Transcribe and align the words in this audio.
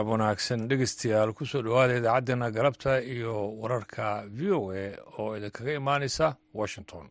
galab 0.00 0.12
wanaagsan 0.14 0.62
dhegeystayaal 0.70 1.32
ku 1.38 1.44
soo 1.50 1.62
dhowaada 1.66 1.98
idaacaddeenna 2.00 2.48
galabta 2.58 2.92
iyo 3.14 3.34
wararka 3.62 4.06
v 4.36 4.38
o 4.58 4.60
a 4.84 4.86
oo 5.20 5.30
idinkaga 5.38 5.72
imaanaysa 5.80 6.26
washington. 6.60 7.04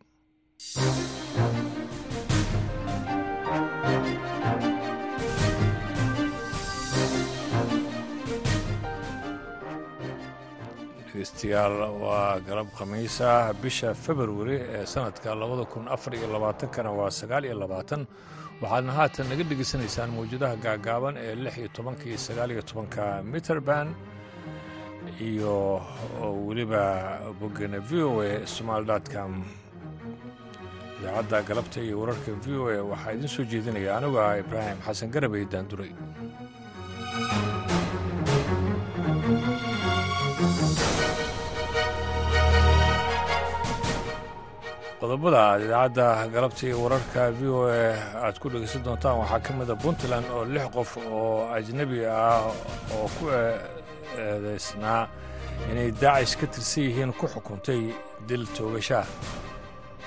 Dhegeystayaal 11.06 11.74
waa 12.02 12.38
galab 12.46 12.68
khamiisa 12.78 13.30
bisha 13.62 13.90
februari 14.04 14.56
ee 14.76 14.84
sanadka 14.92 15.34
labada 15.42 15.64
kun 15.72 15.84
afar 15.94 16.12
iyo 16.14 16.28
labaatankana 16.34 16.90
waa 16.98 17.10
sagaal 17.20 17.44
iyo 17.44 17.56
labaatan 17.62 18.02
waxaadna 18.62 18.92
haatan 18.98 19.26
naga 19.30 19.44
dhegeysanaysaan 19.50 20.10
mawjadaha 20.16 20.56
gaagaaban 20.64 21.14
ee 21.26 21.34
lix 21.44 21.54
iyo 21.60 21.68
tobanka 21.76 22.04
iyo 22.10 22.18
sagaal 22.26 22.50
iyo 22.54 22.62
tobanka 22.70 23.02
mitrband 23.32 23.90
iyo 25.28 25.54
weliba 26.46 26.82
boggena 27.40 27.78
v 27.88 27.90
o 28.08 28.12
a 28.28 28.46
somaali 28.54 28.86
com. 29.14 29.32
Idaacadda 31.00 31.38
galabta 31.48 31.78
iyo 31.86 31.94
wararka 32.00 32.30
v 32.44 32.46
o 32.60 32.64
a 32.68 32.78
waxaa 32.92 33.12
idiin 33.16 33.32
soo 33.34 33.44
jeedinaya 33.50 33.90
anigu 33.98 34.16
ah 34.26 34.34
ibraahim 34.42 34.78
xasan 34.86 35.08
garabey 35.14 35.44
daanduray 35.52 35.92
qodobada 45.00 45.38
aad 45.50 45.60
idaacadda 45.66 46.06
galabta 46.34 46.62
iyo 46.66 46.76
wararka 46.84 47.22
v 47.38 47.40
o 47.48 47.60
a 47.68 47.96
aad 48.26 48.36
ku 48.40 48.46
dhegeysan 48.52 48.82
doontaan. 48.84 49.18
Waxaa 49.22 49.40
ka 49.46 49.52
mida 49.58 49.74
puntland 49.82 50.26
oo 50.34 50.44
lix 50.54 50.66
qof 50.76 50.90
oo 50.96 51.48
ajnebi 51.56 52.00
ah 52.06 52.44
oo 52.96 53.06
ku 53.16 53.24
eedeysnaa 53.32 55.02
inay 55.70 55.90
daacish 56.02 56.36
ka 56.40 56.46
tirsan 56.52 56.82
yihiin 56.88 57.12
ku 57.18 57.24
xukuntay 57.32 57.82
dil 58.28 58.44
toogashaah 58.56 59.06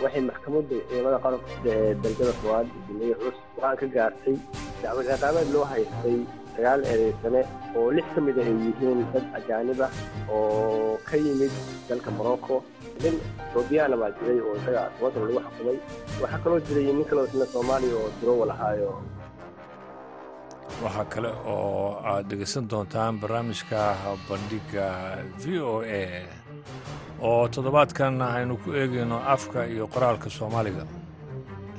waxay 0.03 0.21
maxkamadda 0.29 0.75
ciidamada 0.89 1.17
qaranka 1.25 1.49
ee 1.73 1.93
dalgada 2.03 2.33
koowaad 2.41 2.67
duniya 2.87 3.15
cus 3.21 3.37
go'aan 3.57 3.75
ka 3.81 3.85
gaartay 3.95 4.35
dacwad 4.81 5.05
ciqaabeed 5.09 5.49
loo 5.55 5.65
haystay 5.71 6.17
sagaal 6.55 6.81
eedeysane 6.91 7.41
oo 7.77 7.87
lix 7.95 8.05
ka 8.15 8.19
mid 8.25 8.37
ah 8.41 8.45
ay 8.49 8.55
yihiin 8.65 8.99
dad 9.13 9.25
ajaanib 9.37 9.79
ah 9.87 9.91
oo 10.33 10.97
ka 11.07 11.15
yimid 11.25 11.53
dalka 11.89 12.09
morocco 12.17 12.55
nin 13.03 13.15
etoobiyana 13.49 13.95
baa 14.01 14.11
jiray 14.17 14.39
oo 14.47 14.53
isaga 14.59 14.81
tobantan 14.97 15.23
lagu 15.35 15.39
xukumay 15.47 15.77
waxaa 16.21 16.39
kaloo 16.43 16.59
jiray 16.67 16.85
nin 16.97 17.05
kaloo 17.09 17.25
isna 17.29 17.45
soomaaliya 17.53 17.95
oo 18.01 18.09
durowa 18.21 18.45
lahaayo 18.51 18.89
waxaa 20.83 21.05
kale 21.13 21.29
oo 21.53 21.87
aad 22.11 22.25
dhegeysan 22.29 22.65
doontaan 22.71 23.13
barnaamijka 23.21 23.79
bandhigga 24.29 24.85
v 25.41 25.43
o 25.71 25.73
a 25.99 26.03
oo 27.29 27.43
toddobaadkan 27.53 28.21
aynu 28.21 28.55
ku 28.63 28.69
eegayno 28.81 29.17
afka 29.35 29.59
iyo 29.73 29.85
qoraalka 29.93 30.29
soomaaliga 30.37 30.83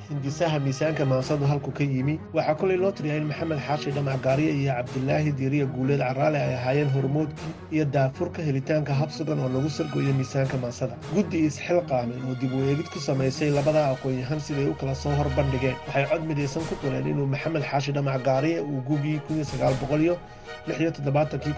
hindisaha 0.09 0.59
miisaanka 0.65 1.05
maansadu 1.05 1.45
halku 1.51 1.71
ka 1.73 1.85
yimi. 1.85 2.19
Waxaa 2.35 2.55
kolay 2.61 2.77
loo 2.77 2.93
in 3.17 3.27
maxamed 3.31 3.59
xaashi 3.67 3.91
dhamacgaarye 3.97 4.51
iyo 4.61 4.73
cabdilaahi 4.79 5.33
diiriya 5.39 5.67
guuleed 5.67 6.01
caraale 6.01 6.37
ay 6.39 6.55
ahaayeen 6.55 6.91
hormoodkii 6.95 7.53
iyo 7.73 7.85
daafurka 7.85 8.43
helitaanka 8.43 8.93
hab 8.95 9.11
sugan 9.11 9.39
oo 9.41 9.49
lagu 9.49 9.71
sargoyo 9.71 10.13
miisaanka 10.19 10.57
maansada 10.63 10.95
guddi 11.15 11.39
isxilqaamen 11.49 12.21
oo 12.29 12.35
dib 12.41 12.53
u 12.53 12.61
eegid 12.69 12.89
ku 12.93 12.99
samaysay 13.01 13.51
labada 13.51 13.83
aqoon-yahan 13.95 14.41
siday 14.41 14.69
u 14.69 14.75
kala 14.75 14.95
soo 14.95 15.15
horbandhigeen. 15.21 15.77
Waxay 15.89 16.05
cod 16.11 16.23
midaysan 16.29 16.63
ku 16.69 16.75
quleen 16.83 17.07
inuu 17.07 17.27
maxamed 17.27 17.63
xaashi 17.71 17.93
dhamacgaarye 17.97 18.61
uu 18.61 18.81
gugii 18.89 19.21
kii 19.29 19.41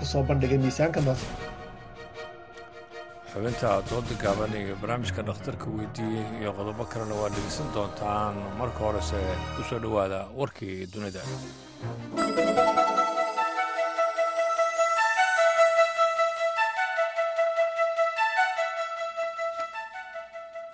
ku 0.00 0.04
soo 0.04 0.22
bandhigay 0.22 0.58
miisaanka 0.58 1.00
maansada 1.00 1.55
xubinta 3.36 3.70
dooda 3.90 4.14
gaaban 4.22 4.52
iyo 4.60 4.74
barnaamijka 4.82 5.20
dhakhtarka 5.28 5.66
weydiiyey 5.76 6.26
iyo 6.40 6.50
qodobo 6.58 6.82
kalena 6.92 7.14
waa 7.20 7.30
dhegeysan 7.34 7.68
doontaan 7.76 8.34
marka 8.60 8.80
horese 8.86 9.20
ku 9.54 9.62
soo 9.68 9.80
dhowaada 9.84 10.20
warkii 10.40 10.76
dunida. 10.92 11.22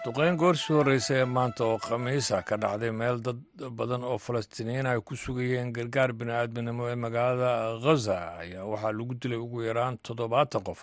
Duqeyn 0.05 0.37
goorsii 0.41 0.75
horreysa 0.75 1.15
ee 1.21 1.25
maanta 1.35 1.65
oo 1.65 1.77
khamiisa 1.79 2.41
ka 2.49 2.57
dhacday 2.63 2.91
meel 3.01 3.21
dad 3.27 3.39
badan 3.79 4.03
oo 4.05 4.17
falastiiniyiin 4.19 4.87
ay 4.93 5.01
ku 5.07 5.15
sugayeen 5.25 5.71
gargaar 5.77 6.11
bini'aadminimo 6.21 6.89
ee 6.91 6.97
magaalada 7.05 7.51
khaza 7.85 8.17
ayaa 8.43 8.65
waxaa 8.73 8.93
lagu 8.99 9.15
dilay 9.23 9.39
ugu 9.45 9.63
yaraan 9.69 9.99
toddobaatan 10.07 10.63
qof 10.69 10.81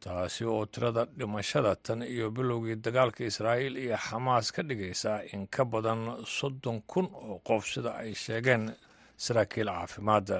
taasi 0.00 0.44
oo 0.44 0.66
tirada 0.66 1.04
dhimashada 1.18 1.74
tan 1.76 2.02
iyo 2.02 2.30
bilowgii 2.30 2.76
dagaalka 2.84 3.24
israa'iil 3.30 3.76
iyo 3.76 3.96
xamaas 3.96 4.52
ka 4.54 4.62
dhigaysa 4.62 5.12
in 5.34 5.46
ka 5.46 5.64
badan 5.64 6.00
soddon 6.36 6.82
kun 6.86 7.06
oo 7.12 7.38
qof 7.48 7.66
sida 7.72 7.90
ay 8.02 8.14
sheegeen 8.14 8.70
saraakiil 9.16 9.66
caafimaadda 9.74 10.38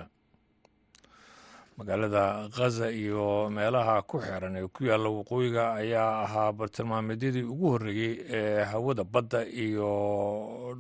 magaalada 1.79 2.49
khaza 2.55 2.91
iyo 2.91 3.51
meelaha 3.51 4.03
ku 4.03 4.19
xeeran 4.19 4.57
ee 4.57 4.67
ku 4.75 4.85
yaalla 4.85 5.09
waqooyiga 5.19 5.65
ayaa 5.79 6.23
ahaa 6.25 6.53
bartilmaameedyadii 6.59 7.43
ugu 7.53 7.67
horreeyey 7.75 8.15
ee 8.39 8.65
hawada 8.71 9.05
badda 9.05 9.41
iyo 9.47 9.91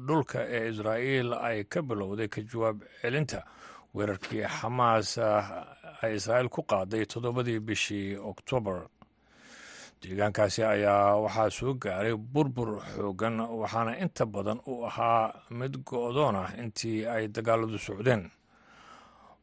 dhulka 0.06 0.39
ee 0.56 0.71
israa'iil 0.71 1.31
ay 1.34 1.65
ka 1.71 1.83
bilowday 1.83 2.28
ka 2.28 2.41
jawaab 2.43 2.83
celinta 3.03 3.43
weerarkii 3.95 4.43
xamaas 4.59 5.19
ay 6.03 6.14
israa'iil 6.19 6.48
ku 6.48 6.62
qaaday 6.70 7.04
toddobadii 7.12 7.60
bishii 7.60 8.16
oktoobar 8.16 8.78
deegaankaasi 10.03 10.62
ayaa 10.64 11.16
waxaa 11.25 11.50
soo 11.50 11.75
gaaray 11.75 12.14
burbur 12.16 12.70
xooggan 12.94 13.41
waxaana 13.60 13.92
inta 14.04 14.25
badan 14.26 14.59
u 14.66 14.84
ahaa 14.88 15.32
mid 15.50 15.75
go-doon 15.88 16.36
ah 16.36 16.50
intii 16.62 17.06
ay 17.06 17.25
dagaaladu 17.28 17.78
socdeen. 17.78 18.31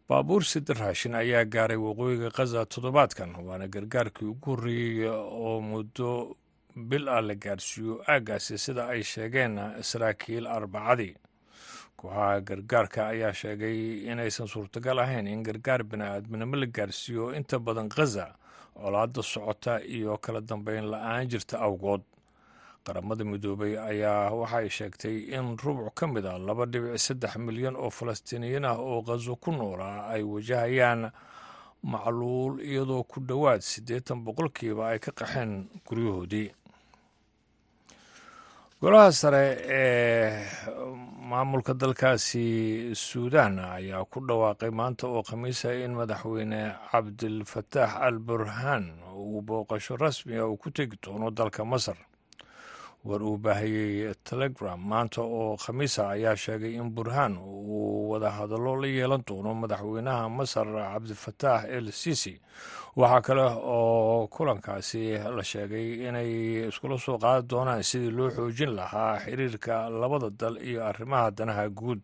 Baabuur 0.09 0.43
sida 0.45 0.73
raashin 0.73 1.15
ayaa 1.15 1.43
gaaray 1.53 1.77
waqooyiga 1.77 2.29
khaza 2.37 2.65
toddobaadkan 2.65 3.35
waana 3.47 3.67
gargaarkii 3.67 4.25
ugu 4.33 4.49
horreeyey 4.51 5.09
oo 5.09 5.61
muddo 5.61 6.37
bil 6.75 7.09
ah 7.09 7.21
la 7.21 7.35
gaarsiiyo 7.35 7.93
aaggaasi 8.07 8.57
sida 8.57 8.87
ay 8.93 9.03
sheegeen 9.03 9.53
saraakiil 9.89 10.47
arbacadii 10.47 11.13
kooxaha 11.97 12.41
gargaarka 12.41 13.07
ayaa 13.13 13.33
sheegay 13.33 13.77
inaysan 14.11 14.47
suurtagal 14.47 14.99
ahayn 14.99 15.27
in 15.27 15.43
gargaar 15.43 15.83
bini'aadminimo 15.83 16.55
la 16.55 16.65
gaarsiiyo 16.67 17.33
inta 17.35 17.59
badan 17.59 17.89
khaza 17.89 18.35
colaadda 18.75 19.23
socota 19.23 19.79
iyo 19.83 20.17
kala 20.17 20.41
dambeyn 20.41 20.85
la'aan 20.91 21.27
jirta 21.31 21.59
awgood. 21.59 22.01
Qaramada 22.85 23.23
midoobay 23.25 23.73
ayaa 23.79 24.29
waxay 24.35 24.69
sheegtay 24.69 25.17
in 25.33 25.57
rubuc 25.57 25.95
ka 25.95 26.05
mid 26.07 26.25
a 26.25 26.37
laba 26.37 26.65
dhibic 26.65 26.99
saddex 26.99 27.35
milyan 27.41 27.75
oo 27.75 27.89
falastiiniyiin 27.89 28.65
ah 28.65 28.77
oo 28.77 29.01
khazo 29.01 29.35
ku 29.41 29.51
noolaa 29.51 30.11
ay 30.13 30.21
wajahayaan 30.23 31.09
macluul 31.83 32.59
iyadoo 32.61 33.03
ku 33.03 33.19
dhowaad 33.25 33.61
siddeetan 33.61 34.21
boqolkiiba 34.25 34.89
ay 34.93 34.99
ka 34.99 35.11
qaxeen 35.11 35.65
guryahoodii 35.87 36.51
golaha 38.85 39.11
sare 39.11 39.43
ee 39.67 40.45
maamulka 41.29 41.73
dalkaasi 41.73 42.45
suudan 42.95 43.57
ayaa 43.59 44.05
ku 44.05 44.19
dhawaaqay 44.27 44.69
maanta 44.69 45.07
oo 45.07 45.23
khamiisa 45.29 45.73
in 45.73 45.93
madaxweyne 45.97 46.61
cabdilfataax 46.91 47.91
al 48.07 48.17
burhaan 48.19 48.85
uu 49.15 49.41
booqasho 49.41 49.97
rasmiga 49.97 50.45
uu 50.47 50.57
ku 50.57 50.69
tegi 50.71 50.97
doono 51.03 51.31
dalka 51.31 51.65
masar 51.65 51.97
war 53.05 53.21
uu 53.23 53.37
baahiyey 53.37 54.13
telegram. 54.23 54.79
Maanta 54.89 55.21
oo 55.21 55.57
khamiisa 55.57 56.09
ayaa 56.09 56.35
sheegay 56.35 56.73
in 56.81 56.89
burhaan 56.95 57.37
uu 57.37 58.09
wadahadallo 58.11 58.75
la 58.81 58.87
yeelan 58.87 59.23
doono 59.27 59.53
madaxweynaha 59.53 60.29
masar 60.29 60.65
cabdifataax 60.67 61.63
el 61.77 61.91
sisi 61.91 62.33
waxaa 62.95 63.21
kale 63.21 63.45
oo 63.75 64.27
kulankaasi 64.27 65.01
la 65.37 65.43
sheegay 65.43 66.07
inay 66.09 66.31
iskula 66.69 66.97
soo 66.97 67.17
qaadi 67.21 67.47
doonaan 67.49 67.83
sidii 67.83 68.11
loo 68.17 68.29
xoojin 68.35 68.73
lahaa 68.75 69.19
xiriirka 69.23 69.89
labada 69.89 70.29
dal 70.29 70.57
iyo 70.57 70.81
arrimaha 70.89 71.31
danaha 71.31 71.69
guud. 71.69 72.01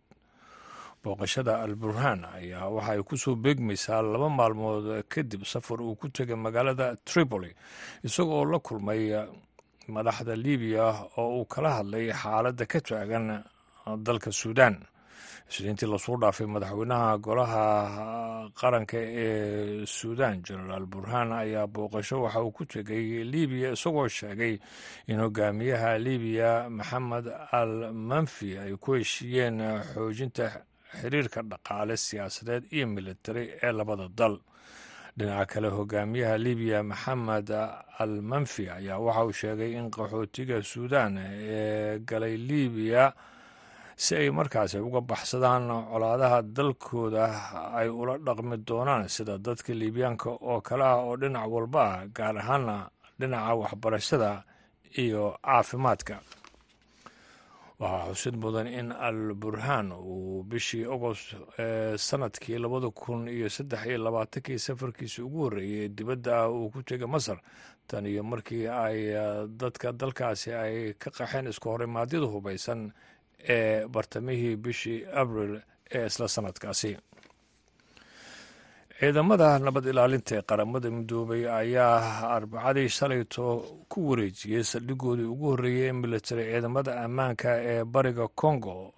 Booqashada 1.04 1.58
al 1.66 1.74
burhaan 1.76 2.26
ayaa 2.38 2.70
waxay 2.70 3.02
ku 3.04 3.18
soo 3.18 3.34
beegmaysaa 3.36 4.02
laba 4.06 4.30
maalmood 4.30 4.86
kadib 5.10 5.42
safar 5.50 5.82
uu 5.82 5.96
ku 5.98 6.10
tegay 6.14 6.36
magaalada 6.38 6.94
tripoli 7.06 7.50
isagoo 8.06 8.46
la 8.46 8.60
kulmay 8.60 9.10
madaxda 9.96 10.36
libiya 10.46 10.86
oo 11.18 11.30
uu 11.42 11.46
kala 11.54 11.70
hadlay 11.78 12.06
xaaladda 12.22 12.66
ka 12.72 12.80
taagan 12.88 13.28
dalka 14.06 14.32
suudan 14.32 14.76
isniintii 15.52 15.90
la 15.92 15.98
soo 16.00 16.16
dhaafay 16.22 16.48
madaxweynaha 16.48 17.18
golaha 17.26 17.64
qaranka 18.60 18.98
ee 19.24 19.86
suudan 19.86 20.40
genaraal 20.46 20.86
burhaan 20.94 21.32
ayaa 21.44 21.68
booqasho 21.68 22.22
waxa 22.24 22.40
uu 22.46 22.52
ku 22.52 22.64
tegay 22.66 23.24
libiya 23.34 23.72
isagoo 23.76 24.08
sheegay 24.08 24.56
in 25.12 25.20
hogaamiyaha 25.20 25.98
libiya 26.08 26.70
maxamed 26.70 27.26
al 27.60 27.74
manfi 27.94 28.50
ay 28.64 28.74
ku 28.84 28.94
heshiiyeen 29.00 29.58
xoojinta 29.94 30.46
xiriirka 31.02 31.42
dhaqaale 31.52 31.96
siyaasadeed 31.98 32.64
iyo 32.76 32.88
militari 32.88 33.44
ee 33.64 33.72
labada 33.72 34.08
dal 34.20 34.36
dhinaca 35.18 35.46
kale 35.52 35.68
hogaamiyaha 35.78 36.36
libiya 36.46 36.80
maxamed 36.84 37.50
al 38.04 38.14
manfi 38.22 38.64
ayaa 38.70 39.00
waxa 39.06 39.24
uu 39.26 39.34
sheegay 39.42 39.72
in 39.80 39.88
qaxootiga 39.96 40.58
suudan 40.64 41.18
ee 41.20 42.00
galay 42.10 42.36
libiya 42.38 43.14
si 44.04 44.16
ay 44.16 44.30
markaasi 44.32 44.78
uga 44.80 45.02
baxsadaan 45.02 45.68
colaadaha 45.92 46.40
dalkooda 46.42 47.26
ay 47.80 47.90
ula 47.90 48.18
dhaqmi 48.18 48.58
doonaan 48.68 49.06
sida 49.16 49.38
dadka 49.38 49.74
liibiyaanka 49.74 50.30
oo 50.50 50.62
kale 50.68 50.84
ah 50.84 50.98
oo 51.06 51.16
dhinac 51.22 51.46
walba 51.54 51.82
ah 51.92 52.00
gaar 52.16 52.38
ahaana 52.42 52.76
dhinaca 53.20 53.54
waxbarashada 53.62 54.32
iyo 55.04 55.24
caafimaadka 55.46 56.16
waxaa 57.82 58.10
xusid 58.14 58.36
mudan 58.44 58.68
in 58.80 58.92
al 59.08 59.20
burhaan 59.42 59.88
uu 59.92 60.44
bishii 60.50 60.86
agost 60.96 61.28
ee 61.60 61.98
sannadkii 62.08 62.58
labada 62.64 62.90
kun 63.02 63.22
iyo 63.28 63.50
saddex 63.50 63.82
iyo 63.90 63.98
labaatankii 64.06 64.60
safarkiisa 64.68 65.24
ugu 65.28 65.40
horreeyey 65.46 65.88
dibadda 65.98 66.32
ah 66.44 66.50
uu 66.58 66.70
ku 66.74 66.80
tegay 66.84 67.08
masar. 67.16 67.40
Tan 67.88 68.06
iyo 68.06 68.24
markii 68.24 68.68
ay 68.68 68.98
dadka 69.62 69.92
dalkaasi 70.02 70.50
ay 70.54 70.94
ka 71.02 71.10
qaxeen 71.18 71.48
isku 71.52 71.70
horimaadyada 71.74 72.26
hubaysan 72.34 72.92
ee 73.56 73.88
bartamihii 73.94 74.56
bishii 74.64 75.06
abril 75.22 75.54
ee 75.96 76.06
isla 76.06 76.28
sanadkaasi 76.36 76.92
ciidamada 79.02 79.50
nabad 79.66 79.86
ilaalinta 79.92 80.36
ee 80.38 80.42
qaramada 80.50 80.90
midoobay 80.98 81.44
ayaa 81.60 82.30
arbacadii 82.38 82.90
shalayto 82.98 83.46
ku 83.92 84.00
wareejiyey 84.10 84.64
saldhigoodii 84.72 85.26
ugu 85.34 85.46
horreeyey 85.52 85.90
ee 85.90 85.94
militari 86.04 86.44
ciidamada 86.52 86.92
ammaanka 87.06 87.50
ee 87.72 87.84
bariga 87.94 88.28
congo 88.42 88.94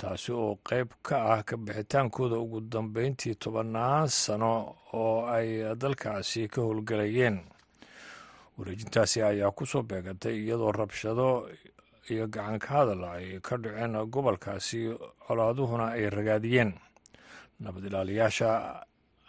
taasi 0.00 0.32
oo 0.32 0.52
qeyb 0.68 0.88
ka 1.06 1.16
ah 1.32 1.40
ka 1.48 1.56
bixitaankooda 1.56 2.36
ugu 2.44 2.60
dambeyntii 2.60 3.34
tobannaan 3.42 4.08
sano 4.08 4.52
oo 4.92 5.24
ay 5.36 5.48
dalkaasi 5.82 6.48
ka 6.52 6.60
howlgalayeen. 6.66 7.36
Wareejintaasi 8.58 9.22
ayaa 9.22 9.50
ku 9.56 9.64
soo 9.66 9.82
beegantay 9.82 10.36
iyadoo 10.44 10.72
rabshado 10.72 11.48
iyo 12.12 12.26
gacanka 12.28 12.68
hadal 12.68 13.04
ay 13.04 13.40
ka 13.40 13.56
dhaceen 13.56 13.96
gobolkaasi 14.12 14.78
colaaduhuna 15.26 15.86
ay 15.96 16.10
ragaadiyeen. 16.10 16.72
Nabad 17.60 17.84
ilaaliyaasha 17.88 18.50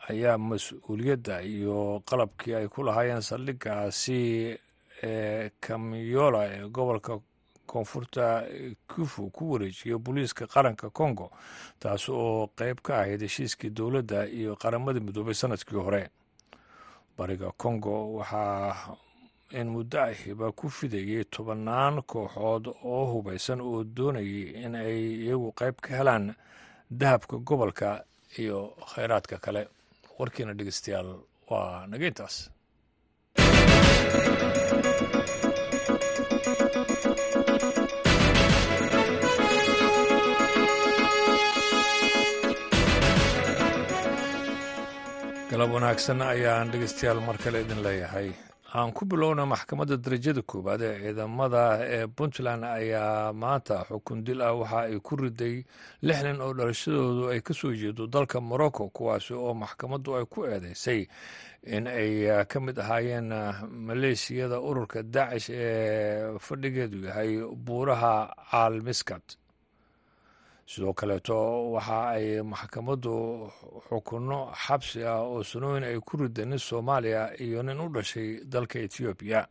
ayaa 0.10 0.38
mas'uuliyadda 0.38 1.42
iyo 1.42 2.02
qalabkii 2.06 2.56
ay 2.56 2.68
ku 2.68 2.84
lahaayeen 2.84 3.22
saldhigaasi 3.22 4.58
ee 5.04 5.50
kamiyola 5.60 6.42
ee 6.46 6.68
gobolka 6.70 7.20
koonfurta 7.66 8.44
kufu 8.88 9.30
ku 9.30 9.52
wareejiyay 9.52 9.98
booliiska 10.00 10.48
qaranka 10.48 10.90
congo 10.90 11.32
taas 11.80 12.10
oo 12.10 12.48
qeyb 12.58 12.78
ka 12.84 13.00
ahayd 13.00 13.22
heshiiskii 13.22 13.70
dowladda 13.70 14.28
iyo 14.28 14.56
qaramada 14.56 15.00
midoobay 15.00 15.34
sannadkii 15.34 15.76
hore. 15.80 16.10
Bariga 17.18 17.52
congo 17.58 18.14
waxaa 18.14 18.98
in 19.52 19.68
muddo 19.70 20.02
ahiba 20.02 20.52
ku 20.52 20.70
fidayay 20.70 21.24
tobannaan 21.24 22.02
kooxood 22.04 22.68
oo 22.84 23.06
hubaysan 23.14 23.62
oo 23.62 23.84
doonayay 23.84 24.66
in 24.66 24.76
ay 24.76 25.24
iyagu 25.26 25.52
qayb 25.52 25.76
ka 25.82 25.98
helaan 25.98 26.34
dahabka 26.92 27.38
gobolka 27.38 28.04
iyo 28.38 28.74
kheyraadka 28.94 29.38
kale 29.38 29.68
warkiina 30.20 30.54
dhegeystayaal 30.60 31.10
waa 31.50 31.86
naga 31.92 32.06
intaas 32.12 32.36
galab 45.52 45.70
wanaagsan 45.76 46.20
ayaan 46.34 46.68
dhegeystayaal 46.74 47.20
mar 47.28 47.38
kale 47.44 47.58
idin 47.66 47.80
leeyahay 47.86 48.28
aan 48.76 48.92
ku 48.92 49.06
bilowna 49.06 49.46
maxkamadda 49.46 49.98
darajada 50.04 50.42
koowaad 50.42 50.82
ee 50.82 50.98
ciidamada 51.04 51.64
ee 51.96 52.08
puntland 52.18 52.64
ayaa 52.66 53.34
maanta 53.34 53.86
xukun 53.90 54.24
dil 54.26 54.42
ah. 54.42 54.54
Waxa 54.58 54.80
ay 54.90 54.98
ku 55.00 55.14
riday 55.16 55.56
lix 56.02 56.20
nin 56.26 56.42
oo 56.42 56.54
dhalashadoodu 56.58 57.30
ay 57.34 57.42
ka 57.46 57.54
soo 57.54 57.74
jeedo 57.82 58.08
dalka 58.08 58.42
morocco 58.42 58.90
kuwaasi 58.90 59.34
oo 59.34 59.54
maxkamaddu 59.54 60.16
ay 60.18 60.26
ku 60.26 60.46
eedeysay 60.50 61.06
in 61.76 61.86
ay 61.88 62.26
ka 62.50 62.60
mid 62.60 62.78
ahaayeen 62.80 63.30
maleeshiyada 63.88 64.58
ururka 64.60 65.04
daacish 65.04 65.50
ee 65.54 66.34
fadhigeedu 66.40 66.98
yahay 67.08 67.32
buuraha 67.66 68.34
caalmiskat 68.52 69.38
sidoo 70.66 70.94
kaleeto 70.94 71.72
waxa 71.74 72.10
ay 72.16 72.42
maxkamaddu 72.42 73.14
xukunno 73.90 74.52
xabsi 74.66 75.04
ah 75.06 75.22
oo 75.22 75.44
sanooyin 75.44 75.84
ay 75.84 76.00
ku 76.00 76.18
rideen 76.18 76.50
nin 76.50 76.60
soomaaliya 76.60 77.36
iyo 77.42 77.64
nin 77.64 77.80
u 77.80 77.90
dhashay 77.90 78.40
dalka 78.46 78.80
etoobiya 78.80 79.48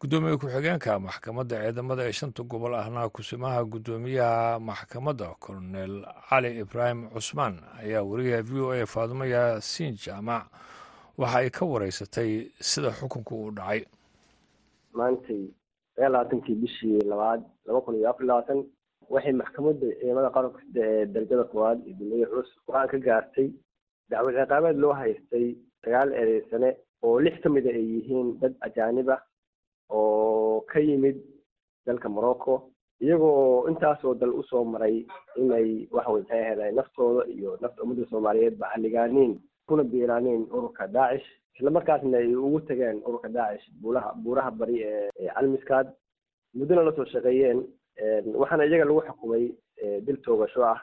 guddoomiye 0.00 0.36
ku-xigeenka 0.40 0.98
maxkamadda 0.98 1.60
ciidamada 1.60 2.02
ee 2.08 2.12
shanta 2.12 2.42
gobol 2.42 2.74
ahna 2.74 3.08
kusimaha 3.08 3.64
guddoomiyaha 3.64 4.58
maxkamadda 4.60 5.34
kolonel 5.40 6.06
cali 6.28 6.50
ibraahim 6.62 7.10
cusmaan 7.12 7.60
ayaa 7.82 8.02
wariyaha 8.02 8.42
v 8.42 8.52
o 8.64 8.72
a 8.72 8.86
faadumo 8.86 9.24
yaasiin 9.24 9.94
jaamac 10.00 10.46
waxa 11.18 11.38
ay 11.38 11.50
ka 11.50 11.64
wareysatay 11.66 12.48
sida 12.60 12.90
xukunku 12.96 13.34
uu 13.44 13.50
dhacay. 13.50 13.84
Maantay 14.94 15.52
labaatankii 16.00 16.54
bishii 16.54 17.00
labaad 17.04 17.42
laba 17.66 17.80
kun 17.84 17.94
iyo 18.00 18.08
afar 18.10 18.24
labaatan 18.26 18.64
waxay 19.12 19.32
maxkamadda 19.40 19.86
ciidamada 20.00 20.30
qaranka 20.36 20.60
darajada 21.12 21.44
koowaad 21.50 21.78
iyo 21.86 21.94
duniya 22.00 22.26
culus 22.30 22.50
go'aan 22.66 22.88
ka 22.92 22.98
gaartay 23.06 23.48
dacwad 24.10 24.34
ciqaabeed 24.38 24.76
loo 24.82 24.92
haystay 25.00 25.46
sagaal 25.84 26.10
eedeysane 26.20 26.70
oo 27.02 27.16
lix 27.24 27.36
ka 27.42 27.48
mida 27.54 27.70
ay 27.78 27.84
yihiin 27.94 28.28
dad 28.40 28.54
ajaanib 28.66 29.08
ah 29.16 29.20
oo 29.90 30.60
ka 30.70 30.78
yimid 30.80 31.16
dalka 31.86 32.08
morocco 32.08 32.54
iyagoo 33.00 33.68
intaasoo 33.70 34.14
dal 34.20 34.30
u 34.40 34.42
soo 34.50 34.64
maray 34.64 34.96
inay 35.40 35.88
waxawey 35.94 36.22
maxay 36.22 36.42
ahayd 36.44 36.74
naftooda 36.78 37.22
iyo 37.34 37.56
nafta 37.60 37.82
ummadda 37.82 38.06
soomaaliyeed 38.10 38.56
ba 38.60 38.66
halligaaniin 38.74 39.32
kuna 39.66 39.82
biiraaniin 39.92 40.42
ururka 40.56 40.86
daacish 40.96 41.26
isla 41.56 41.70
markaasna 41.70 42.18
ay 42.18 42.34
ugu 42.46 42.60
tageen 42.68 43.02
ururka 43.06 43.28
daacish 43.28 43.66
buulaha 43.82 44.10
buuraha 44.22 44.50
bari 44.50 44.76
ee 44.82 45.28
calmiskaad 45.34 45.86
muddona 46.54 46.82
la 46.84 46.92
soo 46.96 47.04
shaqeeyeen 47.12 47.58
waxaana 48.40 48.64
iyaga 48.66 48.84
lagu 48.84 49.02
xukumay 49.08 49.44
dil 50.06 50.16
toogasho 50.24 50.62
ah. 50.64 50.80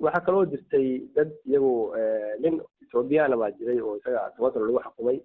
Waxaa 0.00 0.24
kaloo 0.26 0.46
jirtay 0.46 1.00
dad 1.14 1.30
iyagu 1.46 1.92
nin 2.40 2.60
ethoobiyaana 2.82 3.36
baa 3.36 3.50
jiray 3.58 3.80
oo 3.80 3.96
isaga 3.96 4.30
toban 4.36 4.52
sano 4.52 4.66
lagu 4.66 4.80
xukumay 4.86 5.18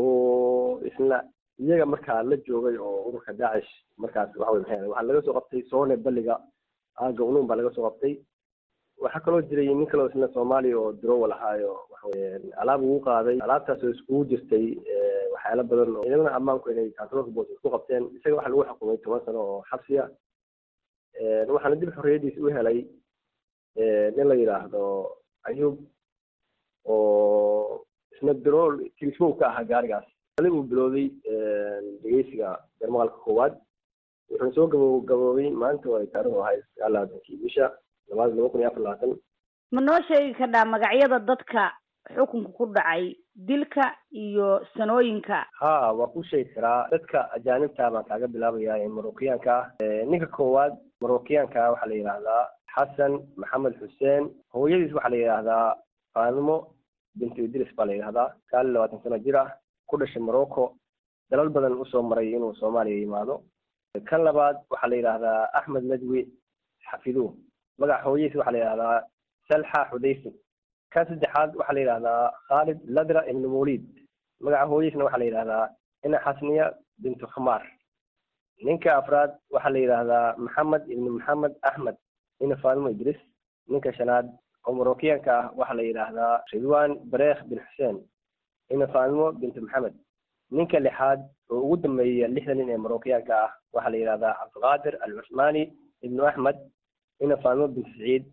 oo 0.00 0.80
isna 0.88 1.24
iyaga 1.58 1.86
markaa 1.86 2.22
la 2.22 2.36
joogay 2.46 2.76
oo 2.78 3.08
ururka 3.08 3.32
daacish 3.32 3.70
markaas 3.96 4.30
waxawey 4.36 4.60
maxay 4.60 4.88
waxaa 4.88 5.06
laga 5.08 5.22
soo 5.22 5.34
qabtay 5.38 5.62
soone 5.70 5.96
balliga 5.96 6.36
aaga 7.00 7.22
unuun 7.24 7.46
baa 7.46 7.56
laga 7.56 7.70
soo 7.74 7.86
qabtay. 7.88 8.14
Waxaa 9.02 9.20
kaloo 9.24 9.42
jiray 9.48 9.74
nin 9.74 9.86
kaloo 9.86 10.08
isna 10.10 10.28
soomaaliya 10.34 10.78
oo 10.78 10.92
drowal 10.92 11.32
ahaayo 11.32 11.72
waxaweye 11.90 12.52
alaab 12.60 12.82
ugu 12.82 13.00
qaaday 13.06 13.38
alaabtaas 13.40 13.82
oo 13.84 13.90
iskugu 13.94 14.24
jirtay 14.30 14.66
waxyaalo 15.32 15.62
badan 15.64 15.96
oo 15.96 16.02
ciidamada 16.04 16.36
ammaanku 16.36 16.70
inay 16.70 16.90
kantaroolka 16.98 17.30
boos 17.30 17.48
isku 17.54 17.70
qabteen. 17.70 18.04
Isaga 18.16 18.36
waxaa 18.36 18.50
lagu 18.52 18.64
xukumay 18.68 18.98
toban 19.02 19.24
sano 19.24 19.40
oo 19.40 19.62
xabsiya 19.70 20.04
waxaana 21.54 21.76
dib 21.80 21.90
xorriyaddiisa 21.96 22.40
u 22.40 22.50
helay 22.56 22.78
nin 24.16 24.28
la 24.28 24.34
yidhaahdo 24.34 24.82
ayuub 25.48 25.76
oo 26.84 27.84
isna 28.14 28.34
drool 28.34 28.74
kilismow 28.98 29.32
ka 29.38 29.46
ahaa 29.48 29.64
gaarigaas. 29.64 30.04
Ali 30.38 30.50
uu 30.50 30.62
bilowday 30.62 31.08
dhegeysiga 32.02 32.58
jarmaqalka 32.80 33.18
koowaad. 33.24 33.54
Wuxuuna 34.30 34.54
soo 34.54 34.66
gabo 34.66 35.00
gaboobay 35.08 35.50
maanta 35.50 35.88
ay 35.98 36.06
taarikhdu 36.12 36.40
ahayd 36.42 36.62
sagaal 36.74 36.92
labaatankii 36.92 37.36
bisha 37.42 37.66
labaad 38.10 38.34
laba 38.36 38.48
kun 38.50 38.60
iyo 38.60 38.68
afar 38.70 38.82
labaatan 38.82 39.12
ma 39.72 39.80
noo 39.80 40.00
sheegi 40.08 40.34
kardhaa 40.40 40.64
magacyada 40.64 41.18
dadka 41.18 41.62
xukunka 42.14 42.50
ku 42.56 42.64
dhacay 42.74 43.16
dilka 43.34 43.84
iyo 44.12 44.64
sanooyinka. 44.76 45.46
Ha 45.60 45.92
waa 45.92 46.06
ku 46.14 46.22
sheegi 46.24 46.54
karaa 46.54 46.88
dadka 46.90 47.28
ajaanibta 47.36 47.90
baan 47.90 48.04
kaaga 48.08 48.26
bilaabaya 48.28 48.78
ee 48.78 48.88
marookiyaanka. 48.88 49.52
Ah 49.54 50.04
ninka 50.10 50.26
koowaad 50.26 50.72
marookiyaanka 51.02 51.70
waxaa 51.72 51.88
la 51.90 51.94
yidhaahdaa 51.94 52.42
xasan 52.74 53.12
maxamed 53.36 53.74
xuseen. 53.80 54.24
Hooyadiis 54.54 54.92
waxaa 54.96 55.10
la 55.10 55.16
yidhaahdaa 55.16 55.76
faanimo 56.14 56.56
bintu 57.18 57.44
idris 57.44 57.74
baa 57.76 57.86
la 57.86 57.92
yidhahdaa 57.92 58.28
iyo 58.52 58.62
labaatan 58.72 59.02
sano 59.02 59.18
jir 59.24 59.36
ah 59.36 59.48
ku 59.86 59.96
dhashay 59.98 60.22
morocco 60.22 60.64
dalal 61.30 61.48
badan 61.50 61.76
u 61.82 61.84
soo 61.84 62.02
maray 62.02 62.32
inuu 62.32 62.54
soomaaliya 62.60 62.98
yimaado. 63.04 63.42
Kan 64.08 64.24
labaad 64.24 64.56
waxaa 64.70 64.88
la 64.90 64.96
yidhaahdaa 64.96 65.40
axmed 65.58 65.84
nadwi 65.84 66.20
xafiduh 66.90 67.30
magaca 67.78 68.04
hooyadiis 68.08 68.36
waxaa 68.38 68.52
la 68.52 68.58
yidhahdaa 68.58 68.96
salxa 69.48 69.88
xudaysin 69.90 70.34
kan 70.92 71.06
saddexaad 71.08 71.50
waxaa 71.58 71.74
la 71.76 71.80
yidhahdaa 71.80 72.32
khaalid 72.48 72.78
ladra 72.96 73.20
ibnu 73.30 73.48
mawlid. 73.54 73.82
Magaca 74.40 74.66
hooyadiisna 74.70 75.04
waxaa 75.04 75.18
la 75.22 75.24
yidhahdaa 75.28 75.64
ina 76.06 76.18
xasniya 76.24 76.66
bintu 77.02 77.26
khamaar. 77.32 77.62
Ninka 78.64 78.90
afraad 79.00 79.30
waxaa 79.54 79.70
la 79.74 79.78
yidhaahdaa 79.78 80.34
maxamed 80.44 80.82
ibnu 80.94 81.08
maxamed 81.16 81.52
axmed 81.68 81.96
ina 82.40 82.56
faadimo 82.62 82.88
idris 82.90 83.20
ninka 83.68 83.92
shanaad 83.98 84.26
oo 84.66 84.72
marookiyaanka 84.78 85.32
ah 85.40 85.46
waxaa 85.58 85.76
la 85.80 85.82
yidhaahdaa 85.88 86.34
ridwan 86.52 86.90
bareekh 87.10 87.40
bin 87.48 87.58
xuseen 87.66 87.96
ina 88.74 88.86
faanimo 88.94 89.32
binti 89.40 89.60
maxamed. 89.60 89.94
Ninka 90.50 90.78
lixaad 90.80 91.20
oo 91.50 91.60
ugu 91.64 91.76
dambeeya 91.82 92.28
lixda 92.28 92.54
nin 92.54 92.70
ee 92.70 92.76
marookiyaanka 92.84 93.34
ah 93.44 93.50
waxaa 93.74 93.90
la 93.92 93.98
yidhahdaa 94.02 94.34
cabdiqaadir 94.40 94.94
al 95.04 95.12
cusmaani 95.18 95.62
ibnu 96.06 96.22
axmed 96.30 96.56
ina 97.24 97.36
faanimo 97.42 97.68
binti 97.74 97.90
saciid 97.98 98.24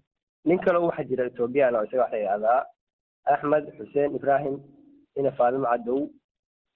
nin 0.46 0.60
kale 0.60 0.78
waxaa 0.80 1.04
jira 1.10 1.26
ethoobiyan 1.30 1.76
oo 1.76 1.84
isaga 1.86 2.04
waxa 2.04 2.18
yidhahdaa 2.22 2.60
axmed 3.34 3.66
xuseen 3.78 4.16
ibrahim 4.16 4.56
ina 5.20 5.32
faanimo 5.38 5.66
cadow 5.72 6.00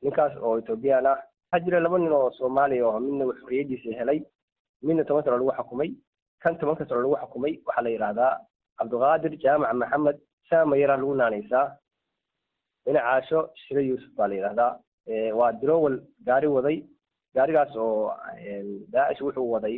ninkaas 0.04 0.34
oo 0.42 0.58
ethoobiyan 0.62 1.06
ah. 1.06 1.18
Waxaa 1.52 1.64
jira 1.66 1.80
laba 1.80 1.98
nin 2.00 2.12
oo 2.14 2.32
soomaaliya 2.38 2.88
oo 2.88 3.00
midna 3.00 3.26
xorriyadiisa 3.42 3.98
helay 4.00 4.20
midna 4.82 5.04
toban 5.04 5.24
sano 5.24 5.38
lagu 5.38 5.52
xukumay 5.58 5.92
kan 6.42 6.58
tobanka 6.60 6.86
sano 6.86 7.02
lagu 7.02 7.16
xukumay 7.22 7.54
waxaa 7.68 7.84
la 7.86 7.90
yidhaahdaa 7.90 8.34
cabdiqaadir 8.78 9.34
jaamac 9.44 9.74
maxamed. 9.82 10.18
Saama 10.50 10.78
yaraa 10.82 10.98
lagu 10.98 11.14
naanaysaa. 11.16 11.76
Ina 12.90 13.00
caasho 13.06 13.40
shire 13.62 13.82
yuusuf 13.90 14.12
baa 14.18 14.28
la 14.28 14.36
yidhahdaa 14.36 14.72
waa 15.40 15.52
dirowal 15.62 15.98
gaari 16.26 16.48
waday. 16.48 16.78
Gaarigaas 17.36 17.76
oo 17.76 18.10
daacish 18.94 19.22
wuxuu 19.22 19.52
waday 19.54 19.76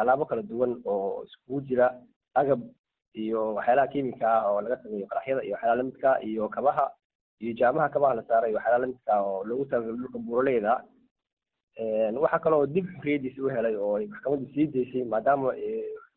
alaabo 0.00 0.24
kala 0.24 0.42
duwan 0.42 0.72
oo 0.86 1.24
iskugu 1.26 1.60
jira 1.68 1.86
agab 2.34 2.60
iyo 3.22 3.40
waxyaalaha 3.56 3.88
kiimika 3.92 4.26
ah 4.36 4.42
oo 4.52 4.60
laga 4.64 4.76
sameeyo 4.82 5.06
qaraxyada 5.10 5.42
iyo 5.44 5.54
waxyaalaha 5.54 5.76
lamidka 5.80 6.10
iyo 6.28 6.48
kabaha 6.56 6.84
iyo 7.42 7.52
jaamaha 7.60 7.88
kabaha 7.94 8.14
la 8.18 8.22
saaray 8.28 8.50
iyo 8.50 8.58
waxyaalaha 8.58 8.82
lamidka 8.84 9.12
oo 9.26 9.44
loogu 9.48 9.64
talagalay 9.70 9.96
dhulka 10.00 10.18
buuraleyda 10.26 10.72
waxaa 12.22 12.38
kale 12.44 12.56
oo 12.56 12.66
dib 12.74 12.86
xorriyadiisi 12.96 13.40
u 13.40 13.48
helay 13.54 13.76
oo 13.76 13.98
maxkamaddu 14.12 14.46
sii 14.54 14.66
daysay 14.74 15.04
maadaama 15.04 15.48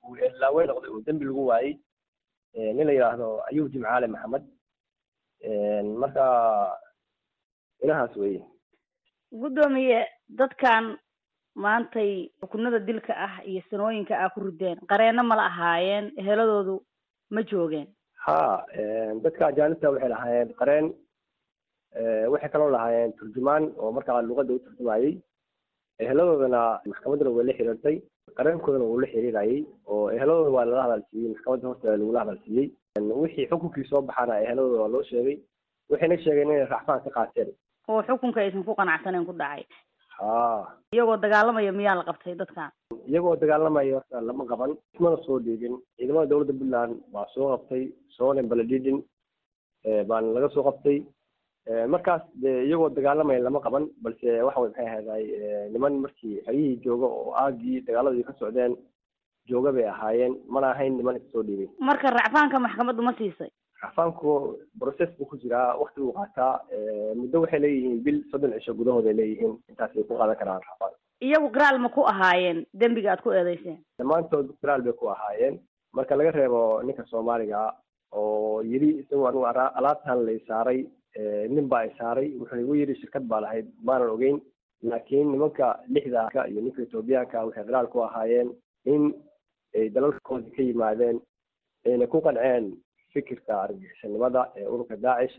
uu 0.08 0.16
ehlaawe 0.28 0.66
noqday 0.70 0.92
oo 0.96 1.02
dembi 1.08 1.26
lagu 1.26 1.46
waayey 1.48 1.74
nin 2.76 2.86
la 2.88 2.94
yidhaahdo 2.94 3.28
ayub 3.50 3.68
jimcaale 3.74 4.08
maxamed 4.08 4.44
marka 6.02 6.24
inahaas 7.84 8.16
weye 8.16 8.42
guddoomiye 9.32 10.00
dadkan 10.30 10.98
maantay 11.56 12.30
xukunada 12.42 12.80
dilka 12.80 13.14
ah 13.16 13.34
iyo 13.46 13.62
sanooyinka 13.70 14.16
ah 14.18 14.30
ku 14.34 14.40
rideen. 14.46 14.78
Qareenno 14.90 15.24
mala 15.24 15.46
ahaayeen 15.52 16.12
eheladoodu 16.18 16.82
ma 17.32 17.42
joogeen. 17.44 17.88
Ha 18.26 18.66
dadka 19.24 19.48
ajaanibta 19.48 19.90
waxay 19.92 20.10
lahaayeen 20.10 20.54
qareen 20.60 20.86
waxay 22.32 22.50
kaloo 22.50 22.70
lahaayeen 22.72 23.14
turjumaan 23.20 23.64
oo 23.78 23.92
markaa 23.92 24.22
luqadda 24.22 24.54
u 24.54 24.60
turjumayey 24.66 25.18
eheladoodana 26.00 26.62
maxkamadduna 26.90 27.32
way 27.36 27.46
la 27.46 27.54
xiriirtay 27.58 27.96
qareenkoodana 28.38 28.86
wuu 28.86 29.00
la 29.04 29.08
xiriirayay 29.14 29.66
oo 29.88 30.10
eheladooda 30.16 30.52
waa 30.58 30.66
lala 30.66 30.84
hadalsiiyey 30.88 31.30
maxkamadda 31.34 31.68
horteeda 31.68 31.98
lagula 31.98 32.20
hadalsiiyey 32.24 32.68
wixii 33.24 33.48
xukunkii 33.52 33.88
soo 33.90 34.02
baxaana 34.02 34.40
eheladooda 34.46 34.82
waa 34.84 34.92
loo 34.96 35.04
sheegay 35.10 35.38
waxayna 35.90 36.18
sheegeen 36.24 36.48
inay 36.52 36.66
racfaan 36.66 37.02
ka 37.04 37.10
qaateen. 37.18 37.50
Oo 37.90 38.02
xukunka 38.08 38.40
aysan 38.42 38.64
ku 38.64 38.76
qanacsaneen 38.80 39.26
ku 39.26 39.34
dhacay. 39.34 39.64
ha 39.64 39.89
iyagoo 40.94 41.18
dagaalamaya 41.18 41.72
miyaa 41.72 41.96
la 42.00 42.04
qabtay 42.10 42.36
dadkan 42.36 42.72
iyagoo 43.08 43.36
dagaalamaya 43.36 44.02
lama 44.22 44.46
qaban. 44.46 44.72
Ismana 44.94 45.18
soo 45.26 45.40
dhiigin 45.40 45.76
ciidamada 45.98 46.30
dowladda 46.30 46.54
puntland 46.60 46.94
baa 47.14 47.26
soo 47.34 47.48
qabtay. 47.54 47.84
Soone 48.18 48.44
baladidin 48.52 48.98
baana 50.10 50.34
laga 50.36 50.50
soo 50.50 50.64
qabtay. 50.64 50.98
Markaas 51.94 52.22
de 52.42 52.66
iyagoo 52.68 52.90
dagaalamaya 52.90 53.40
lama 53.40 53.60
qaban 53.66 53.86
balse 54.04 54.28
waxa 54.48 54.60
way 54.62 54.70
maxay 54.70 54.88
ahayday 54.88 55.24
niman 55.74 55.94
markii 56.04 56.42
xeryihii 56.46 56.82
jooga 56.86 57.06
oo 57.08 57.34
aagii 57.44 57.82
dagaaladii 57.88 58.24
ka 58.28 58.34
socdeen 58.40 58.76
jooga 59.50 59.72
bay 59.72 59.86
ahaayeen. 59.94 60.34
Mana 60.50 60.72
ahayn 60.74 60.98
niman 60.98 61.16
iska 61.18 61.32
soo 61.34 61.44
dhiibay 61.44 61.70
marka 61.80 62.10
racfaanka 62.18 62.60
maxkamaddu 62.60 63.02
ma 63.08 63.14
siisay 63.20 63.52
racfaanku 63.84 64.32
process 64.80 65.10
buu 65.18 65.26
ku 65.32 65.38
jiraa 65.44 65.76
wakti 65.82 66.02
buu 66.02 66.14
qaataa 66.20 66.54
muddo 67.20 67.42
waxay 67.42 67.60
leeyihiin 67.66 68.04
bil 68.04 68.20
soddon 68.32 68.54
cisho 68.58 68.74
gudahooday 68.80 69.14
leeyihiin 69.14 69.54
intaasay 69.70 70.04
ku 70.04 70.18
qaadan 70.20 70.36
karaan 70.42 70.62
racfaan 70.68 70.94
iyagu 71.22 71.50
qiraal 71.56 71.78
ma 71.84 71.90
ku 71.90 72.02
ahaayeen? 72.12 72.66
Dembiga 72.80 73.12
aad 73.12 73.22
ku 73.24 73.32
eedeyseen 73.32 73.78
dhammaantood 74.00 74.48
qiraal 74.62 74.82
bay 74.82 74.94
ku 74.94 75.08
ahaayeen. 75.16 75.60
Marka 75.94 76.16
laga 76.16 76.32
reebo 76.32 76.82
ninka 76.84 77.04
soomaaliga 77.12 77.74
oo 78.12 78.62
yidhi 78.72 78.90
isagu 79.02 79.28
anigu 79.28 79.46
alaabtan 79.48 80.26
lay 80.28 80.40
saaray 80.48 80.80
nin 81.54 81.68
baa 81.72 81.80
ay 81.86 81.92
saaray 82.00 82.28
wuxuu 82.40 82.60
igu 82.64 82.76
yidhi 82.82 82.96
shirkad 83.02 83.24
baa 83.32 83.42
lahayd 83.46 83.68
maanan 83.84 84.10
ogeyn. 84.16 84.38
Laakiin 84.84 85.32
nimanka 85.32 85.80
lixdaaka 85.94 86.48
iyo 86.48 86.62
ninka 86.62 86.82
etoobiyaanka 86.82 87.46
waxay 87.46 87.64
qiraal 87.68 87.88
ku 87.94 88.00
ahaayeen 88.08 88.50
in 88.86 89.04
ay 89.76 89.90
dalalkoodii 89.96 90.56
ka 90.56 90.62
yimaadeen 90.64 91.18
ayna 91.86 92.08
ku 92.08 92.22
qanceen 92.22 92.66
fikirka 93.14 93.62
argagixisanimada 93.64 94.42
ee 94.60 94.66
ururka 94.74 94.96
daacish 95.06 95.38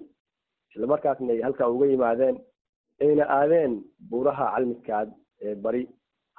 islamarkaasna 0.75 1.33
ay 1.37 1.41
halkaa 1.47 1.69
uga 1.75 1.87
yimaadeen 1.93 2.37
ayna 3.05 3.25
aadeen 3.39 3.73
buuraha 4.11 4.47
calmidkaad 4.55 5.09
ee 5.43 5.55
bari. 5.55 5.83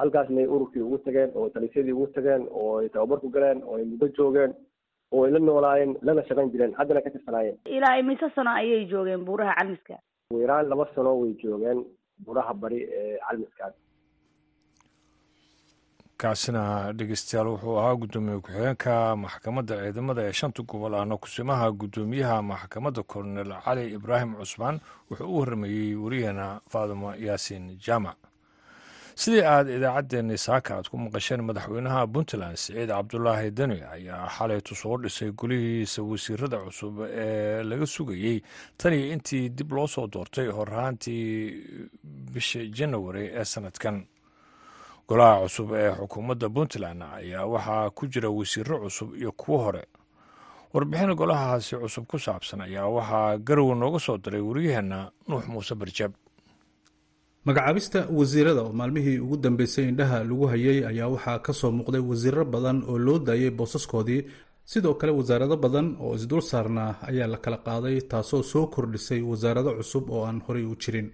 Halkaasna 0.02 0.40
ay 0.42 0.48
ururkii 0.56 0.82
ugu 0.88 0.98
tageen 1.06 1.32
oo 1.36 1.50
talisyadii 1.50 1.94
ugu 1.98 2.08
tageen 2.16 2.44
oo 2.62 2.78
ay 2.82 2.90
tababar 2.90 3.20
ku 3.24 3.30
galeen 3.36 3.64
oo 3.64 3.76
ay 3.78 3.86
muddo 3.92 4.08
joogeen 4.18 4.54
oo 5.12 5.24
ay 5.26 5.32
la 5.32 5.40
noolaayeen 5.40 5.92
lana 6.02 6.24
shaqayn 6.30 6.52
jireen 6.54 6.74
haddana 6.80 7.02
ka 7.06 7.10
tirsanaayeen 7.16 7.58
ilaa 7.78 7.98
imise 8.02 8.30
sano 8.36 8.52
ayay 8.62 8.86
joogeen 8.94 9.26
buuraha 9.28 9.56
calmiska 9.60 10.00
ugu 10.32 10.42
yaraan 10.44 10.70
laba 10.72 10.88
sano 10.96 11.12
way 11.22 11.34
joogeen 11.44 11.80
buuraha 12.26 12.54
bari 12.64 12.80
ee 13.02 13.18
calmiskaad 13.28 13.74
kaasina 16.22 16.94
dhegeystayaal 16.98 17.48
wuxuu 17.54 17.78
ahaa 17.80 17.96
guddoomiye 18.02 18.38
ku-xigeenka 18.46 19.16
maxkamadda 19.24 19.76
ciidamada 19.84 20.22
ee 20.30 20.34
shanta 20.40 20.62
gobol 20.64 20.94
ahna 20.96 21.18
kusimaha 21.18 21.72
guddoomiyaha 21.82 22.42
maxkamadda 22.52 23.02
kolonel 23.04 23.52
cali 23.66 23.84
ibraahim 23.98 24.36
cusmaan 24.40 24.80
wuxuu 25.10 25.28
u 25.34 25.40
warrameeyey 25.40 25.96
wariyaheena 26.04 26.48
faadimo 26.70 27.16
yaasiin 27.16 27.66
jaamac 27.86 28.18
sidii 29.16 29.42
aad 29.54 29.68
idaacaddeenni 29.78 30.38
saaka 30.38 30.76
aad 30.78 30.90
ku 30.90 30.98
maqasheen 30.98 31.42
madaxweynaha 31.42 32.08
puntland 32.14 32.56
siciid 32.58 32.90
cabdulaahi 32.90 33.52
deni 33.52 33.82
ayaa 33.96 34.30
xalaytu 34.38 34.76
soo 34.76 34.98
dhisay 34.98 35.32
golihiisa 35.32 36.02
wasiirada 36.04 36.58
cusub 36.66 36.96
ee 37.10 37.64
laga 37.64 37.86
sugayey 37.86 38.42
tan 38.78 38.94
iyo 38.94 39.14
intii 39.14 39.50
dib 39.50 39.72
loo 39.74 39.88
soo 39.88 40.08
doortay 40.08 40.48
horaantii 40.48 41.64
bisha 42.34 42.66
janawari 42.78 43.26
ee 43.34 43.46
sanadkan 43.46 44.06
golaha 45.08 45.42
cusub 45.44 45.70
ee 45.82 45.92
xukuumadda 46.00 46.48
puntland 46.56 47.02
ayaa 47.04 47.46
waxaa 47.54 47.90
ku 47.98 48.04
jira 48.08 48.30
wasiiro 48.30 48.76
cusub 48.84 49.10
iyo 49.16 49.32
kuwo 49.32 49.58
hore. 49.66 49.84
Warbixin 50.74 51.16
golahaasi 51.16 51.76
cusub 51.84 52.06
ku 52.08 52.18
saabsan 52.20 52.62
ayaa 52.62 52.88
waxaa 52.88 53.38
garowe 53.38 53.76
nooga 53.76 54.00
soo 54.00 54.18
diray 54.18 54.42
wariyaheenna 54.42 55.12
nuux 55.28 55.44
muuse 55.48 55.76
barjab. 55.76 56.12
Magacaabista 57.46 58.08
wasiirada 58.12 58.62
oo 58.62 58.74
maalmihii 58.74 59.20
ugu 59.20 59.38
dambeysay 59.38 59.88
indhaha 59.90 60.24
lagu 60.24 60.46
hayay 60.48 60.86
ayaa 60.92 61.08
waxaa 61.16 61.40
ka 61.40 61.54
soo 61.54 61.72
muuqday 61.72 62.02
wasiiro 62.02 62.46
badan 62.46 62.84
oo 62.88 62.98
loo 62.98 63.20
daayay 63.20 63.50
boosaskoodii. 63.52 64.22
Sidoo 64.64 64.94
kale 64.94 65.12
wasaarado 65.12 65.58
badan 65.58 65.98
oo 66.00 66.16
isdul 66.16 66.42
saarnaa 66.42 66.96
ayaa 67.10 67.28
la 67.28 67.38
kala 67.38 67.58
qaaday 67.58 68.02
taasoo 68.12 68.44
soo 68.44 68.68
kordhisay 68.68 69.22
wasaarado 69.22 69.74
cusub 69.78 70.10
oo 70.10 70.24
aan 70.26 70.40
horey 70.48 70.64
u 70.66 70.76
jirin 70.82 71.10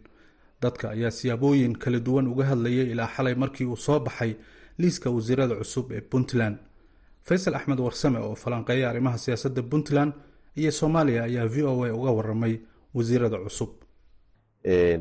dadka 0.62 0.86
ayaa 0.96 1.12
siyaabooyin 1.20 1.74
kala 1.84 2.00
duwan 2.00 2.28
uga 2.34 2.44
hadlayay 2.52 2.88
ilaa 2.94 3.08
xalay 3.16 3.36
markii 3.36 3.66
uu 3.72 3.78
soo 3.78 4.00
baxay 4.00 4.32
liiska 4.82 5.10
wasiirada 5.16 5.56
cusub 5.62 5.92
ee 5.92 6.02
puntland. 6.02 6.58
Faysal 7.28 7.56
axmed 7.56 7.80
warsame 7.80 8.20
oo 8.28 8.36
falanqeeya 8.44 8.90
arrimaha 8.90 9.18
siyaasadda 9.18 9.62
puntland 9.72 10.12
iyo 10.60 10.72
soomaaliya 10.80 11.24
ayaa 11.30 11.48
v 11.54 11.56
o 11.64 11.84
a 11.86 11.94
uga 12.00 12.12
waramay 12.18 12.54
wasiirada 12.96 13.38
cusub. 13.46 13.70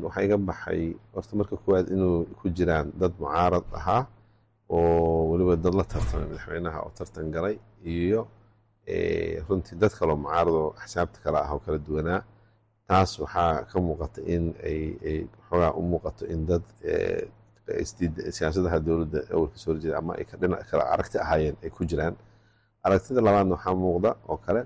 Waxaa 0.05 0.23
iga 0.27 0.37
baxay 0.37 0.81
horta 1.13 1.33
marka 1.39 1.55
koowaad 1.63 1.87
inuu 1.95 2.25
ku 2.39 2.45
jiraan 2.57 2.87
dad 2.99 3.13
mucaarad 3.19 3.65
ahaa 3.79 4.03
oo 4.69 5.29
weliba 5.31 5.55
dad 5.63 5.73
la 5.79 5.83
tartamay 5.91 6.27
madaxweynaha 6.29 6.79
oo 6.85 6.91
tartan 6.97 7.27
galay 7.35 7.55
iyo 7.85 8.21
runtii 9.47 9.75
dad 9.81 9.91
kaloo 9.99 10.17
mucaarad 10.25 10.53
oo 10.61 10.69
axsaabta 10.81 11.19
kale 11.23 11.37
ah 11.37 11.51
oo 11.53 11.59
kala 11.65 11.77
duwanaa 11.87 12.21
taas 12.87 13.11
waxaa 13.23 13.65
ka 13.71 13.77
muuqata 13.87 14.19
in 14.33 14.43
ay 14.63 14.79
xoogaa 15.47 15.71
u 15.79 15.81
muuqato 15.91 16.23
in 16.33 16.45
dad 16.49 16.63
siyaasadaha 18.37 18.77
dowladda 18.85 19.19
awalka 19.33 19.57
soo 19.61 19.71
horjeeda 19.73 19.97
ama 20.01 20.11
ay 20.19 20.25
dhinac 20.41 20.61
kale 20.69 20.83
aragti 20.93 21.17
ahaayeen 21.23 21.55
ay 21.63 21.69
ku 21.75 21.81
jiraan. 21.89 22.15
Aragtida 22.85 23.19
labaadna 23.27 23.53
waxaa 23.55 23.75
muuqda 23.83 24.09
oo 24.29 24.37
kale 24.45 24.61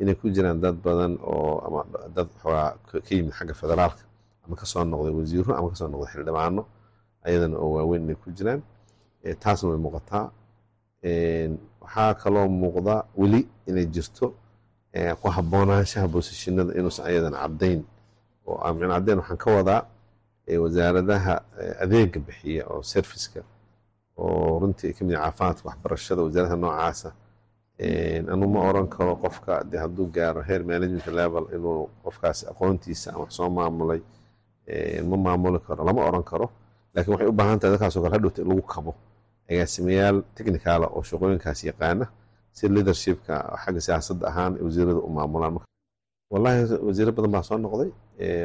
inay 0.00 0.14
ku 0.20 0.26
jiraan 0.34 0.60
dad 0.64 0.76
badan 0.86 1.12
oo 1.30 1.58
ama 1.66 1.80
dad 2.16 2.28
xoogaa 2.42 2.68
ka 2.90 2.98
yimid 3.16 3.32
xagga 3.38 3.54
federaalka 3.62 4.02
ama 4.44 4.54
ka 4.60 4.66
soo 4.72 4.84
noqday 4.84 5.12
wasiiro 5.18 5.52
ama 5.58 5.68
ka 5.72 5.76
soo 5.80 5.88
noqday 5.92 6.10
xildhibaano 6.14 6.62
ayadana 7.26 7.56
oo 7.62 7.70
waaweyn 7.76 8.02
inay 8.04 8.16
ku 8.22 8.28
jiraan. 8.38 8.60
Taasna 9.42 9.68
way 9.70 9.78
muuqataa. 9.86 10.26
Waxaa 11.82 12.10
kaloo 12.22 12.46
muuqda 12.62 12.94
weli 13.20 13.40
inay 13.68 13.86
jirto 13.94 14.26
ku 15.20 15.26
haboonaanshaha 15.36 16.06
boosishinada 16.12 16.72
inuusan 16.78 17.06
ayadan 17.08 17.34
caddayn. 17.42 17.80
Oo 18.46 18.58
amcin 18.68 18.88
caddayn 18.94 19.18
waxaan 19.20 19.38
ka 19.44 19.50
wadaa 19.56 19.82
wasaaradaha 20.64 21.34
adeega 21.84 22.20
bixiya 22.26 22.62
oo 22.72 22.82
serviska 22.82 23.40
oo 24.18 24.58
runtii 24.60 24.86
ay 24.88 24.94
ka 24.98 25.02
mid 25.04 25.16
caafimaadka 25.16 25.64
waxbarashada 25.68 26.20
wasaaradaha 26.26 26.56
noocaasa 26.62 27.10
anu 28.32 28.46
ma 28.54 28.60
oran 28.70 28.86
karo 28.94 29.16
qofka 29.22 29.64
de 29.70 29.76
hadduu 29.82 30.06
gaaro 30.14 30.42
heer 30.48 30.62
management 30.64 31.06
level 31.06 31.44
inuu 31.56 31.88
qofkaas 32.04 32.38
aqoontiisa 32.52 33.08
ama 33.14 33.26
soo 33.36 33.48
maamulay 33.50 34.00
ma 35.10 35.16
maamuli 35.16 35.58
karo 35.66 35.84
lama 35.84 36.02
oran 36.08 36.22
karo. 36.22 36.46
Lakin 36.94 37.10
waxay 37.12 37.28
u 37.28 37.32
baahan 37.32 37.58
tahay 37.58 37.72
dadkaasoo 37.74 38.02
kale 38.02 38.14
hadhowta 38.16 38.42
lagu 38.50 38.62
kabo. 38.62 38.92
Agaasimayaal 39.50 40.22
technicala 40.36 40.86
oo 40.86 41.02
shaqooyinkaas 41.02 41.60
yaqaana 41.70 42.06
si 42.56 42.64
leadershipka 42.74 43.34
xagga 43.62 43.80
siyaasadda 43.86 44.24
ahaan 44.30 44.52
wasiirada 44.66 45.00
u 45.08 45.10
maamulaan. 45.16 45.54
Wallahi 46.32 46.58
wasiiro 46.86 47.12
badan 47.16 47.30
baa 47.36 47.42
soo 47.48 47.58
noqday 47.64 47.90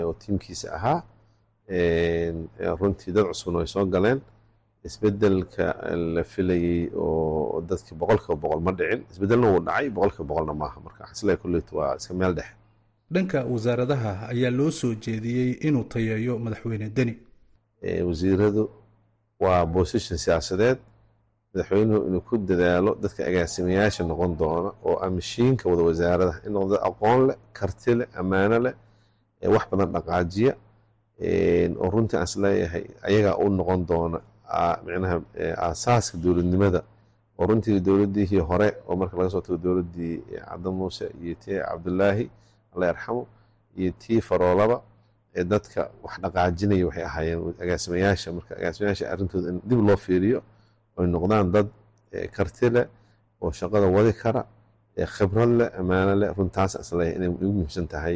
oo 0.08 0.14
tiimkiisa 0.22 0.68
ahaa 0.78 1.00
runtii 2.80 3.12
dad 3.16 3.26
cusubna 3.32 3.58
way 3.60 3.68
soo 3.68 3.86
galeen. 3.86 4.20
Isbedelka 4.88 5.66
la 6.16 6.24
filayey 6.24 6.90
oo 6.96 7.62
dadkii 7.70 7.96
boqolkiiba 8.02 8.36
boqol 8.44 8.62
ma 8.68 8.72
dhicin 8.80 9.02
isbedelna 9.12 9.48
wuu 9.52 9.62
dhacay 9.68 9.90
boqolkiiba 9.96 10.28
boqolna 10.30 10.54
maaha 10.62 10.80
marka. 10.86 11.02
Xasila 11.12 11.36
kuleyt 11.42 11.68
waa 11.78 11.96
iska 12.00 12.14
meel 12.14 12.34
dhexe. 12.38 12.54
Dhanka 13.14 13.40
wasaaradaha 13.54 14.12
ayaa 14.34 14.52
loo 14.60 14.72
soo 14.72 14.94
jeediyey 15.06 15.52
inuu 15.68 15.84
tayeeyo 15.94 16.34
madaxweyne 16.46 16.88
deni. 16.98 17.14
Wasiiradu 18.08 18.64
waa 19.44 19.66
bosition 19.66 20.18
siyaasadeed 20.26 20.78
madaxweynuhu 21.54 22.08
inuu 22.08 22.22
ku 22.28 22.38
dadaalo 22.38 22.92
dadka 23.02 23.22
agaasimayaasha 23.30 24.04
noqon 24.04 24.32
doona 24.38 24.70
oo 24.88 24.98
amishiinka 25.06 25.70
wada 25.70 25.84
wasaaradaha. 25.90 26.40
In 26.48 26.52
noqdo 26.54 26.76
aqoon 26.90 27.20
leh 27.28 27.38
karti 27.58 27.92
leh 28.00 28.08
ammaano 28.20 28.58
leh 28.66 28.74
wax 29.54 29.66
badan 29.72 29.90
dhaqaajiya 29.96 30.54
oo 31.82 31.90
runtii 31.94 32.18
aan 32.18 32.24
is 32.30 32.36
leeyahay 32.44 32.84
ayagaa 33.08 33.36
u 33.44 33.50
noqon 33.50 33.82
doona 33.90 34.20
micnaha 34.86 35.16
aasaaska 35.66 36.18
dowladnimada. 36.24 36.82
Oo 37.40 37.46
runtii 37.48 37.80
dowladdiihii 37.88 38.40
hore 38.50 38.70
oo 38.88 38.96
marka 38.96 39.18
laga 39.18 39.30
soo 39.34 39.42
tago 39.42 39.58
dowladdii 39.66 40.16
cabdi 40.50 40.70
muuse 40.70 41.06
iyo 41.24 41.36
tii 41.44 41.60
cabdulaahi 41.68 42.26
alla 42.74 42.86
yarxamo 42.92 43.24
iyo 43.80 43.92
tii 44.02 44.22
faroolaba 44.22 44.78
ee 45.36 45.44
dadka 45.44 45.82
wax 46.04 46.14
dhaqaajinaya 46.24 46.86
waxay 46.88 47.04
ahaayeen 47.10 47.54
agaasimayaasha. 47.64 48.28
Marka 48.38 48.52
agaasimayaasha 48.60 49.06
arrintooda 49.14 49.50
in 49.52 49.58
dib 49.70 49.80
loo 49.88 49.98
fiiriyo 50.06 50.40
oy 51.00 51.06
noqdaan 51.16 51.46
dad 51.56 51.68
karti 52.36 52.68
leh 52.76 52.86
oo 53.44 53.52
shaqada 53.60 53.88
wadi 53.96 54.14
kara 54.22 54.42
khibrad 55.16 55.52
leh 55.60 55.70
ammaano 55.80 56.14
leh 56.22 56.30
runtaas 56.38 56.74
is 56.82 56.90
leeyahay 56.98 57.16
inay 57.18 57.30
igu 57.44 57.52
muhiimsan 57.58 57.88
tahay. 57.94 58.16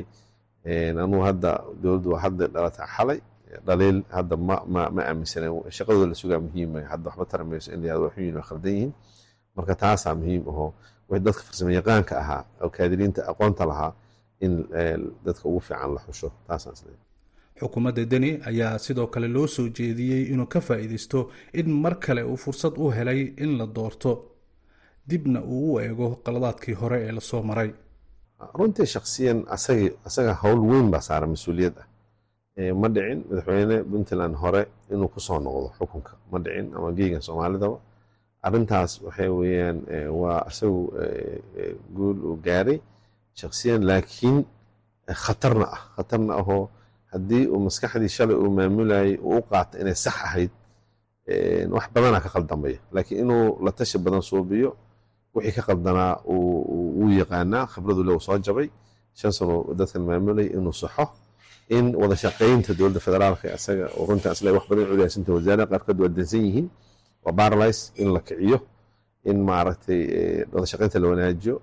Anugu 1.03 1.23
hadda 1.29 1.49
dowladdu 1.81 2.07
waa 2.13 2.21
hadda 2.25 2.43
dhalata 2.53 2.83
xalay 2.95 3.19
dhaliil 3.67 3.99
hadda 4.17 4.35
ma 4.47 4.55
ma 4.73 4.81
ma 4.95 5.01
aaminsanen 5.09 5.51
shaqadooda 5.77 6.07
la 6.11 6.15
sugaa 6.21 6.39
muhiima 6.45 6.79
hadda 6.91 7.05
waxba 7.09 7.25
tara 7.31 7.43
mayso 7.49 7.69
in 7.75 7.81
waa 8.03 8.43
khaldan 8.49 8.71
yihiin. 8.77 8.91
Marka 9.55 9.73
taasaa 9.83 10.15
muhiim 10.21 10.43
ahoo 10.51 10.69
dadka 11.25 11.41
farsamo 11.47 11.71
yaqaanka 11.79 12.13
ahaa 12.23 12.41
oo 12.63 12.69
kaadiriinta 12.75 13.21
aqoonta 13.31 13.63
lahaa 13.71 13.91
in 14.45 14.53
dadka 15.25 15.43
ugu 15.49 15.59
fiican 15.67 15.89
la 15.95 15.99
xusho. 16.05 16.29
Taasaan 16.47 16.73
is 16.77 16.81
leeyahay 16.87 17.12
xukuumadda 17.59 18.05
deni 18.11 18.29
ayaa 18.49 18.77
sidoo 18.85 19.07
kale 19.13 19.27
loo 19.35 19.47
soo 19.47 19.67
jeediyey 19.77 20.23
inuu 20.33 20.47
ka 20.53 20.59
faa'iidaysto 20.67 21.19
in 21.59 21.67
mar 21.83 21.95
kale 21.99 22.23
uu 22.23 22.37
fursad 22.43 22.73
u 22.77 22.91
helay 22.97 23.19
in 23.43 23.57
la 23.59 23.65
doorto 23.75 24.11
dibna 25.09 25.39
uu 25.53 25.73
u 25.73 25.79
eego 25.79 26.07
qaladaadkii 26.25 26.73
hore 26.81 26.97
ee 27.07 27.11
la 27.11 27.21
soo 27.21 27.41
maray. 27.49 27.71
Runtii 28.57 28.85
shaksiyan 28.95 29.39
asaga 30.05 30.33
howl 30.43 30.59
weyn 30.71 30.87
baa 30.91 31.01
saaran 31.07 31.29
mas'uuliyad 31.35 31.75
ah. 31.81 31.87
Ma 32.81 32.87
dhicin 32.95 33.19
madaxweyne 33.29 33.77
puntland 33.91 34.35
hore 34.41 34.61
inuu 34.93 35.07
ku 35.13 35.19
soo 35.19 35.39
noqdo 35.39 35.67
xukunka. 35.77 36.11
Ma 36.31 36.37
dhicin 36.43 36.67
ama 36.77 36.89
geegan 36.97 37.21
soomaalidaba. 37.27 37.77
Arrintaas 38.45 38.91
waxay 39.05 39.29
weeyaan 39.39 39.77
waa 40.21 40.39
isagu 40.51 40.81
guul 41.95 42.17
uu 42.27 42.35
gaaray 42.45 42.79
shaksiyan 43.39 43.81
laakiin 43.89 44.37
khatarna 45.23 45.65
ah. 45.75 45.81
Khatarna 45.95 46.33
ahoo 46.41 46.63
haddii 47.13 47.45
uu 47.53 47.59
maskaxdii 47.67 48.11
shalay 48.17 48.35
uu 48.43 48.49
maamulayay 48.57 49.11
uu 49.27 49.37
u 49.39 49.41
qaata 49.51 49.75
inay 49.81 49.95
sax 50.05 50.15
ahayd 50.27 50.51
wax 51.75 51.85
badanaa 51.95 52.21
ka 52.25 52.29
qaldamaya 52.35 52.79
laakiin 52.95 53.19
inuu 53.23 53.45
la 53.65 53.71
tashi 53.77 53.97
badan 54.05 54.21
suubiyo 54.29 54.69
wixii 55.35 55.55
ka 55.57 55.61
qaldanaa 55.69 56.13
wuu 56.27 57.09
yaqaanaa 57.21 57.65
khibradu 57.73 58.01
le 58.07 58.13
soo 58.27 58.37
jabay. 58.45 58.67
Shan 59.19 59.31
sano 59.37 59.55
dadkan 59.79 60.01
maamulay 60.07 60.47
inuu 60.57 60.73
saxo. 60.81 61.05
In 61.75 61.85
wada 62.01 62.15
shaqaynta 62.23 62.71
dowladda 62.77 62.99
federaalka 63.07 63.45
isaga 63.57 63.85
oo 63.97 64.03
runtii 64.09 64.29
asle 64.33 64.49
wax 64.57 64.65
badan 64.69 64.85
culiyaasanta 64.89 65.29
wasaarada 65.35 65.65
qaarkood 65.71 65.97
waa 66.03 66.11
dansan 66.17 66.41
yihiin 66.47 66.67
waa 67.25 67.33
barlis 67.39 67.79
in 68.01 68.07
la 68.15 68.19
kiciyo 68.27 68.57
in 69.29 69.37
maaragtay 69.47 70.01
wada 70.53 70.65
shaqaynta 70.71 70.97
la 71.03 71.07
wanaajiyo 71.11 71.55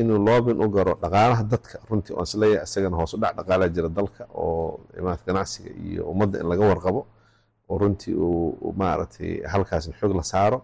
inuu 0.00 0.18
loobin 0.28 0.56
u 0.64 0.68
garo 0.76 0.92
dhaqaalaha 1.02 1.42
dadka. 1.52 1.76
Runtii 1.90 2.14
oo 2.18 2.22
is 2.28 2.34
leeyahay 2.40 2.64
isagana 2.68 2.96
hoos 3.00 3.12
u 3.14 3.18
dhac 3.22 3.32
dhaqaalaha 3.38 3.68
jira 3.76 3.88
dalka 3.98 4.22
oo 4.42 4.80
imaad 4.98 5.20
ganacsiga 5.26 5.70
iyo 5.86 6.02
ummadda 6.12 6.36
in 6.42 6.46
laga 6.52 6.64
warqabo 6.70 7.00
oo 7.70 7.76
runtii 7.82 8.14
uu 8.14 8.72
maaragtay 8.80 9.32
halkaasna 9.52 9.92
xoog 10.00 10.12
la 10.18 10.22
saaro. 10.32 10.58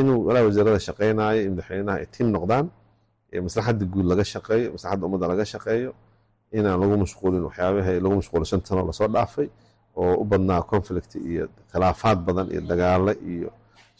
Inuu 0.00 0.18
walaa 0.26 0.44
wasaarada 0.48 0.80
shaqaynayo 0.88 1.40
in 1.46 1.50
madaxweynaha 1.54 1.98
tiim 2.14 2.28
noqdaan 2.36 2.66
maslaxadda 3.46 3.84
guud 3.92 4.06
laga 4.12 4.24
shaqeeyo 4.34 4.68
maslaxadda 4.76 5.04
ummadda 5.08 5.26
laga 5.32 5.44
shaqeeyo 5.54 5.90
inaan 6.58 6.78
lagu 6.82 6.94
mashquulin 7.04 7.42
waxyaabaha 7.48 7.90
lagu 8.04 8.14
mashquulin 8.20 8.46
shan 8.50 8.60
sano 8.68 8.82
la 8.88 8.92
soo 8.98 9.08
dhaafay 9.14 9.48
oo 10.00 10.14
u 10.22 10.24
badnaa 10.30 10.62
conflict 10.72 11.12
iyo 11.30 11.44
khilaafaad 11.72 12.18
badan 12.26 12.46
iyo 12.52 12.60
dagaalo 12.70 13.12
iyo 13.32 13.50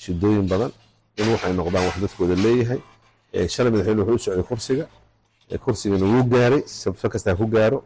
shidooyin 0.03 0.47
badan. 0.53 0.73
In 1.21 1.27
waxay 1.35 1.53
noqdaan 1.61 1.85
wax 1.89 1.97
dadkooda 2.05 2.35
leeyahay 2.45 2.81
shalay 3.33 3.71
madaxweyne 3.73 4.03
wuxuu 4.03 4.15
u 4.15 4.19
socday 4.19 4.43
kursiga 4.51 4.87
kursigana 5.65 6.07
wuu 6.13 6.25
gaaray 6.33 6.63
sabfe 6.67 7.09
kastaa 7.09 7.35
ku 7.37 7.47
gaaro. 7.47 7.79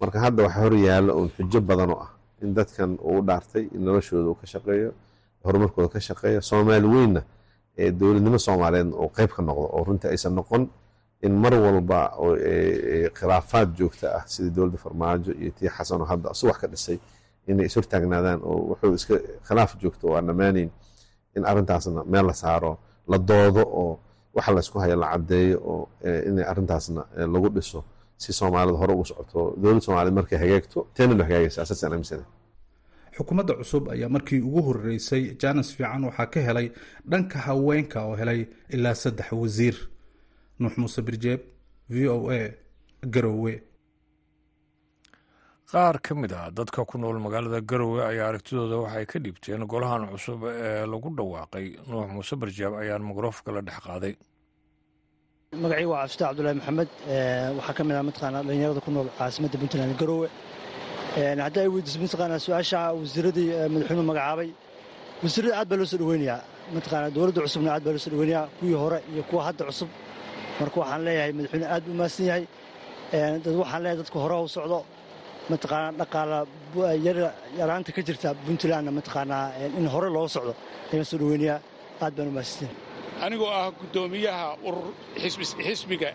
Marka 0.00 0.18
hadda 0.20 0.42
waxa 0.46 0.60
hor 0.60 0.74
yaalla 0.74 1.12
uun 1.14 1.28
xujo 1.36 1.60
badan 1.60 1.90
oo 1.90 2.00
ah 2.04 2.10
in 2.42 2.54
dadkan 2.54 2.90
uu 3.08 3.20
dhaartay 3.28 3.64
in 3.74 3.80
noloshooda 3.84 4.28
uu 4.30 4.34
ka 4.40 4.46
shaqeeyo 4.46 4.90
horumarkooda 5.44 5.88
ka 5.88 6.00
shaqeeyo. 6.00 6.40
Soomaali 6.42 6.86
weynna 6.94 7.22
ee 7.78 7.90
dowladnimo 7.98 8.38
soomaaliyeedna 8.38 8.96
uu 8.96 9.08
qayb 9.16 9.30
ka 9.36 9.42
noqdo 9.42 9.66
oo 9.76 9.84
runtii 9.84 10.08
aysan 10.10 10.34
noqon 10.34 10.62
in 11.22 11.32
mar 11.42 11.54
walba 11.54 11.98
khilaafaad 13.18 13.68
joogta 13.78 14.06
ah 14.18 14.24
sidii 14.26 14.50
dowladda 14.56 14.78
farmaajo 14.84 15.32
iyo 15.42 15.50
tii 15.58 15.68
xasanoo 15.76 16.06
hadda 16.12 16.30
asu 16.30 16.46
ka 16.60 16.66
dhisay 16.72 16.98
inay 17.48 17.66
is 17.66 17.74
hortaagnaadaan 17.76 18.40
oo 18.50 18.56
wuxuu 18.70 18.94
iska 18.94 19.14
khilaaf 19.46 19.70
joogto 19.82 20.04
oo 20.08 20.16
aan 20.16 20.26
dhammaanayn 20.26 20.70
in 21.36 21.42
arrintaasna 21.50 22.04
meel 22.12 22.26
la 22.26 22.34
saaro 22.42 22.78
la 23.10 23.18
doodo 23.18 23.62
oo 23.82 23.98
waxa 24.36 24.50
laysku 24.56 24.76
haya 24.82 24.96
la 25.02 25.06
caddeeyo 25.12 25.58
oo 25.72 25.88
inay 26.28 26.44
arrintaasna 26.50 27.02
lagu 27.34 27.48
dhiso 27.56 27.80
si 28.22 28.30
soomaalida 28.38 28.78
hore 28.80 28.92
ugu 28.94 29.04
socoto. 29.10 29.40
Dowladda 29.60 29.80
soomaaliyed 29.86 30.14
markay 30.18 30.38
hagaagto 30.42 30.78
teena 30.94 31.14
lo 31.18 31.24
hagaagaysa 31.26 31.58
asaasaan 31.64 31.92
aaminsana 31.94 32.24
xukuumadda 33.16 33.52
cusub 33.60 33.84
ayaa 33.94 34.08
markii 34.16 34.40
ugu 34.48 34.60
horeysay 34.66 35.22
jaanis 35.40 35.68
fiican 35.76 36.02
waxaa 36.08 36.26
ka 36.34 36.40
helay 36.48 36.66
dhanka 37.10 37.38
haweenka 37.46 37.98
oo 38.08 38.14
helay 38.20 38.40
ilaa 38.74 38.94
saddex 39.02 39.28
wasiir. 39.42 39.76
Nuux 40.60 40.74
muuse 40.80 41.00
birjeeb 41.06 41.40
v 41.92 42.08
o 42.14 42.30
a 42.30 42.40
garowe 43.14 43.52
qaar 45.72 45.96
ka 46.06 46.14
mid 46.14 46.32
ah 46.32 46.50
dadka 46.58 46.84
ku 46.90 46.98
nool 46.98 47.18
magaalada 47.26 47.60
garowe 47.70 48.00
ayaa 48.10 48.26
aragtidooda 48.30 48.76
waxay 48.84 49.04
ka 49.10 49.18
dhiibteen 49.24 49.62
golahan 49.72 50.02
cusub 50.12 50.40
ee 50.44 50.84
lagu 50.92 51.08
dhawaaqay. 51.18 51.66
Nuux 51.90 52.06
muuse 52.14 52.34
barjaab 52.42 52.72
ayaan 52.82 53.02
mikrofka 53.10 53.50
la 53.56 53.60
dhex 53.66 53.78
qaaday. 53.86 54.14
Magacii 55.62 55.88
waa 55.92 56.00
cabdifatax 56.02 56.28
cabdulahi 56.28 56.54
maxamed 56.60 56.90
waxaa 57.58 57.74
ka 57.78 57.82
mid 57.88 57.96
ah 58.00 58.04
mataqaanaa 58.08 58.42
dhallinyarada 58.46 58.80
ku 58.86 58.90
nool 58.96 59.08
caasimadda 59.18 59.56
puntland 59.62 59.94
garowe. 60.00 60.28
Haddii 61.44 61.62
ay 61.64 61.68
weydiiso 61.74 61.98
mataqaanaa 62.04 62.40
su'aasha 62.46 62.78
wasiiradii 63.00 63.48
madaxweynuhu 63.74 64.06
magacaabay 64.12 64.48
wasiirada 65.24 65.54
aad 65.60 65.68
baa 65.70 65.78
loo 65.80 65.88
soo 65.92 65.98
dhaweynayaa. 66.02 66.40
Mataqaanaa 66.76 67.10
dowladda 67.16 67.40
cusubna 67.46 67.70
aad 67.74 67.82
baa 67.86 67.92
loo 67.96 68.02
soo 68.04 68.12
dhaweynayaa 68.14 68.44
kuwii 68.58 68.76
hore 68.82 68.98
iyo 69.12 69.22
kuwa 69.28 69.42
hadda 69.48 69.62
cusub. 69.70 69.88
Marka 70.60 70.76
waxaan 70.82 71.00
leeyahay 71.06 71.32
madaxweyne 71.38 71.66
aad 71.74 71.82
buu 71.86 71.94
mahadsan 72.00 72.26
yahay. 72.30 72.44
Waxaan 73.62 73.80
leeyahay 73.84 73.98
dadka 74.02 74.18
hore 74.24 74.34
u 74.46 74.48
socdo 74.56 74.78
mataqaanaa 75.50 75.92
dhaqaala 76.00 76.38
yaraanta 77.60 77.90
ka 77.96 78.00
jirta 78.06 78.28
puntlandna 78.46 78.90
mataqaanaa 78.98 79.44
in 79.78 79.86
hore 79.94 80.08
loo 80.16 80.28
socdo. 80.34 80.52
Ayaan 80.92 81.04
soo 81.10 81.18
dhaweynayaa 81.22 81.58
aad 82.04 82.12
baan 82.16 82.28
u 82.28 82.32
mahadsanyahay 82.36 82.76
anigoo 83.24 83.50
ah 83.58 83.70
guddoomiyaha 83.80 84.46
urur 84.68 84.86
xisbiga 85.66 86.10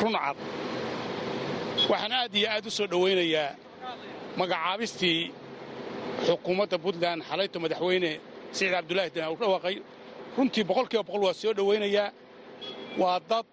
runcad 0.00 0.36
waxaan 1.90 2.12
aad 2.20 2.32
iyo 2.38 2.48
aad 2.54 2.64
u 2.66 2.70
soo 2.78 2.86
dhowaynayaa 2.92 3.48
magacaabistii 4.40 5.20
xukuumadda 6.26 6.76
puntland 6.84 7.20
xalayto 7.28 7.56
madaxweyne 7.64 8.10
siciid 8.52 8.72
cabdulaahi 8.76 9.10
dan 9.14 9.28
u 9.32 9.36
dhawaaqay. 9.40 9.76
Runtii 10.36 10.64
boqolkiiba 10.70 11.02
boqol 11.08 11.22
waa 11.26 11.34
soo 11.42 11.52
dhowaynayaa 11.58 12.08
waa 13.00 13.18
dad 13.30 13.46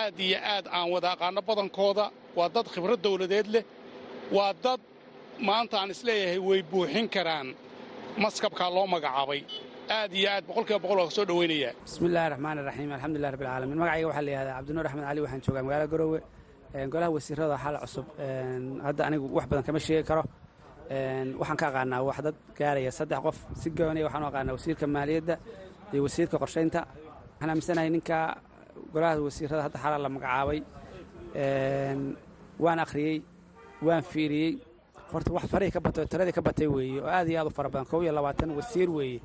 aad 0.00 0.16
iyo 0.26 0.38
aad 0.54 0.66
aan 0.76 0.86
wada 0.94 1.08
aqaanno 1.14 1.40
badankooda 1.48 2.04
waa 2.38 2.48
dad 2.54 2.66
khibrad 2.74 3.00
dawladeed 3.06 3.46
leh. 3.54 3.64
Waa 4.36 4.52
dad 4.64 4.80
maanta 5.48 5.74
aan 5.80 5.90
is 5.94 6.00
leeyahay 6.08 6.38
way 6.48 6.60
buuxin 6.70 7.06
karaan. 7.14 7.48
Maskabkaa 8.24 8.70
loo 8.76 8.86
magacaabay. 8.94 9.40
Aad 9.98 10.10
iyo 10.18 10.28
aad 10.34 10.44
boqolkiiba 10.48 10.80
boqol 10.84 10.98
waa 11.02 11.10
soo 11.16 11.24
dhowaynayaa 11.30 11.72
bismillahi 11.86 12.28
raxmaani 12.32 12.60
raxiim 12.68 12.90
alxamdulilah 12.96 13.30
rabbi 13.34 13.44
alcaalamiin 13.46 13.78
magacayga 13.82 14.06
waxaa 14.10 14.24
la 14.26 14.30
yihahdaa 14.32 14.56
cabdinuur 14.58 14.86
axmed 14.88 15.04
cali 15.08 15.20
waxaan 15.24 15.40
joogaa 15.46 15.62
magaalada 15.66 15.88
garoowe 15.92 16.18
golaha 16.92 17.10
wasiirada 17.16 17.56
xaal 17.64 17.76
cusub. 17.84 18.06
Hadda 18.86 19.02
anigu 19.08 19.26
wax 19.36 19.44
badan 19.50 19.64
kama 19.68 19.80
sheegi 19.86 20.04
karo. 20.10 20.22
Waxaan 21.40 21.58
ka 21.60 21.66
aqaanaa 21.70 22.00
wax 22.08 22.18
dad 22.26 22.36
gaaraya 22.58 22.92
saddex 22.98 23.20
qof 23.26 23.36
si 23.60 23.68
gooniya 23.78 24.04
waxaan 24.06 24.22
u 24.24 24.26
aqaanaa 24.30 24.54
wasiirka 24.58 24.84
maaliyadda 24.96 25.34
iyo 25.92 26.00
wasiirka 26.06 26.36
qorshaynta. 26.42 26.80
Waxaan 27.32 27.50
aaminsanahay 27.52 27.90
ninka 27.96 28.16
golaha 28.92 29.14
wasiirada 29.28 29.62
hadda 29.66 29.78
xalaa 29.84 30.00
la 30.04 30.08
magacaabay 30.16 30.58
waan 32.58 32.78
akhriyey 32.78 33.22
waan 33.82 34.02
fiiriyey. 34.02 34.58
Horta 35.12 35.32
wax 35.32 35.46
farihii 35.48 35.72
ka 35.72 35.80
batay 35.80 36.02
oo 36.04 36.06
tiradii 36.12 36.32
ka 36.32 36.42
batay 36.42 36.66
weeye 36.66 37.00
oo 37.00 37.06
aad 37.08 37.28
iyo 37.28 37.40
aad 37.40 37.46
u 37.46 37.50
fara 37.50 37.68
badan. 37.68 37.86
Kow 37.86 38.02
iyo 38.02 38.12
labaatan 38.12 38.50
wasiir 38.56 38.90
weeye 38.90 39.20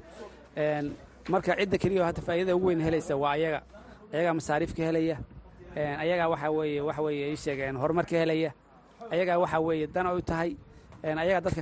marka 1.30 1.56
cidda 1.60 1.78
keliya 1.78 2.06
hadda 2.06 2.22
faa'iidada 2.22 2.56
ugu 2.56 2.67
weyn 2.67 2.82
helaysa 2.82 3.15
waa 3.17 3.32
ayaga. 3.36 3.62
Ayagaa 4.13 4.34
masaariif 4.34 4.74
ka 4.76 4.84
helaya. 4.84 5.17
Ayagaa 5.76 6.28
waxaa 6.30 6.52
weeye 6.52 6.82
waxa 6.82 7.02
weeye 7.02 7.32
ii 7.32 7.36
sheegeen 7.38 7.76
horumar 7.76 8.06
ka 8.06 8.15
helaya. 8.17 8.52
Ayagaa 9.12 9.38
waxaa 9.39 9.60
weeye 9.60 9.88
dan 9.88 10.08
ay 10.08 10.15
u 10.17 10.22
tahay. 10.22 10.52
Ayagaa 11.04 11.41
dadka 11.41 11.62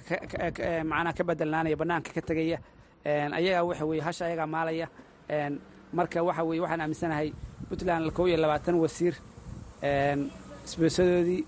macnaha 0.84 1.14
ka 1.18 1.24
bedelnaanaya 1.24 1.76
bannaanka 1.78 2.12
ka 2.14 2.22
tegaya. 2.22 2.58
Ayagaa 3.06 3.64
waxa 3.64 3.86
weeye 3.86 4.02
hasha 4.02 4.26
ayagaa 4.26 4.46
maalaya. 4.48 4.88
Marka 5.94 6.24
waxa 6.24 6.44
weeye 6.44 6.62
waxaan 6.62 6.82
aaminsanahay 6.82 7.34
puntland 7.70 8.12
kow 8.14 8.28
iyo 8.28 8.38
labaatan 8.38 8.76
wasiir. 8.78 9.16
Isbeesadoodii 10.66 11.46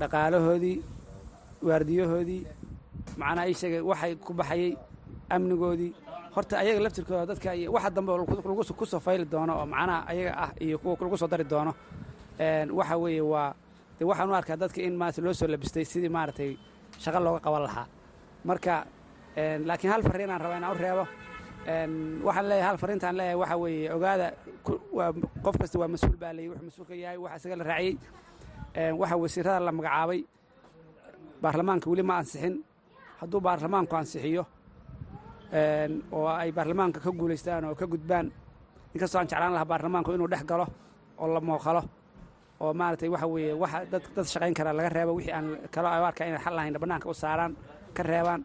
dhaqaalahoodii 0.00 0.76
waardiyahoodii 1.68 2.42
macnaha 3.20 3.48
ii 3.50 3.54
sheegay 3.60 3.80
waxay 3.90 4.12
ku 4.16 4.32
baxayey 4.34 4.76
amnigoodii. 5.30 5.92
Horta 6.34 6.58
ayaga 6.62 6.80
laftirkooda 6.84 7.26
dadka 7.26 7.54
iyo 7.54 7.72
waxa 7.72 7.90
dambe 7.90 8.12
ku 8.78 8.84
soo 8.86 9.00
fayli 9.00 9.24
doono 9.24 9.52
oo 9.60 9.66
macnaha 9.66 10.04
ayaga 10.10 10.32
ah 10.44 10.50
iyo 10.60 10.78
kuwa 10.78 10.96
lagu 11.00 11.16
soo 11.16 11.28
dari 11.28 11.44
doono 11.44 11.72
waxa 12.78 12.96
weeye 12.98 13.20
waa 13.20 13.54
de 13.98 14.04
waxaan 14.04 14.30
u 14.30 14.34
arkaa 14.34 14.56
dadka 14.56 14.80
in 14.82 14.94
maarata 14.96 15.22
loo 15.22 15.32
soo 15.32 15.46
labistay 15.48 15.84
sidii 15.84 16.08
maaragtay 16.08 16.56
shaqo 17.02 17.18
looga 17.20 17.40
qaban 17.40 17.62
lahaa. 17.62 17.86
Marka 18.44 18.84
laakiin 19.68 19.90
hal 19.92 20.02
farriin 20.02 20.30
aan 20.30 20.40
rabaa 20.40 20.58
inaan 20.58 20.76
u 20.76 20.78
reebo 20.78 21.04
waxaan 22.26 22.48
leeyahay 22.48 22.68
hal 22.68 22.78
farriintaan 22.78 23.16
leeyahay 23.16 23.36
waxa 23.40 23.56
weeye 23.56 23.92
ogaada 23.96 24.26
qof 25.44 25.56
kasta 25.60 25.78
waa 25.78 25.88
mas'uul 25.88 26.16
baa 26.20 26.32
leeyahy 26.36 26.50
wuxuu 26.52 26.64
mas'uul 26.68 26.86
ka 26.88 26.94
yahay 26.94 27.16
waxa 27.24 27.36
isaga 27.40 27.56
la 27.56 27.64
raaciyey 27.64 27.96
waxa 29.00 29.16
wasiirada 29.22 29.60
la 29.66 29.72
magacaabay 29.72 30.20
baarlamaanka 31.42 31.86
weli 31.90 32.02
ma 32.02 32.14
ansixin. 32.20 32.54
Hadduu 33.20 33.40
baarlamaanku 33.46 33.94
ansixiyo 34.00 34.42
oo 36.12 36.26
ay 36.28 36.50
baarlamaanka 36.52 36.98
ka 37.04 37.10
guulaystaan 37.10 37.64
oo 37.64 37.74
ka 37.74 37.86
gudbaan 37.86 38.26
inkastoo 38.94 39.18
aan 39.20 39.28
jeclaan 39.30 39.52
lahaa 39.56 39.64
baarlamaanku 39.72 40.10
inuu 40.12 40.28
dhex 40.32 40.44
galo 40.50 40.66
oo 41.18 41.26
la 41.34 41.40
mooqalo 41.40 41.82
oo 42.60 42.72
maaragtay 42.74 43.08
waxa 43.08 43.26
weeye 43.32 43.52
waxa 43.62 43.78
dad 43.92 44.02
dad 44.16 44.26
shaqayn 44.32 44.54
kara 44.58 44.72
laga 44.72 44.88
reebo 44.96 45.12
wixii 45.18 45.32
aan 45.32 45.46
kalo 45.74 45.88
ay 45.88 46.02
arkaa 46.08 46.26
inay 46.28 46.40
xal 46.44 46.54
lahayn 46.56 46.78
bannaanka 46.82 47.08
u 47.08 47.14
saaraan 47.14 47.52
ka 47.96 48.02
reebaan. 48.02 48.40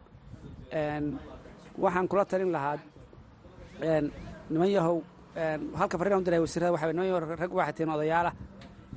Waxaan 1.84 2.08
kula 2.08 2.24
talin 2.26 2.52
lahaa 2.56 2.78
niman 4.52 4.70
yahow 4.76 4.98
halka 5.80 5.98
farriin 5.98 6.17
u 6.20 6.24
diray 6.24 6.39
wasiirada 6.39 6.72
waxa 6.76 6.88
niman 6.94 7.08
yahow 7.10 7.20
rag 7.41 7.52
waxay 7.60 7.74
tihiin 7.74 7.91
odayaala 7.96 8.32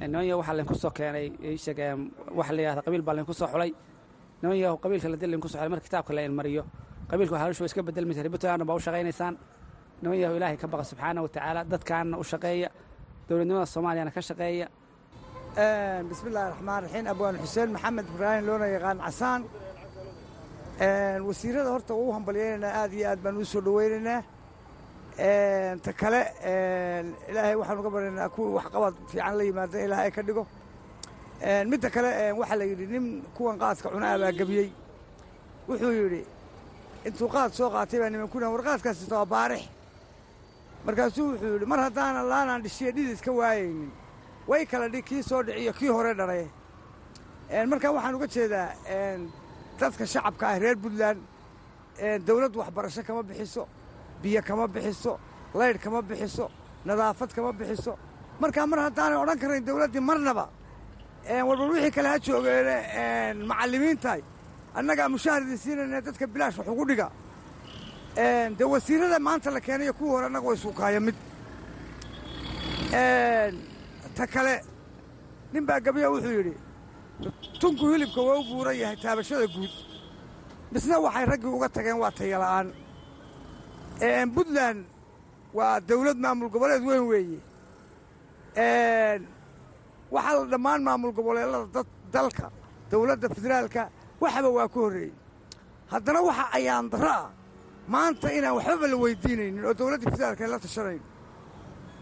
niman 0.01 0.27
yahow 0.29 0.41
waxaa 0.41 0.55
laydinku 0.57 0.75
soo 0.83 0.91
keenay 0.99 1.27
sheeg 1.65 1.79
waxa 2.39 2.53
la 2.57 2.61
yidhahda 2.63 2.83
qabiil 2.87 3.03
baa 3.07 3.15
laydinku 3.17 3.35
soo 3.41 3.49
xulay. 3.53 3.71
Niman 4.43 4.57
yahow 4.63 4.77
qabiilka 4.83 5.09
la 5.13 5.17
dil 5.21 5.31
laydinku 5.31 5.49
soo 5.49 5.59
xulay 5.59 5.69
marka 5.73 5.85
kitaabka 5.89 6.13
la 6.17 6.23
ilmariyo 6.29 6.63
qabiilku 7.11 7.35
halishu 7.43 7.63
waa 7.63 7.67
iska 7.71 7.83
bedelmaysa 7.89 8.23
ributlandna 8.27 8.65
baa 8.69 8.77
u 8.77 8.81
shaqaynaysaan 8.87 9.35
niman 10.03 10.19
yahow 10.23 10.37
ilaahay 10.39 10.57
ka 10.63 10.67
baqa 10.73 10.85
subxaana 10.91 11.19
wa 11.25 11.29
tacaala 11.35 11.61
dadkaanna 11.73 12.17
u 12.19 12.25
shaqeeya 12.33 12.69
dowladnimada 13.29 13.67
soomaaliyana 13.75 14.11
ka 14.17 14.21
shaqeeya. 14.29 14.67
Bismillahi 16.11 16.47
raxmaan 16.53 16.81
raxiim 16.85 17.07
abwaan 17.13 17.37
xuseen 17.43 17.69
maxamed 17.77 18.07
ibraahim 18.15 18.45
loona 18.49 18.67
yaqaan 18.77 18.99
casaan. 19.07 19.41
Wasiirada 21.29 21.71
horta 21.75 21.95
waa 21.95 22.09
u 22.09 22.13
hambalyaynaynaa 22.17 22.73
aad 22.83 22.93
iyo 22.99 23.07
aad 23.11 23.21
baan 23.25 23.37
u 23.37 23.45
soo 23.45 23.61
dhowaynaynaa 23.67 24.21
ta 25.17 25.93
kale 25.93 26.21
ilaahay 27.31 27.55
waxaan 27.61 27.79
uga 27.79 27.91
baryaynaa 27.91 28.29
kuwii 28.35 28.55
waxqabad 28.59 28.95
fiican 29.11 29.37
la 29.39 29.45
yimaada 29.45 29.79
ilaahay 29.87 30.11
ka 30.11 30.23
dhigo. 30.23 30.47
Midda 31.71 31.91
kale 31.91 32.33
waxaa 32.33 32.57
la 32.57 32.65
yidhi 32.65 32.87
nin 32.87 33.23
kuwan 33.37 33.59
qaadka 33.59 33.89
cunaa 33.91 34.19
baa 34.19 34.33
gebiyey. 34.33 34.71
Wuxuu 35.69 35.93
yidhi 35.93 36.23
intuu 37.07 37.29
qaad 37.29 37.53
soo 37.53 37.71
qaatay 37.71 37.99
baa 38.01 38.11
nimankuna 38.11 38.51
war 38.51 38.63
qaadkaasi 38.63 39.07
waa 39.13 39.25
baarix. 39.27 39.63
Markaasuu 40.87 41.27
wuxuu 41.33 41.53
yidhi 41.55 41.67
mar 41.67 41.79
haddaanan 41.87 42.27
laanaan 42.29 42.63
dhishiya 42.63 42.91
dhidis 42.93 43.21
ka 43.23 43.31
waayaynin. 43.33 43.91
Way 44.49 44.67
kala 44.67 44.89
dhig 44.89 45.05
kii 45.05 45.23
soo 45.23 45.43
dhiciyo 45.43 45.73
kii 45.73 45.89
hore 45.89 46.15
dharay 46.15 46.47
markaa 47.71 47.93
waxaan 47.93 48.15
uga 48.15 48.27
jeedaa 48.27 48.69
dadka 49.79 50.07
shacabka 50.07 50.45
ah 50.49 50.59
reer 50.59 50.77
puntland 50.77 51.21
dawladdu 52.27 52.59
waxbarasho 52.59 53.03
kama 53.07 53.23
bixiso 53.23 53.67
biyo 54.23 54.41
kama 54.49 54.67
bixiso 54.75 55.13
laydh 55.59 55.79
kama 55.85 56.01
bixiso 56.09 56.47
nadaafad 56.87 57.31
kama 57.37 57.53
bixiso. 57.53 57.93
Markaa 58.41 58.67
mar 58.67 58.79
haddaanay 58.87 59.19
odhan 59.25 59.39
karayn 59.43 59.65
dawladdii 59.69 60.01
marnaba 60.11 60.45
walbal 61.49 61.71
wixii 61.75 61.91
kale 61.97 62.09
ha 62.13 62.19
joogeene 62.27 62.77
macallimiintahay 63.51 64.23
annagaa 64.79 65.09
mushaaridii 65.15 65.59
siinayna 65.65 66.01
dadka 66.07 66.27
bilaash 66.27 66.59
wax 66.59 66.69
ugu 66.75 66.85
dhiga. 66.91 67.07
Dee 68.59 68.67
wasiirada 68.75 69.19
maanta 69.19 69.51
la 69.51 69.61
keenayo 69.61 69.93
kuwii 69.99 70.11
hore 70.15 70.27
annaga 70.27 70.47
way 70.49 70.57
suukaaya 70.57 71.01
mid. 71.07 71.17
Ta 74.17 74.27
kale 74.27 74.55
nin 75.53 75.65
baa 75.67 75.81
gabiya 75.81 76.11
wuxuu 76.11 76.35
yidhi 76.39 76.55
tunku 77.61 77.85
hilibka 77.93 78.21
waa 78.29 78.39
u 78.41 78.45
buuran 78.51 78.77
yahay 78.83 78.97
taabashada 78.97 79.47
guud. 79.55 79.73
Misna 80.73 80.99
waxay 81.07 81.25
raggii 81.33 81.53
uga 81.57 81.69
tageen 81.69 81.99
waa 82.03 82.11
tayala'aan 82.19 82.67
puntland 84.01 84.85
waa 85.55 85.81
dawlad 85.81 86.17
maamul 86.19 86.49
goboleed 86.51 86.83
weyn 86.83 87.07
weeye 87.09 87.41
waxaa 90.11 90.35
la 90.41 90.45
dhammaan 90.53 90.83
maamul 90.83 91.13
goboleedada 91.13 91.85
dalka 92.13 92.51
dawladda 92.91 93.29
federaalka 93.29 93.89
waxaba 94.21 94.49
waa 94.49 94.69
ka 94.69 94.81
horreeyey. 94.81 95.13
Haddana 95.91 96.21
waxa 96.23 96.45
ayaan 96.53 96.89
darro 96.91 97.09
ah 97.09 97.31
maanta 97.89 98.29
inaan 98.33 98.55
waxbaba 98.59 98.87
la 98.93 98.97
weyddiinaynin 98.97 99.65
oo 99.65 99.75
dawladda 99.75 100.11
federaalka 100.11 100.47
la 100.47 100.59
tashanayn 100.59 101.01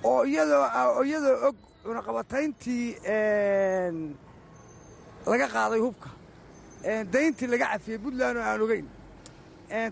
oo 0.04 0.24
iyadoo 0.24 1.02
iyadoo 1.04 1.36
og 1.48 1.56
cunaqabatayntii 1.84 2.86
laga 5.26 5.46
qaaday 5.54 5.80
hubka. 5.80 6.08
Dayntii 7.12 7.46
laga 7.52 7.66
cafiyey 7.72 7.98
puntland 7.98 8.36
oo 8.38 8.42
aan 8.44 8.60
ogeyn. 8.64 8.86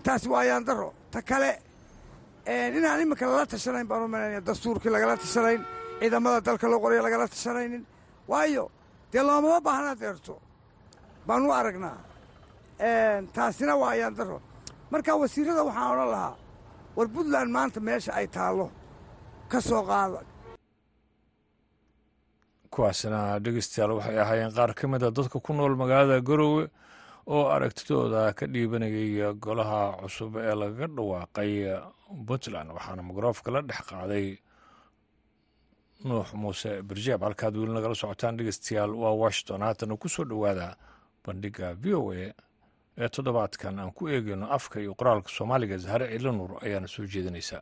Taasi 0.03 0.27
waa 0.29 0.41
ayaan 0.41 0.63
darro. 0.65 0.93
Ta 1.11 1.21
kale 1.21 1.51
inaan 2.47 3.01
iminka 3.03 3.25
lala 3.27 3.45
tashanayn 3.45 3.87
baan 3.87 4.03
u 4.03 4.07
malaynaya 4.07 4.41
dastuurkii 4.49 4.91
lagala 4.95 5.15
tashanayn 5.23 5.61
ciidamada 5.99 6.39
dalka 6.47 6.67
loo 6.71 6.79
qorayo 6.83 7.01
lagala 7.07 7.25
tashanaynin 7.33 7.83
waayo 8.31 8.65
dee 9.11 9.21
loomama 9.27 9.59
baahna 9.67 9.93
deerto? 10.01 10.33
Baan 11.27 11.45
u 11.47 11.51
aragnaa. 11.59 11.97
Taasina 13.35 13.73
waa 13.81 13.89
ayaan 13.95 14.15
darro. 14.17 14.37
Marka 14.91 15.11
wasiirrada 15.21 15.61
waxaan 15.69 15.91
odhan 15.93 16.09
lahaa 16.15 16.35
war 16.95 17.07
puntland 17.15 17.49
maanta 17.55 17.79
meesha 17.87 18.11
ay 18.19 18.27
taallo. 18.27 18.67
Ka 19.51 19.61
soo 19.61 19.83
qaada. 19.89 20.19
Kuwaasina 22.73 23.19
dhegeystayaal 23.43 23.91
waxay 23.97 24.17
ahaayeen 24.23 24.51
qaar 24.57 24.71
ka 24.79 24.87
mid 24.87 25.03
a 25.03 25.11
dadka 25.17 25.37
ku 25.45 25.51
nool 25.53 25.75
magaalada 25.81 26.17
garoowe 26.29 26.63
oo 27.27 27.49
aragtidooda 27.55 28.33
ka 28.33 28.45
dhiibanayay 28.47 29.33
golaha 29.39 29.97
cusub 30.01 30.35
ee 30.37 30.55
lagaga 30.55 30.87
dhawaaqay 30.87 31.51
puntland 32.27 32.69
waxaana 32.75 33.01
mikroofka 33.03 33.51
la 33.51 33.61
dhex 33.61 33.81
qaaday 33.89 34.27
nuux 36.03 36.33
muuse 36.33 36.81
barjeeb 36.81 37.21
halkaad 37.21 37.55
weli 37.57 37.73
nagala 37.73 37.95
socotaan 37.95 38.37
dhegeystayaal 38.37 38.91
waa 38.95 39.13
washington. 39.13 39.61
Haatana 39.61 39.97
ku 39.97 40.09
soo 40.09 40.25
dhowaada 40.25 40.75
bandhigga 41.25 41.73
v 41.83 41.93
o 41.93 42.11
a 42.11 42.33
ee 42.97 43.09
toddobaadkan. 43.09 43.79
Aan 43.79 43.91
ku 43.93 44.07
eegayno 44.09 44.49
afka 44.57 44.79
iyo 44.81 44.93
qoraalka 44.97 45.29
soomaaliga 45.29 45.77
zahare 45.77 46.09
ciilanuur 46.09 46.57
ayaana 46.65 46.87
soo 46.87 47.05
jeedinaysaa 47.05 47.61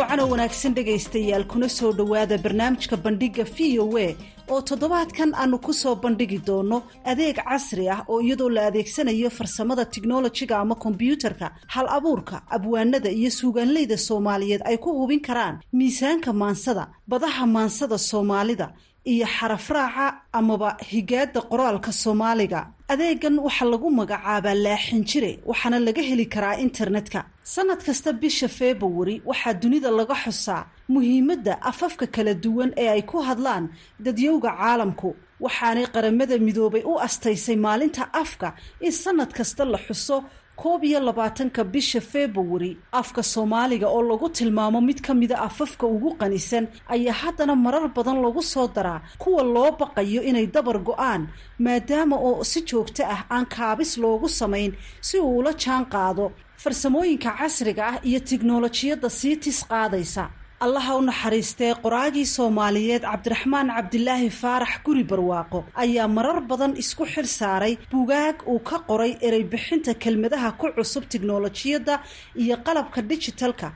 wacan 0.00 0.20
wanaagsan 0.30 0.74
dhegaystayaal 0.74 1.44
kuna 1.52 1.68
soo 1.68 1.92
dhowaada 1.92 2.38
barnaamijka 2.44 2.96
bandhigga 2.96 3.44
v 3.56 3.78
o 3.80 3.86
a 3.98 4.16
oo 4.52 4.60
toddobaadkan 4.68 5.34
aanu 5.34 5.58
ku 5.58 5.72
soo 5.72 5.94
bandhigi 5.94 6.38
doono 6.48 6.82
adeeg 7.04 7.36
casri 7.36 7.88
ah 7.88 8.04
oo 8.08 8.20
iyadoo 8.20 8.48
la 8.50 8.66
adeegsanayo 8.68 9.30
farsamada 9.30 9.84
tiknolojiga 9.84 10.58
ama 10.58 10.74
kombyuutarka 10.74 11.46
hal 11.74 11.86
abuurka 11.88 12.42
abwaanada 12.56 13.10
iyo 13.10 13.30
suugaanleyda 13.30 13.96
soomaaliyeed 13.98 14.62
ay 14.64 14.76
ku 14.78 14.90
hubin 14.98 15.20
karaan 15.20 15.60
miisaanka 15.72 16.32
maansada 16.32 16.84
badaha 17.08 17.46
maansada 17.46 17.98
soomaalida 17.98 18.72
iyo 19.04 19.26
xarafraaca 19.26 20.06
amaba 20.32 20.76
higaadda 20.90 21.40
qoraalka 21.50 21.92
soomaaliga 21.92 22.60
adeegan 22.92 23.36
waxaa 23.46 23.68
lagu 23.72 23.88
magacaabaa 24.00 24.56
laaxin 24.66 25.02
jire 25.10 25.32
waxaana 25.50 25.78
laga 25.86 26.02
heli 26.08 26.26
karaa 26.34 26.56
internetka. 26.66 27.20
Sanad 27.54 27.80
kasta 27.86 28.10
bisha 28.22 28.48
februari 28.58 29.16
waxaa 29.30 29.54
dunida 29.62 29.90
laga 29.98 30.14
xusaa 30.24 30.62
muhiimadda 30.94 31.52
afafka 31.70 32.06
kala 32.14 32.32
duwan 32.44 32.70
ee 32.82 32.88
ay 32.96 33.02
ku 33.10 33.16
hadlaan 33.28 33.64
dadyowga 34.04 34.50
caalamku 34.60 35.08
waxaanay 35.44 35.86
qaramada 35.94 36.34
midoobay 36.46 36.82
u 36.90 36.92
astaysay 37.06 37.56
maalinta 37.66 38.02
afka 38.22 38.48
in 38.86 38.92
sanad 39.02 39.30
kasta 39.38 39.62
la 39.72 39.78
xuso 39.86 40.16
koob 40.62 40.84
iyo 40.84 41.00
labaatanka 41.00 41.64
bisha 41.72 42.00
februari 42.12 42.70
afka 43.00 43.22
soomaaliga 43.32 43.86
oo 43.96 44.02
lagu 44.10 44.28
tilmaamo 44.36 44.80
mid 44.88 44.98
ka 45.06 45.12
mida 45.20 45.36
afafka 45.48 45.86
ugu 45.94 46.10
qanisan 46.20 46.64
ayaa 46.94 47.16
haddana 47.22 47.54
marar 47.64 47.86
badan 47.96 48.18
lagu 48.24 48.42
soo 48.52 48.68
daraa 48.76 49.00
kuwa 49.22 49.42
loo 49.54 49.70
baqayo 49.80 50.20
inay 50.30 50.46
dabar 50.54 50.78
go'aan 50.88 51.22
maadaama 51.64 52.16
oo 52.28 52.44
si 52.50 52.60
joogto 52.68 53.02
ah 53.14 53.20
aan 53.34 53.46
kaabis 53.54 53.92
loogu 54.02 54.28
samayn 54.28 54.72
si 55.08 55.16
uu 55.18 55.38
ula 55.40 55.52
jaan 55.62 55.84
qaado 55.94 56.24
farsamooyinka 56.62 57.30
casriga 57.38 57.82
ah 57.90 57.96
iyo 58.08 58.20
tiknolojiyadda 58.28 59.08
sii 59.18 59.36
tis 59.42 59.58
qaadaysa 59.70 60.24
allaha 60.66 60.94
u 60.98 61.02
naxariistee 61.08 61.72
qoraagii 61.84 62.26
soomaaliyeed 62.36 63.02
cabdiraxmaan 63.10 63.68
cabdilaahi 63.76 64.30
faarax 64.40 64.72
guri 64.86 65.04
barwaaqo. 65.10 65.58
Ayaa 65.82 66.08
marar 66.16 66.40
badan 66.50 66.72
isku 66.82 67.04
xil 67.12 67.26
saaray 67.38 67.74
bugaag 67.92 68.36
uu 68.52 68.58
ka 68.68 68.76
qoray 68.90 69.12
erey 69.26 69.44
bixinta 69.52 69.94
kelmadaha 70.02 70.50
ku 70.60 70.66
cusub 70.76 71.04
tiknolojiyadda 71.12 71.94
iyo 72.42 72.56
qalabka 72.66 73.00
dijitalka 73.10 73.68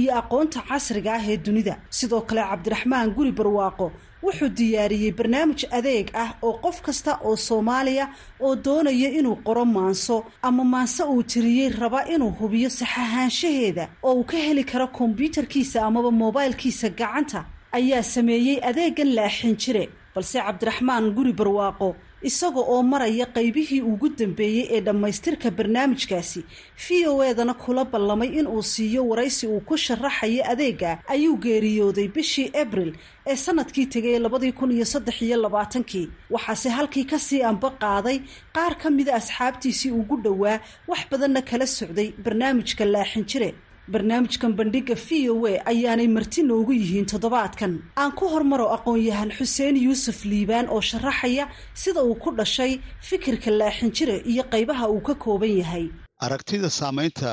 iyo 0.00 0.10
aqoonta 0.20 0.60
casriga 0.68 1.12
ah 1.18 1.24
ee 1.32 1.36
dunida. 1.46 1.74
Sidoo 1.98 2.20
kale 2.28 2.42
cabdiraxmaan 2.50 3.08
guri 3.16 3.32
barwaaqo 3.38 3.86
wuxuu 4.24 4.48
diyaariyey 4.58 5.12
barnaamij 5.18 5.60
adeeg 5.78 6.06
ah 6.22 6.30
oo 6.42 6.52
qof 6.64 6.76
kasta 6.86 7.12
oo 7.28 7.36
soomaaliya 7.36 8.06
oo 8.40 8.54
doonaya 8.64 9.08
inuu 9.18 9.36
qoro 9.46 9.64
maanso 9.64 10.16
ama 10.42 10.64
maanse 10.64 11.02
uu 11.04 11.22
tiriyey 11.22 11.68
raba 11.80 12.00
inuu 12.14 12.30
hubiyo 12.40 12.70
saxahaanshaheeda 12.70 13.88
oo 14.02 14.14
uu 14.14 14.24
ka 14.24 14.36
heli 14.36 14.64
karo 14.64 14.86
kombyuutarkiisa 14.88 15.82
amaba 15.86 16.10
moobaylkiisa 16.10 16.88
gacanta. 16.90 17.44
Ayaa 17.72 18.02
sameeyey 18.02 18.58
adeegan 18.68 19.14
laaxin 19.16 19.56
jire 19.56 19.88
balse 20.14 20.38
cabdiraxmaan 20.46 21.10
guri 21.16 21.32
barwaaqo 21.32 21.88
isaga 22.28 22.60
oo 22.72 22.82
maraya 22.82 23.26
qaybihii 23.36 23.80
ugu 23.92 24.08
dambeeyey 24.18 24.66
ee 24.76 24.80
dhammaystirka 24.86 25.50
barnaamijkaasi. 25.58 26.40
V 26.84 27.06
o 27.12 27.22
edana 27.30 27.54
kula 27.54 27.84
ballamay 27.84 28.28
inuu 28.40 28.62
siiyo 28.62 29.02
waraysi 29.10 29.46
uu 29.46 29.60
ku 29.60 29.76
sharaxayo 29.76 30.42
adeega 30.52 30.98
ayuu 31.14 31.36
geeriyooday 31.44 32.08
bishii 32.08 32.48
abril 32.62 32.92
ee 33.26 33.36
sannadkii 33.36 33.86
tegay 33.86 34.18
labadii 34.18 34.52
kun 34.52 34.70
iyo 34.72 34.84
saddex 34.84 35.22
iyo 35.22 35.36
labaatankii. 35.42 36.06
Waxaase 36.30 36.68
halkii 36.76 37.04
ka 37.04 37.18
sii 37.18 37.42
anba 37.42 37.70
qaaday 37.82 38.18
qaar 38.54 38.74
ka 38.78 38.90
mida 38.90 39.14
asxaabtiisii 39.20 39.90
ugu 40.00 40.16
dhowaa 40.24 40.60
wax 40.88 41.00
badanna 41.10 41.42
kala 41.42 41.66
socday 41.66 42.08
barnaamijka 42.24 42.84
laaxin 42.84 43.24
jire 43.30 43.50
barnaamijkan 43.88 44.54
bandhiga 44.56 44.94
v 44.94 45.28
o 45.30 45.46
a 45.46 45.58
ayaanay 45.72 46.08
marti 46.08 46.42
noogu 46.42 46.72
yihiin 46.72 47.06
toddobaadkan. 47.12 47.72
Aan 47.96 48.12
ku 48.18 48.28
hormaro 48.28 48.66
aqoon-yahan 48.76 49.30
xuseen 49.38 49.76
yuusuf 49.76 50.24
liibaan 50.24 50.68
oo 50.70 50.80
sharaxaya 50.80 51.48
sida 51.74 52.00
uu 52.04 52.14
ku 52.14 52.30
dhashay 52.38 52.78
fikirka 53.08 53.50
laaxin 53.50 53.90
jire 53.96 54.16
iyo 54.32 54.42
qaybaha 54.52 54.86
uu 54.88 55.00
ka 55.00 55.14
kooban 55.14 55.50
yahay. 55.60 55.90
Aragtida 56.24 56.70
saamaynta 56.70 57.30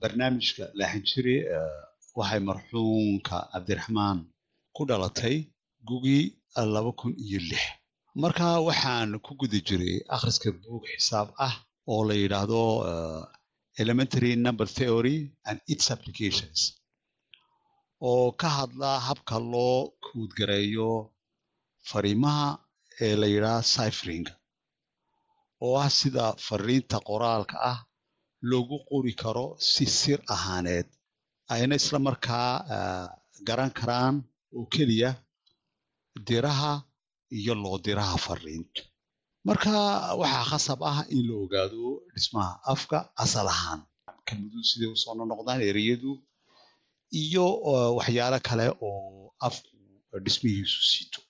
barnaamijka 0.00 0.64
laaxin 0.78 1.02
jire 1.10 1.36
waxay 2.16 2.40
marxuumka 2.40 3.36
cabdiraxmaan 3.52 4.18
ku 4.76 4.82
dhalatay 4.88 5.36
gugii 5.88 6.24
laba 6.74 6.92
kun 6.92 7.12
iyo 7.26 7.38
lix 7.50 7.62
marka 8.22 8.60
waxaan 8.68 9.10
ku 9.24 9.32
guda 9.40 9.58
jiray 9.68 9.96
akhriska 10.14 10.48
buug 10.60 10.84
xisaab 10.96 11.28
ah 11.46 11.54
oo 11.88 12.00
la 12.08 12.14
yidhaahdo 12.22 12.62
elementary 13.80 14.36
number 14.36 14.66
theory 14.78 15.18
and 15.48 15.58
its 15.72 15.90
applications. 15.94 16.58
Oo 18.08 18.32
ka 18.40 18.48
hadla 18.58 18.90
habka 19.08 19.36
loo 19.52 19.78
kuudgareeyo 20.04 20.90
fariimaha 21.90 22.48
ee 23.06 23.14
la 23.20 23.26
yidhaha 23.34 23.62
cyfringa 23.74 24.32
oo 25.64 25.74
ah 25.84 25.90
sida 25.98 26.26
fariinta 26.46 26.96
qoraalka 27.08 27.56
ah 27.72 27.78
loogu 28.50 28.76
qori 28.90 29.12
karo 29.22 29.46
si 29.70 29.84
sir 30.00 30.18
ahaaneed. 30.34 30.86
Ayna 31.54 31.74
isla 31.80 31.98
markaa 32.08 32.50
garan 33.48 33.70
karaan 33.78 34.16
oo 34.56 34.64
keliya 34.74 35.10
diraha 36.28 36.72
iyo 37.38 37.54
loo 37.62 37.76
diraha 37.86 38.16
fariintu 38.26 38.82
marka 39.48 39.72
waxaa 40.20 40.44
khasab 40.50 40.80
ah 40.90 40.98
in 41.14 41.22
la 41.28 41.34
ogaado 41.44 41.84
dhismaha 42.14 42.52
afka 42.72 42.98
asal 43.24 43.48
ahaan. 43.54 43.80
Kelmaduhu 44.26 44.64
siday 44.70 44.88
u 44.94 44.96
soo 45.02 45.14
nonoqdaan 45.18 45.60
ereyadu 45.70 46.10
iyo 47.22 47.46
waxyaalo 47.98 48.38
kale 48.48 48.66
oo 48.88 49.34
afku 49.46 49.76
dhismihiisu 50.24 50.80
siito 50.90 51.20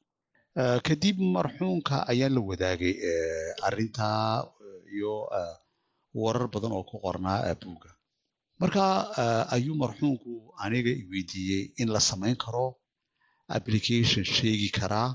kadib 0.87 1.16
marxuumka 1.37 1.94
ayaan 2.11 2.33
la 2.37 2.40
wadaagay 2.51 2.94
arrintaa 3.66 4.44
iyo 4.94 5.12
warar 6.22 6.46
badan 6.55 6.72
oo 6.77 6.85
ku 6.90 6.96
qornaa 7.05 7.40
buugga. 7.62 7.90
Marka 8.61 8.85
ayuu 9.57 9.75
marxuumku 9.83 10.31
aniga 10.64 10.92
i 11.01 11.03
weydiiyey 11.12 11.62
in 11.81 11.88
la 11.94 12.01
samayn 12.09 12.37
karo 12.44 12.66
application 13.57 14.25
sheegi 14.37 14.68
karaa 14.79 15.09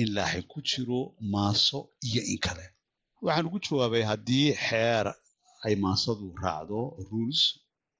in 0.00 0.08
laaxin 0.16 0.44
ku 0.52 0.58
jiro 0.70 1.00
maaso 1.32 1.78
iyo 2.08 2.22
in 2.32 2.38
kale. 2.44 2.64
Waxaan 3.24 3.46
ugu 3.48 3.58
jawaabay 3.66 4.02
haddii 4.10 4.48
xeer 4.66 5.06
ay 5.64 5.74
maasadu 5.84 6.26
raacdo 6.42 6.80
rules 7.10 7.40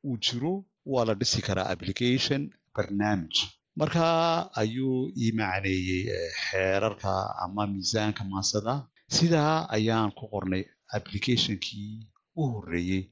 uu 0.06 0.16
jiro 0.24 0.54
waa 0.92 1.04
la 1.08 1.14
dhisi 1.20 1.40
karaa 1.46 1.68
application 1.74 2.40
barnaamij. 2.74 3.36
Marka 3.80 4.04
ayuu 4.60 4.98
ii 5.22 5.32
macneeyey 5.38 6.04
xeerarka 6.44 7.12
ama 7.44 7.62
miisaanka 7.72 8.22
maasada. 8.32 8.74
Sidaa 9.16 9.56
ayaan 9.76 10.10
ku 10.18 10.24
qornay 10.32 10.64
applicationkii 10.96 11.92
u 12.40 12.42
horreeyey 12.52 13.02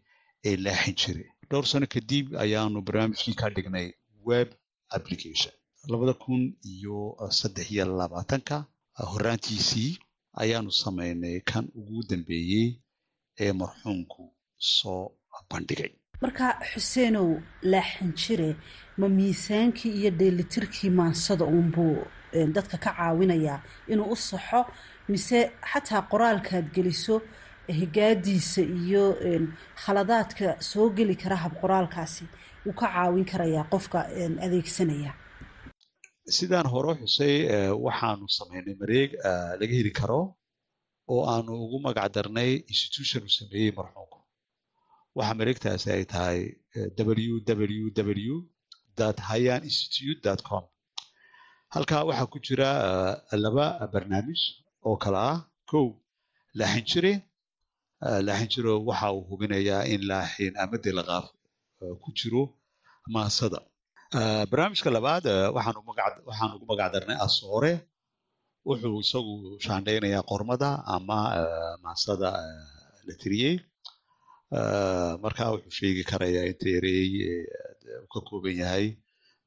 ee 0.48 0.56
laaxin 0.64 0.94
jire 1.00 1.24
dhowr 1.50 1.66
sano 1.70 1.86
kadib 1.94 2.26
ayaanu 2.44 2.78
barnaamijkii 2.86 3.34
ka 3.40 3.46
dhignay 3.54 3.86
web 4.28 4.48
application 4.96 5.52
labada 5.88 6.14
kun 6.14 6.54
iyo 6.64 7.16
saddex 7.30 7.70
iyo 7.70 7.84
labaatanka 7.84 8.64
horraantiisii 9.12 9.98
ayaanu 10.42 10.70
samaynay 10.72 11.40
kan 11.40 11.64
ugu 11.74 12.02
dambeeyey 12.08 12.68
ee 13.40 13.52
marxuumku 13.52 14.32
soo 14.58 15.12
bandhigay. 15.50 15.90
Marka 16.22 16.46
xuseenow 16.72 17.40
laaxin 17.62 18.12
jire 18.12 18.56
ma 18.98 19.08
miisaankii 19.08 19.92
iyo 20.00 20.10
dheelitirkii 20.10 20.90
maansada 20.90 21.44
uunbuu 21.44 21.96
dadka 22.54 22.76
ka 22.78 22.90
caawinayaa 22.96 23.62
inuu 23.88 24.12
u 24.12 24.16
saxo 24.16 24.66
mise 25.08 25.50
xataa 25.72 26.02
qoraalkaad 26.12 26.66
geliso 26.74 27.22
higaadiisa 27.78 28.62
iyo 28.62 29.04
khaladaadka 29.84 30.60
soo 30.70 30.90
geli 30.90 31.16
kara 31.16 31.36
hab 31.36 31.52
qoraalkaasi 31.62 32.24
wuu 32.66 32.72
ka 32.80 32.86
caawin 32.94 33.24
karayaa 33.24 33.64
qofka 33.72 33.98
adeegsanaya 34.44 35.12
sidaan 36.36 36.66
hore 36.72 36.92
xusay 37.00 37.34
waxaanu 37.86 38.26
samaynay 38.38 38.74
mareeg 38.82 39.10
laga 39.60 39.74
heli 39.80 39.92
karo 40.00 40.20
oo 41.12 41.22
aanu 41.32 41.52
ugu 41.64 41.76
magac 41.86 42.08
darnay 42.16 42.50
institution 42.72 43.20
uu 43.26 43.34
sameeyey 43.40 43.70
marxuumku 43.78 44.18
waxa 45.18 45.32
mareegtaasi 45.40 45.88
ay 45.96 46.04
tahay 46.12 46.40
www 47.26 48.34
hayan 49.28 49.60
institute 49.70 50.20
com. 50.48 50.64
Halkaa 51.74 52.02
waxaa 52.08 52.30
ku 52.32 52.38
jira 52.46 52.70
laba 53.44 53.66
barnaamij 53.92 54.40
oo 54.88 54.96
kale 55.04 55.20
ah. 55.32 55.38
Kow 55.70 55.86
laaxin 56.58 56.84
jire 56.90 57.12
laaxin 58.26 58.48
jiro 58.54 58.72
waxa 58.88 59.06
uu 59.16 59.22
hubinayaa 59.30 59.82
in 59.92 60.00
laaxin 60.10 60.52
ama 60.62 60.76
delaqaaf 60.84 61.26
ku 62.02 62.08
jiro 62.18 62.42
maasada 63.14 63.58
barnaamijka 64.12 64.90
labaad 64.90 65.24
waxaan 65.54 65.76
ugu 66.56 66.64
magac 66.70 66.92
darnay 66.94 67.18
asoore. 67.26 67.72
Wuxuu 68.66 69.00
isagu 69.04 69.34
shaandhaynayaa 69.64 70.22
qormada 70.30 70.70
ama 70.94 71.18
maasada 71.84 72.30
la 73.06 73.14
tiriyey. 73.20 73.56
Marka 75.22 75.44
wuxuu 75.54 75.70
sheegi 75.78 76.02
karayaa 76.10 76.44
inta 76.50 76.66
ereey 76.78 77.10
uu 78.02 78.08
ka 78.12 78.20
kooban 78.28 78.56
yahay 78.62 78.86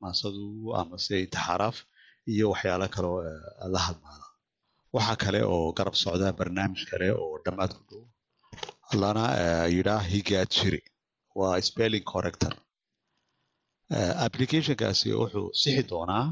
maasadu 0.02 0.44
amase 0.80 1.16
inta 1.26 1.40
xaraf 1.48 1.76
iyo 2.32 2.46
waxyaalo 2.54 2.88
kaleo 2.96 3.18
la 3.74 3.80
hadmaada 3.88 4.26
waxa 4.96 5.16
kale 5.24 5.40
oo 5.54 5.72
garab 5.78 5.96
socda 6.04 6.28
barnaamij 6.40 6.82
kale 6.92 7.08
oo 7.22 7.36
dhammaad 7.46 7.72
ku 7.78 7.84
dhow 7.90 8.04
lana 9.02 9.26
yidhaah 9.76 10.04
higaad 10.14 10.50
jiri. 10.58 10.82
Waa 11.40 11.58
spelling 11.68 12.06
corrector 12.14 12.54
applicationkaasi 14.26 15.08
wuxuu 15.20 15.48
sixi 15.62 15.84
doonaa 15.92 16.26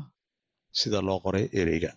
sida 0.80 1.00
loo 1.08 1.20
qoray 1.26 1.46
ereyga. 1.62 1.92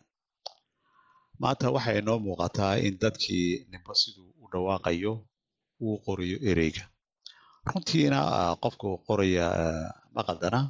Maanta 1.42 1.66
waxay 1.77 1.96
inoo 2.03 2.18
muuqataa 2.27 2.74
in 2.87 2.94
dadkii 3.03 3.48
ninba 3.70 3.92
siduu 4.00 4.29
u 4.42 4.44
dhawaaqayo 4.53 5.12
uu 5.87 5.96
qorayo 6.07 6.38
ereyga. 6.50 6.85
Runtiina 7.68 8.18
qofka 8.62 8.85
uu 8.92 8.98
qoraya 9.09 9.46
ma 10.14 10.22
qaldana 10.29 10.61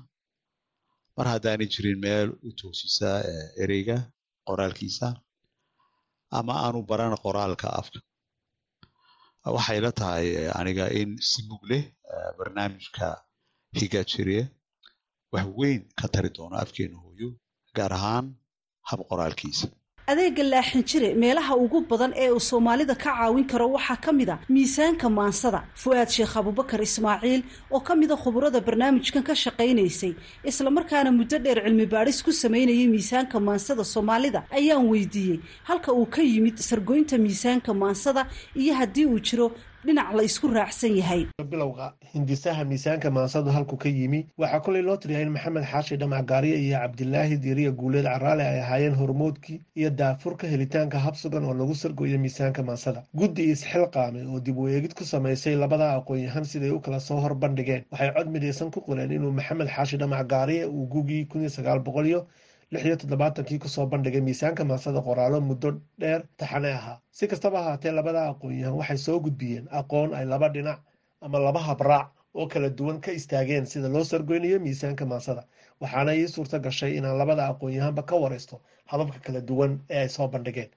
mar 1.17 1.27
haddaanay 1.33 1.69
jirin 1.75 1.99
meel 2.05 2.29
u 2.49 2.51
toosisa 2.61 3.11
ereyga 3.63 3.97
qoraalkiisa 4.49 5.09
ama 6.39 6.55
aanu 6.65 6.79
baran 6.91 7.15
qoraalka 7.25 7.69
afka. 7.81 7.99
Waxay 9.57 9.79
la 9.85 9.91
tahay 10.01 10.27
aniga 10.59 10.87
in 11.01 11.11
si 11.29 11.41
mug 11.49 11.63
leh 11.71 11.85
barnaamijka 12.39 13.07
higajiriye 13.79 14.43
wax 15.35 15.47
weyn 15.61 15.81
ka 16.01 16.07
tari 16.15 16.31
doono 16.37 16.57
afkeena 16.65 16.97
hooyo 17.05 17.29
gaar 17.77 17.93
ahaan 17.99 18.27
hab 18.91 19.01
qoraalkiisa 19.11 19.67
adeega 20.13 20.43
laaxin 20.53 20.83
jire 20.91 21.09
meelaha 21.23 21.53
ugu 21.65 21.79
badan 21.91 22.13
ee 22.23 22.29
uu 22.37 22.41
soomaalida 22.51 22.95
ka 23.05 23.11
caawin 23.17 23.47
karo 23.53 23.67
waxaa 23.77 23.97
ka 24.05 24.11
mid 24.19 24.31
a 24.35 24.37
miisaanka 24.55 25.07
maansada 25.19 25.61
fu-aad 25.83 26.11
sheekh 26.17 26.35
abubakar 26.41 26.81
ismaaciil 26.89 27.43
oo 27.75 27.81
ka 27.87 27.93
mida 28.01 28.17
khuburada 28.23 28.61
barnaamijkan 28.67 29.23
ka 29.29 29.35
shaqaynaysay 29.45 30.13
islamarkaana 30.51 31.11
muddo 31.19 31.37
dheer 31.45 31.59
cilmi 31.67 31.87
baadhis 31.95 32.19
ku 32.27 32.33
samaynayay 32.43 32.87
miisaanka 32.95 33.37
maansada 33.49 33.85
soomaalida 33.95 34.41
ayaan 34.59 34.85
weydiiyey 34.93 35.39
halka 35.69 35.91
uu 36.01 36.07
ka 36.17 36.23
yimid 36.33 36.57
sargoynta 36.69 37.17
miisaanka 37.27 37.71
maansada 37.83 38.23
iyo 38.63 38.73
haddii 38.81 39.07
uu 39.13 39.21
jiro 39.29 39.47
dhinac 39.87 40.13
la 40.17 40.23
isku 40.23 40.49
raacsan 40.49 40.97
yahay. 40.97 41.27
Bilowga 41.51 41.93
hindisaha 42.15 42.65
miisaanka 42.65 43.11
maansadu 43.11 43.51
halku 43.51 43.77
ka 43.77 43.89
yimi 43.89 44.27
waxaa 44.39 44.61
kolay 44.61 44.83
loo 44.83 44.97
tiriyaa 44.97 45.23
in 45.23 45.31
maxamed 45.37 45.65
xaashi 45.65 45.97
dhamac 45.97 46.25
gaariye 46.27 46.57
iyo 46.65 46.79
cabdilaahi 46.79 47.37
diiriya 47.37 47.71
guuleed 47.71 48.05
caraale 48.05 48.43
ay 48.43 48.61
ahaayeen 48.61 48.95
hormoodkii 48.95 49.61
iyo 49.77 49.91
daafurka 49.91 50.47
helitaanka 50.47 50.99
habsugan 50.99 51.45
oo 51.45 51.55
lagu 51.55 51.75
sargoyo 51.75 52.19
miisaanka 52.19 52.63
maansada 52.63 53.03
guddi 53.15 53.51
isxilqaamay 53.53 54.27
oo 54.27 54.41
dib 54.41 54.59
u 54.59 54.69
eegid 54.69 54.95
ku 54.95 55.05
samaysay 55.05 55.55
labada 55.57 55.93
aqoon-yahan 55.99 56.45
siday 56.45 56.71
u 56.71 56.81
kala 56.81 57.01
soo 57.01 57.21
hor 57.21 57.35
bandhigeen 57.35 57.85
waxay 57.93 58.11
cod 58.17 58.29
midaysan 58.35 58.71
ku 58.71 58.81
qoreen 58.81 59.13
inuu 59.13 59.33
maxamed 59.33 59.69
xaashi 59.69 59.97
dhamac 59.97 60.27
gaariye 60.27 60.65
uu 60.67 60.87
gugii 60.87 61.25
lix 62.73 62.85
iyo 62.85 62.97
toddobaatankii 62.97 63.59
ku 63.59 63.69
soo 63.69 63.87
bandhigay 63.87 64.21
miisaanka 64.29 64.65
maansada 64.65 65.01
qoraalo 65.07 65.41
muddo 65.41 65.69
dheer 66.01 66.23
taxane 66.37 66.71
ahaa 66.79 66.99
si 67.11 67.27
kastaba 67.29 67.59
ahaatee 67.61 67.93
labada 67.99 68.21
aqoon-yahan 68.33 68.75
waxay 68.81 68.99
soo 69.07 69.19
gudbiyeen 69.21 69.67
aqoon 69.81 70.15
ay 70.15 70.25
laba 70.33 70.49
dhinac 70.49 70.79
ama 71.21 71.39
laba 71.39 71.61
habraac 71.69 72.09
oo 72.35 72.47
kala 72.47 72.69
duwan 72.79 73.01
ka 73.01 73.13
istaageen 73.13 73.67
sida 73.67 73.89
loo 73.89 74.05
sargoynayo 74.05 74.59
miisaanka 74.61 75.07
maansada 75.07 75.43
waxaana 75.81 76.15
ii 76.17 76.29
suurto 76.29 76.59
gashay 76.61 76.97
inaan 76.99 77.19
labada 77.19 77.49
aqoon-yahanba 77.53 78.03
ka 78.03 78.17
waraysto 78.17 78.61
hababka 78.91 79.19
kala 79.27 79.41
duwan 79.41 79.81
ee 79.91 79.99
ay 80.05 80.09
soo 80.09 80.29
bandhigeen 80.29 80.71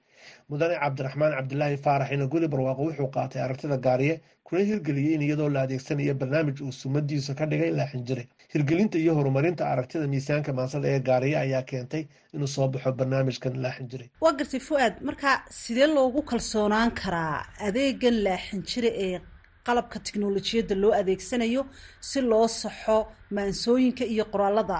mudane 0.48 0.74
cabdiraxmaan 0.82 1.32
cabdilaahi 1.36 1.76
faarax 1.84 2.10
inaguli 2.12 2.48
barwaaqo 2.48 2.82
wuxuu 2.88 3.10
qaatay 3.16 3.42
aragtida 3.42 3.76
gaariye 3.86 4.20
kuna 4.44 4.60
hirgeliyey 4.68 5.14
in 5.14 5.22
iyadoo 5.22 5.48
la 5.48 5.60
adeegsanayo 5.62 6.14
barnaamij 6.14 6.60
uu 6.62 6.72
sumadiisu 6.72 7.34
ka 7.34 7.46
dhigay 7.46 7.70
laaxin 7.70 8.04
jire 8.08 8.24
hirgelinta 8.52 8.96
iyo 9.02 9.12
horumarinta 9.18 9.62
aragtida 9.72 10.06
miisaanka 10.12 10.50
maansada 10.58 10.86
ee 10.94 11.00
gaariye 11.08 11.36
ayaa 11.44 11.62
keentay 11.70 12.02
inuu 12.34 12.50
soo 12.54 12.66
baxo 12.72 12.90
barnaamijkan 12.98 13.54
laaxin 13.64 13.86
jire 13.92 14.06
waa 14.24 14.32
gartay 14.38 14.60
fu-aad. 14.68 14.94
Marka 15.08 15.30
sidee 15.62 15.86
loogu 15.96 16.20
kalsoonaan 16.30 16.90
karaa 17.00 17.36
adeegan 17.68 18.16
laaxin 18.26 18.60
jire 18.70 18.90
ee 19.06 19.16
qalabka 19.66 19.98
tiknolojiyadda 20.06 20.74
loo 20.82 20.92
adeegsanayo 21.00 21.62
si 22.08 22.20
loo 22.30 22.46
saxo 22.60 22.96
maansooyinka 23.36 24.04
iyo 24.14 24.24
qoraalada 24.32 24.76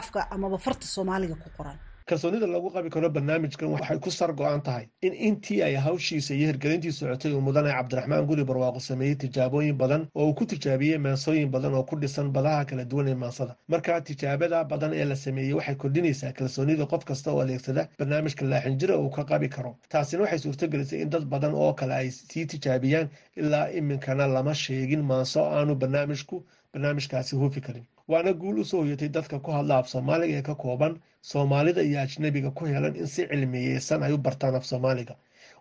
afka 0.00 0.20
amaba 0.34 0.58
farta 0.64 0.86
soomaaliga 0.94 1.34
ku 1.44 1.48
qoran 1.56 1.78
kalsoonida 2.10 2.46
lagu 2.46 2.70
qabi 2.74 2.90
karo 2.94 3.08
barnaamijkan 3.16 3.68
waxay 3.74 3.98
ku 4.04 4.10
sar 4.10 4.32
go-an 4.38 4.62
tahay 4.62 4.86
in 5.06 5.12
intii 5.28 5.62
ay 5.62 5.74
hawshiisa 5.86 6.34
iyo 6.34 6.46
hirgelintii 6.50 6.92
socotay 6.92 7.32
uu 7.32 7.40
mudane 7.48 7.70
cabdiraxmaan 7.76 8.26
guri 8.30 8.44
barwaaqo 8.44 8.80
sameeyey 8.80 9.14
tijaabooyin 9.24 9.76
badan 9.82 10.06
oo 10.14 10.26
uu 10.28 10.34
ku 10.34 10.44
tijaabiyey 10.52 10.98
maansooyin 10.98 11.50
badan 11.54 11.74
oo 11.74 11.82
ku 11.90 11.96
dhisan 12.02 12.32
badaha 12.32 12.64
kala 12.64 12.84
duwan 12.84 13.08
ee 13.08 13.14
maansada. 13.14 13.56
Markaa 13.68 14.00
tijaabada 14.00 14.64
badan 14.64 14.92
ee 14.94 15.04
la 15.04 15.16
sameeyey 15.16 15.52
waxay 15.58 15.74
kordhinaysaa 15.74 16.32
kalsoonida 16.32 16.86
qof 16.86 17.04
kasta 17.04 17.30
oo 17.32 17.40
adeegsada 17.44 17.88
barnaamijka 17.98 18.44
laaxinjira 18.52 18.98
uu 18.98 19.10
ka 19.10 19.24
qabi 19.24 19.48
karo. 19.48 19.76
Taasina 19.88 20.22
waxay 20.22 20.38
suurtogelisay 20.38 21.00
in 21.02 21.10
dad 21.10 21.24
badan 21.24 21.54
oo 21.54 21.72
kale 21.74 21.94
ay 21.94 22.10
sii 22.10 22.46
tijaabiyaan 22.46 23.08
ilaa 23.36 23.66
iminkana 23.78 24.26
lama 24.26 24.54
sheegin 24.54 25.02
maanso 25.10 25.44
aanu 25.46 25.74
barnaamijku 25.74 26.44
barnaamijkaasi 26.72 27.36
huufi 27.36 27.60
karin. 27.60 27.86
Waana 28.08 28.32
guul 28.32 28.58
u 28.58 28.64
soo 28.64 28.82
hoyatay 28.82 29.08
dadka 29.08 29.38
ku 29.38 29.50
hadla 29.52 29.78
af 29.78 29.88
soomaaliga 29.88 30.38
ee 30.38 30.42
ka 30.42 30.54
kooban 30.54 30.98
soomaalida 31.22 31.82
iyo 31.82 32.00
ajnabiga 32.00 32.50
ku 32.50 32.64
helan 32.66 32.96
in 32.96 33.06
si 33.06 33.26
cilmiyeysan 33.28 34.02
ay 34.02 34.12
u 34.12 34.18
bartaan 34.18 34.54
af 34.56 34.64
soomaaliga. 34.64 35.14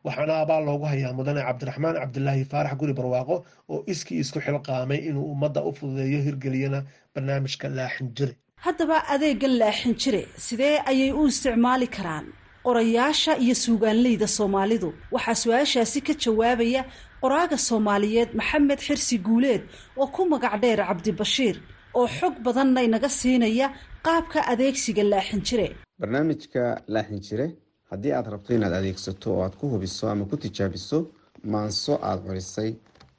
Waxaana 0.05 0.33
abaal 0.43 0.63
loogu 0.65 0.85
hayaa 0.85 1.13
mudane 1.13 1.41
cabdiraxmaan 1.47 1.95
cabdilaahi 2.01 2.45
faarax 2.51 2.73
guri 2.79 2.93
barwaaqo 2.93 3.35
oo 3.69 3.83
iskii 3.91 4.19
isku 4.23 4.39
xilqaamay 4.45 4.99
inuu 5.09 5.25
ummadda 5.33 5.61
u 5.63 5.71
fududeeyo 5.77 6.19
hirgeliyana 6.27 6.79
barnaamijka 7.15 7.67
laaxin 7.77 8.07
jire 8.17 8.33
haddaba 8.65 8.97
adeegan 9.13 9.53
laaxin 9.61 9.93
jire 10.01 10.21
sidee 10.47 10.75
ayay 10.91 11.11
u 11.11 11.27
isticmaali 11.27 11.87
karaan? 11.87 12.25
Qorayaasha 12.65 13.33
iyo 13.43 13.55
suugaanleyda 13.63 14.27
soomaalidu 14.37 14.89
waxaa 15.15 15.35
su'aashaasi 15.43 15.99
ka 16.07 16.13
jawaabaya 16.23 16.81
qoraaga 17.23 17.57
soomaaliyeed 17.67 18.29
maxamed 18.39 18.79
xirsi 18.87 19.15
guuleed 19.27 19.63
oo 20.01 20.07
ku 20.15 20.21
magac 20.31 20.55
dheer 20.63 20.79
cabdibashiir 20.89 21.55
oo 21.99 22.07
xog 22.17 22.33
badanna 22.45 22.81
inaga 22.87 23.09
siinaya 23.19 23.67
qaabka 24.05 24.39
adeegsiga 24.53 25.03
laaxin 25.03 25.41
jire. 25.47 25.67
Barnaamijka 25.99 26.61
laaxin 26.87 27.19
jire 27.27 27.47
haddii 27.91 28.13
aad 28.13 28.27
rabto 28.33 28.53
inaad 28.53 28.73
adeegsato 28.79 29.33
oo 29.33 29.41
aad 29.43 29.55
ku 29.59 29.65
hubiso 29.73 30.09
ama 30.09 30.25
ku 30.25 30.35
tijaabiso 30.37 30.97
maanso 31.43 31.93
aada 32.01 32.21
curisay 32.27 32.71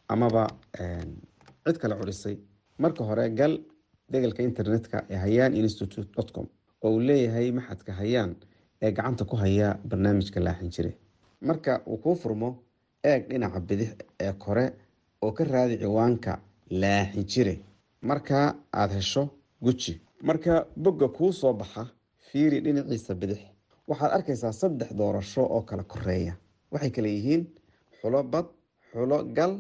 amaba 0.09 0.43
cid 1.65 1.77
kale 1.83 1.95
curisay 2.01 2.37
marka 2.79 3.05
hore 3.05 3.25
gal 3.39 3.55
degalka 4.13 4.43
internetka 4.43 5.05
ee 5.11 5.17
hayaan 5.25 5.55
institute 5.63 6.09
dot 6.17 6.33
com 6.35 6.47
oo 6.83 6.91
uu 6.95 7.01
leeyahay 7.09 7.49
maxadka 7.59 7.93
hayaan 8.01 8.33
ee 8.83 8.93
gacanta 8.97 9.25
ku 9.25 9.37
haya 9.37 9.79
barnaamijka 9.89 10.41
laaxin 10.41 10.71
jire. 10.75 10.93
Marka 11.49 11.73
uu 11.87 11.97
kuu 12.03 12.15
furmo 12.23 12.49
eeg 13.05 13.29
dhinaca 13.29 13.61
bidix 13.69 13.91
ee 14.25 14.33
kore 14.33 14.65
oo 15.23 15.33
ka 15.33 15.45
raadi 15.45 15.77
ciwaanka 15.83 16.33
laaxin 16.71 17.25
jire. 17.33 17.55
Markaa 18.03 18.47
aada 18.73 18.95
hesho 18.95 19.23
guji 19.63 20.01
marka 20.23 20.67
bogga 20.77 21.09
kuu 21.09 21.33
soo 21.33 21.53
baxa 21.53 21.87
fiiri 22.31 22.61
dhinaciisa 22.65 23.15
bidix. 23.15 23.41
Waxaad 23.89 24.13
arkaysaa 24.17 24.53
saddex 24.53 24.91
doorasho 24.99 25.43
oo 25.55 25.63
kala 25.63 25.85
koreeya 25.85 26.35
waxay 26.73 26.91
kale 26.91 27.09
yihiin 27.17 27.43
xulo 28.01 28.23
bad 28.33 28.47
xulo 28.93 29.19
gal 29.37 29.53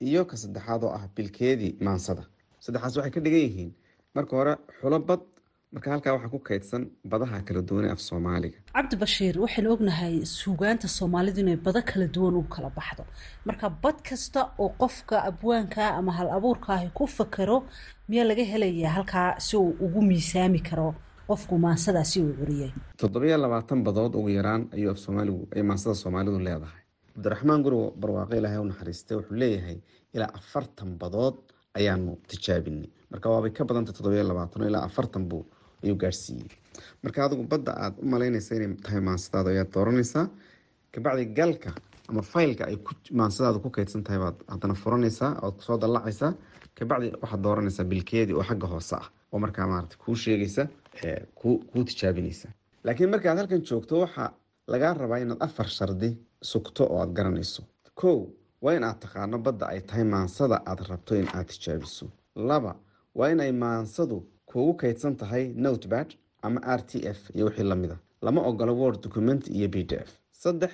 iyo 0.00 0.24
ka 0.30 0.36
saddexaad 0.36 0.82
oo 0.84 0.92
ah 0.98 1.04
bilkeedii 1.16 1.76
maansada. 1.80 2.24
Saddexaas 2.60 2.96
waxay 2.96 3.10
ka 3.14 3.20
dhigan 3.20 3.40
yihiin. 3.48 3.70
Marka 4.14 4.36
hore 4.36 4.54
xulo 4.80 4.98
bad 5.08 5.20
marka 5.72 5.90
halkaa 5.92 6.12
waxaa 6.16 6.32
ku 6.34 6.38
kaydsan 6.48 6.82
badaha 7.12 7.38
kala 7.46 7.60
duwane 7.68 7.88
af 7.94 8.00
soomaaliga. 8.08 8.58
Cabdibashiir 8.76 9.34
waxaynu 9.44 9.68
ognahay 9.76 10.14
suugaanta 10.38 10.88
soomaalidu 10.98 11.40
inay 11.44 11.56
bado 11.66 11.80
kala 11.90 12.06
duwan 12.14 12.34
u 12.40 12.42
kala 12.54 12.70
baxdo. 12.78 13.04
Marka 13.48 13.66
bad 13.82 13.98
kasta 14.08 14.40
oo 14.62 14.68
qofka 14.82 15.16
abwaanka 15.30 15.82
ama 15.98 16.12
hal 16.18 16.28
abuurkaahi 16.38 16.88
ku 16.98 17.04
fakero 17.06 17.56
miyaa 18.08 18.24
laga 18.30 18.44
helayaa 18.52 18.92
halkaa 18.96 19.28
si 19.46 19.56
uu 19.56 19.76
ugu 19.84 20.00
miisaami 20.10 20.60
karo 20.68 20.94
qofku 21.28 21.54
maansadaasi 21.64 22.16
uu 22.22 22.32
curiyay 22.38 22.72
toddobiyo 23.00 23.36
labaatan 23.44 23.80
badood 23.86 24.12
ugu 24.18 24.28
yaraan 24.38 24.62
ayuu 24.74 24.90
af 24.94 24.98
soomaaligu 25.04 25.42
ay 25.56 25.62
maansada 25.62 25.94
soomaalidu 25.94 26.38
leedahay. 26.48 26.82
Cabdiraxmaan 27.14 27.62
guri 27.64 27.78
barwaaqo 28.00 28.34
ilaahay 28.40 28.58
u 28.64 28.64
naxariistay 28.70 29.16
wuxuu 29.18 29.36
leeyahay 29.42 29.78
ilaa 30.14 30.30
afartan 30.38 30.90
badood 31.02 31.36
ayaanu 31.78 32.12
tijaabinay. 32.28 32.88
Marka 33.10 33.26
waabay 33.32 33.50
ka 33.56 33.64
badanta 33.68 33.92
toddobiyo 33.96 34.24
labaatan 34.30 34.62
ilaa 34.70 34.84
afartan 34.88 35.24
buu 35.30 35.44
ayuu 35.84 35.96
gaarsiiyey 36.02 36.48
marka 37.02 37.18
adigu 37.24 37.42
badda 37.52 37.72
aad 37.84 37.94
u 38.02 38.06
malaynaysa 38.14 38.54
inay 38.56 38.70
tahay 38.84 39.00
maansadaada 39.08 39.48
ayaad 39.54 39.70
dooranaysaa 39.76 40.24
kabacdi 40.92 41.24
galka 41.38 41.70
ama 42.10 42.22
faylka 42.32 42.62
ay 42.70 42.76
maansadaada 43.20 43.58
ku 43.64 43.70
kaydsan 43.76 44.02
tahay 44.06 44.20
baad 44.24 44.36
haddana 44.52 44.74
furanaysaa 44.82 45.30
ood 45.46 45.56
soo 45.66 45.76
dallacaysaa 45.82 46.32
kabacdi 46.78 47.06
waxaad 47.22 47.42
dooranaysaa 47.46 47.84
bilkeedii 47.92 48.34
oo 48.38 48.44
xagga 48.50 48.66
hoose 48.72 48.94
ah 49.00 49.06
oo 49.32 49.38
markaa 49.44 49.66
maarata 49.72 49.96
kuu 50.04 50.14
sheegaysa 50.24 50.62
kuu 51.34 51.84
tijaabinaysa. 51.88 52.48
Laakiin 52.84 53.10
markaad 53.10 53.38
halkan 53.38 53.62
joogto 53.68 54.00
waxaa 54.04 54.30
lagaa 54.72 54.94
rabaa 54.94 55.18
inaad 55.24 55.40
afar 55.46 55.68
shardi 55.76 56.08
sugto 56.50 56.84
oo 56.90 57.00
aad 57.02 57.12
garanayso. 57.18 57.62
Kow 58.00 58.18
waa 58.62 58.74
in 58.76 58.84
aad 58.84 58.98
taqaano 59.04 59.38
badda 59.38 59.66
ay 59.66 59.80
tahay 59.80 60.04
maansada 60.04 60.56
aad 60.70 60.80
rabto 60.88 61.14
in 61.14 61.28
aad 61.36 61.46
tijaabiso. 61.52 62.06
Laba 62.48 62.72
waa 63.14 63.28
in 63.32 63.40
ay 63.40 63.52
maansadu 63.52 64.16
kuugu 64.50 64.74
kaydsan 64.80 65.14
tahay 65.20 65.44
notebad 65.64 66.08
ama 66.42 66.60
r 66.78 66.82
t 66.90 66.92
f 67.18 67.20
iyo 67.34 67.44
wixii 67.48 67.64
la 67.70 67.76
mid 67.82 67.90
a 67.92 67.98
lama 68.22 68.40
ogolo 68.50 68.72
word 68.80 68.98
document 69.02 69.42
iyo 69.48 69.68
b 69.68 69.76
d 69.90 69.92
f. 70.08 70.10
Saddex 70.32 70.72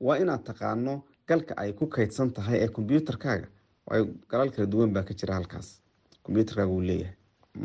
waa 0.00 0.16
inaad 0.22 0.42
taqaano 0.48 0.94
galka 1.28 1.54
ay 1.62 1.72
ku 1.78 1.86
kaydsan 1.86 2.30
tahay 2.36 2.58
ee 2.64 2.68
kombyuutarkaaga 2.76 3.48
galal 4.30 4.50
kala 4.54 4.66
duwan 4.72 4.90
baa 4.94 5.02
ka 5.08 5.14
jira 5.14 5.34
halkaas. 5.34 5.68
Kombyuutarkaaga 6.24 6.72
uu 6.72 6.80
leeyahay. 6.88 7.14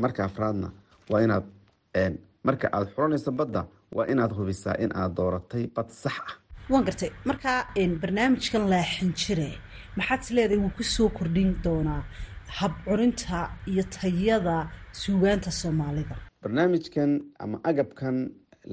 Marka 0.04 0.24
afraadna 0.26 0.68
waa 1.10 1.22
inaad 1.26 1.46
marka 2.44 2.66
aad 2.76 2.88
xuranayso 2.96 3.32
badda 3.32 3.62
waa 3.96 4.06
inaad 4.12 4.32
hubisaa 4.38 4.76
in 4.84 4.92
aad 4.96 5.14
dooratay 5.18 5.68
bad 5.76 5.90
sax 5.90 6.18
ah. 6.28 6.34
Waan 6.70 6.84
gartay. 6.88 7.12
Markaa 7.26 7.60
barnaamijkan 8.02 8.64
laaxin 8.74 9.12
jire 9.22 9.50
maxaad 9.98 10.22
is 10.24 10.32
leedahay 10.36 10.60
wuu 10.64 10.72
ku 10.78 11.10
kordhin 11.18 11.50
doonaa 11.64 12.04
hab 12.58 12.72
curinta 12.86 13.40
iyo 13.72 13.84
tayada 13.84 14.58
suugaanta 15.02 15.52
soomaalida. 15.52 16.16
Barnaamijkan 16.44 17.12
ama 17.40 17.58
agabkan 17.64 18.16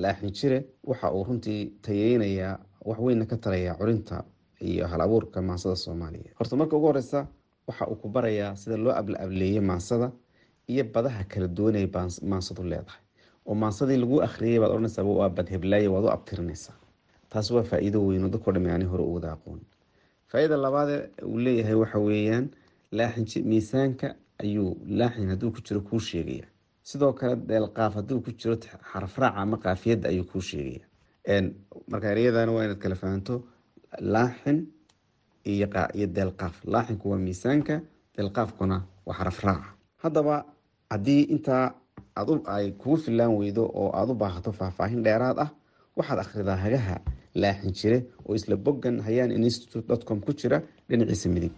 laaxin 0.03 0.31
jire 0.39 0.59
waxa 0.85 1.13
uu 1.13 1.25
runtii 1.25 1.61
tayeynayaa 1.83 2.59
wax 2.89 2.99
weynna 2.99 3.27
ka 3.27 3.37
tarayaa 3.37 3.75
curinta 3.81 4.25
iyo 4.61 4.87
hal 4.87 5.01
abuurka 5.01 5.43
maansada 5.43 5.77
soomaaliya. 5.77 6.31
Horta 6.39 6.57
marka 6.57 6.77
ugu 6.77 6.87
horeysa 6.87 7.27
waxa 7.69 7.87
uu 7.91 7.97
ku 7.97 8.09
barayaa 8.09 8.57
sida 8.57 8.77
loo 8.77 8.93
abla 8.93 9.19
ableeyey 9.21 9.61
maansada 9.61 10.13
iyo 10.69 10.85
badaha 10.95 11.25
kala 11.25 11.49
duwanay 11.49 11.87
maansadu 12.31 12.63
leedahay. 12.63 13.03
Oo 13.47 13.55
maansadii 13.55 13.97
lagu 13.97 14.23
akhriyay 14.23 14.59
baad 14.61 14.71
odhanaysaa 14.73 15.05
waa 15.05 15.29
badheblaaye 15.29 15.89
waad 15.89 16.05
u 16.05 16.11
abtirinaysaa. 16.11 16.75
Taas 17.31 17.51
waa 17.51 17.63
faa-iido 17.63 18.01
weyn 18.07 18.25
oo 18.25 18.29
dadkao 18.29 18.53
dhami 18.53 18.71
ani 18.71 18.85
hore 18.85 19.03
u 19.05 19.17
aqoon 19.35 19.61
faa-iida 20.31 20.57
labaade 20.57 20.97
uu 21.25 21.39
leeyahay 21.39 21.75
waxa 21.75 21.99
weeyaan 21.99 22.49
laaxin 22.93 23.45
miisaanka 23.51 24.15
ayuu 24.43 24.77
laaxin 24.87 25.29
hadduu 25.29 25.51
ku 25.53 25.61
jiro 25.67 25.81
kuu 25.81 26.01
sheegaya. 26.01 26.47
Sidoo 26.83 27.13
kale 27.13 27.37
deelqaaf 27.49 27.95
hadduu 27.95 28.21
ku 28.21 28.31
jiro 28.33 28.57
xarafraaca 28.93 29.37
ama 29.37 29.57
qaafiyadda 29.57 30.09
ayuu 30.09 30.25
kuu 30.25 30.41
sheegaya. 30.41 30.85
Marka 31.91 32.11
ereyadana 32.11 32.53
waa 32.53 32.65
inaad 32.65 32.79
kala 32.79 32.95
fahanto 32.95 33.35
laaxin 34.01 34.67
iyo 35.45 35.67
deelqaaf 36.17 36.65
laaxinku 36.65 37.11
waa 37.11 37.19
miisaanka 37.19 37.81
deelqaafkuna 38.17 38.77
waa 39.07 39.17
xarafraaca 39.19 39.69
haddaba 40.05 40.45
haddii 40.91 41.23
intaa 41.35 41.75
ay 42.47 42.73
kugu 42.73 42.97
filaan 42.97 43.37
weydo 43.37 43.63
oo 43.75 43.91
aada 43.99 44.13
u 44.13 44.15
baahato 44.15 44.53
faahfaahin 44.53 45.03
dheeraad 45.07 45.39
ah 45.45 45.51
waxaad 45.97 46.19
akhridaa 46.25 46.57
hagaha 46.57 46.97
laaxin 47.35 47.73
jire 47.79 47.99
oo 48.27 48.35
isla 48.35 48.57
boggan 48.57 49.01
hayaan 49.01 49.31
institute 49.33 50.05
com 50.09 50.21
ku 50.21 50.33
jira 50.33 50.63
dhinaciisa 50.89 51.29
midig 51.29 51.53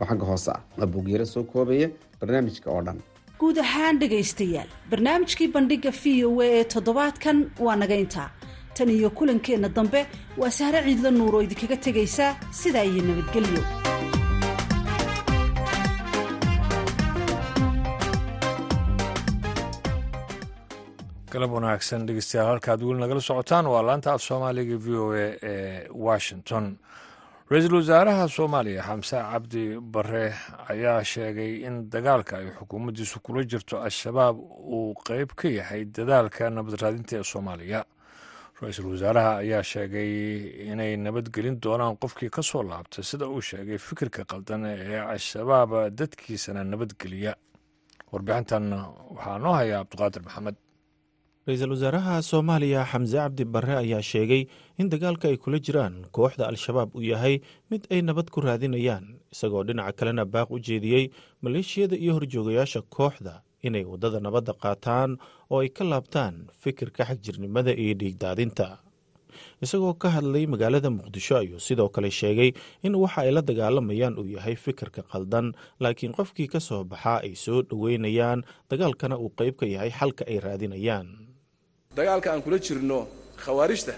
oo 0.00 0.06
xagga 0.10 0.24
hoose 0.30 0.50
ah. 0.56 0.60
Waa 0.78 0.86
bugyaro 0.94 1.26
soo 1.26 1.42
koobaya 1.52 1.88
barnaamijka 2.20 2.70
oo 2.70 2.82
dhan. 2.86 2.98
Guud 3.38 3.58
ahaan 3.58 3.98
dhegaystayaal 4.02 4.68
barnaamijkii 4.90 5.48
bandhiga 5.56 5.90
v 6.02 6.24
o 6.26 6.30
a 6.40 6.46
ee 6.58 6.64
toddobaadkan 6.74 7.38
waa 7.66 7.76
naga 7.76 7.94
intaa. 8.04 8.28
Tan 8.76 8.88
iyo 8.90 9.10
kulankeenna 9.18 9.68
dambe 9.76 10.00
waa 10.40 10.50
sahre 10.50 10.82
ciidla 10.86 11.10
nuur 11.10 11.34
oo 11.34 11.42
idinkaga 11.46 11.76
tegaysa 11.86 12.26
sidaa 12.60 12.82
iyo 12.90 13.02
nabadgelyo. 13.08 13.62
Galab 21.34 21.50
wanaagsan 21.56 22.06
dhegeystayaal 22.08 22.48
halkaad 22.52 22.82
weli 22.86 23.00
nagala 23.02 23.20
socotaan 23.28 23.66
waa 23.72 23.82
laanta 23.88 24.12
af 24.14 24.22
soomaaliga 24.22 24.76
v 24.84 24.86
o 25.04 25.06
a 25.12 25.26
ee 25.52 25.88
washington 26.06 26.64
ra'iisul 27.50 27.74
wasaaraha 27.80 28.28
soomaaliya 28.28 28.82
xamse 28.88 29.16
cabdi 29.32 29.64
bare 29.94 30.32
ayaa 30.72 31.04
sheegay 31.04 31.52
in 31.66 31.90
dagaalka 31.92 32.38
ay 32.40 32.48
xukuumaddiisu 32.58 33.20
kula 33.20 33.42
jirto 33.44 33.80
al-shabaab 33.86 34.36
uu 34.38 34.94
qeyb 35.06 35.34
ka 35.36 35.48
yahay 35.48 35.84
dadaalka 35.84 36.50
nabad 36.50 36.74
raadinta 36.82 37.16
ee 37.20 37.22
soomaaliya. 37.32 37.84
Ra'iisul 38.62 38.86
wasaaraha 38.92 39.32
ayaa 39.44 39.62
sheegay 39.62 40.10
inay 40.72 40.96
nabadgelin 40.96 41.60
doonaan 41.60 41.96
qofkii 42.00 42.30
ka 42.30 42.42
soo 42.42 42.62
laabtay 42.62 43.04
sida 43.04 43.28
uu 43.28 43.40
sheegay 43.50 43.78
fikirka 43.78 44.24
qaldan 44.24 44.64
ee 44.64 45.00
al-shabaab 45.00 45.92
dadkiisana 45.98 46.64
nabadgeliya. 46.64 47.34
Warbixintan 48.12 48.72
waxaa 49.16 49.38
noo 49.38 49.52
haya 49.52 49.84
cabdiqaadir 49.84 50.22
maxamed 50.24 50.56
ra'iisul 51.46 51.72
wasaaraha 51.76 52.14
soomaaliya 52.30 52.82
xamse 52.90 53.16
cabdi 53.20 53.44
barre 53.54 53.74
ayaa 53.82 54.02
sheegay 54.10 54.42
in 54.80 54.88
dagaalka 54.92 55.28
ay 55.28 55.36
kula 55.36 55.58
jiraan 55.66 55.94
kooxda 56.16 56.48
al-shabaab 56.48 56.94
uu 56.96 57.04
yahay 57.12 57.40
mid 57.70 57.84
ay 57.92 58.00
nabad 58.00 58.30
ku 58.32 58.40
raadinayaan 58.40 59.20
isagoo 59.34 59.64
dhinaca 59.68 59.92
kalena 59.98 60.24
baaq 60.24 60.48
u 60.50 60.58
jeediyey 60.68 61.04
maleeshiyada 61.44 61.96
iyo 62.00 62.16
horjoogayaasha 62.16 62.80
kooxda 62.88 63.42
inay 63.60 63.84
waddada 63.84 64.20
nabadda 64.24 64.52
qaataan 64.56 65.20
oo 65.52 65.60
ay 65.60 65.68
ka 65.68 65.84
laabtaan 65.84 66.48
fikirka 66.62 67.04
xagjirnimada 67.08 67.72
iyo 67.76 67.92
dhiigdaadinta. 68.00 68.80
Isagoo 69.64 69.94
ka 70.00 70.08
hadlay 70.14 70.46
magaalada 70.46 70.88
muqdisho 70.94 71.34
ayuu 71.40 71.60
sidoo 71.60 71.88
kale 71.92 72.08
sheegay 72.10 72.50
in 72.86 72.94
waxa 72.96 73.20
ay 73.26 73.32
la 73.36 73.42
dagaalamayaan 73.42 74.16
uu 74.20 74.28
yahay 74.36 74.56
fikirka 74.56 75.02
qaldan 75.12 75.52
laakiin 75.82 76.12
qofkii 76.16 76.48
ka 76.48 76.60
soo 76.60 76.84
baxaa 76.84 77.20
ay 77.26 77.34
soo 77.36 77.60
dhoweynayaan 77.68 78.44
dagaalkana 78.70 79.16
uu 79.20 79.32
qayb 79.36 79.56
ka 79.60 79.66
yahay 79.66 79.90
xalka 79.90 80.22
ay 80.30 80.38
raadinayaan 80.38 81.08
dagaalka 81.96 82.28
aan 82.32 82.42
kula 82.44 82.58
jirno 82.66 82.98
khawaarijta 83.44 83.94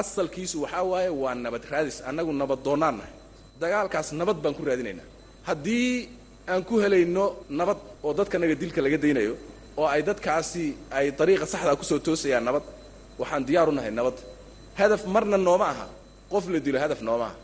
asalkiisu 0.00 0.56
waxaa 0.64 0.84
waaye 0.92 1.10
waa 1.22 1.34
nabad 1.44 1.62
raadis. 1.72 1.96
Annagu 2.08 2.32
nabad 2.42 2.60
doonnaan 2.66 2.96
nahay. 3.00 3.12
Dagaalkaas 3.62 4.08
nabad 4.20 4.36
baan 4.42 4.54
ku 4.58 4.62
raadinaynaa 4.68 5.06
haddii 5.48 6.08
aan 6.52 6.62
ku 6.68 6.74
helayno 6.82 7.24
nabad 7.58 7.78
oo 8.06 8.12
dadkanaga 8.18 8.54
dilka 8.62 8.80
laga 8.84 8.98
daynayo 9.04 9.34
oo 9.80 9.86
ay 9.94 10.02
dadkaasi 10.08 10.64
ay 10.98 11.06
dariiqa 11.18 11.46
saxdaa 11.52 11.76
ku 11.80 11.84
soo 11.90 11.98
toosayaan 12.06 12.44
nabad 12.48 12.64
waxaan 13.20 13.42
diyaaru 13.48 13.72
nahay 13.78 13.92
nabad. 13.98 14.16
Hadaf 14.80 15.02
marna 15.14 15.36
nooma 15.48 15.66
aha. 15.72 15.86
Qof 16.32 16.44
la 16.52 16.58
dilo 16.66 16.78
hadaf 16.84 17.00
nooma 17.08 17.24
aha. 17.30 17.36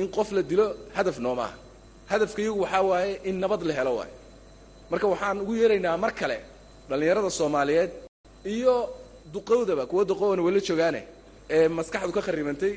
In 0.00 0.06
qof 0.16 0.28
la 0.36 0.42
dilo 0.50 0.66
hadaf 0.96 1.16
nooma 1.24 1.42
aha. 1.48 1.56
Hadafka 2.10 2.40
iyagu 2.42 2.60
waxaa 2.64 2.82
waaye 2.90 3.12
in 3.28 3.36
nabad 3.42 3.60
la 3.68 3.72
helo 3.78 3.92
waaye. 3.98 4.12
Marka 4.90 5.06
waxaan 5.12 5.36
ugu 5.42 5.52
yeeraynaa 5.60 5.96
mar 6.04 6.12
kale 6.20 6.38
dhallinyarada 6.88 7.30
soomaaliyeed 7.38 7.90
iyo 8.54 8.74
duqowdaba 9.34 9.84
kuwa 9.90 10.02
duqowana 10.10 10.42
wala 10.46 10.60
joogaane 10.68 11.00
ee 11.56 11.68
maskaxdu 11.78 12.12
ka 12.16 12.22
kharibantay 12.26 12.72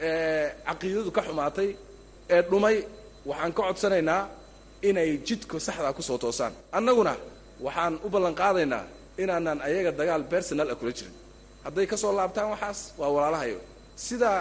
ee 0.00 0.50
caqiidadu 0.68 1.10
ka 1.16 1.22
xumaatay 1.26 1.68
ee 2.34 2.42
dhumay 2.50 2.76
waxaan 3.30 3.52
ka 3.56 3.62
codsanaynaa 3.68 4.22
inay 4.88 5.10
jidka 5.26 5.56
saxdaa 5.66 5.92
ku 5.96 6.02
soo 6.08 6.18
toosaan. 6.18 6.52
Annaguna 6.76 7.14
waxaan 7.66 7.94
u 8.04 8.08
ballan 8.14 8.34
qaadaynaa 8.40 8.84
inaanaan 9.22 9.58
ayaga 9.68 9.90
dagaal 10.00 10.22
bersonal 10.32 10.68
ah 10.72 10.76
kula 10.80 10.92
jirin. 10.98 11.14
Hadday 11.64 11.86
ka 11.90 11.96
soo 12.02 12.12
laabtaan 12.18 12.48
waxaas 12.54 12.80
waa 13.00 13.08
walaalahayo. 13.16 13.58
Sidaa 14.06 14.40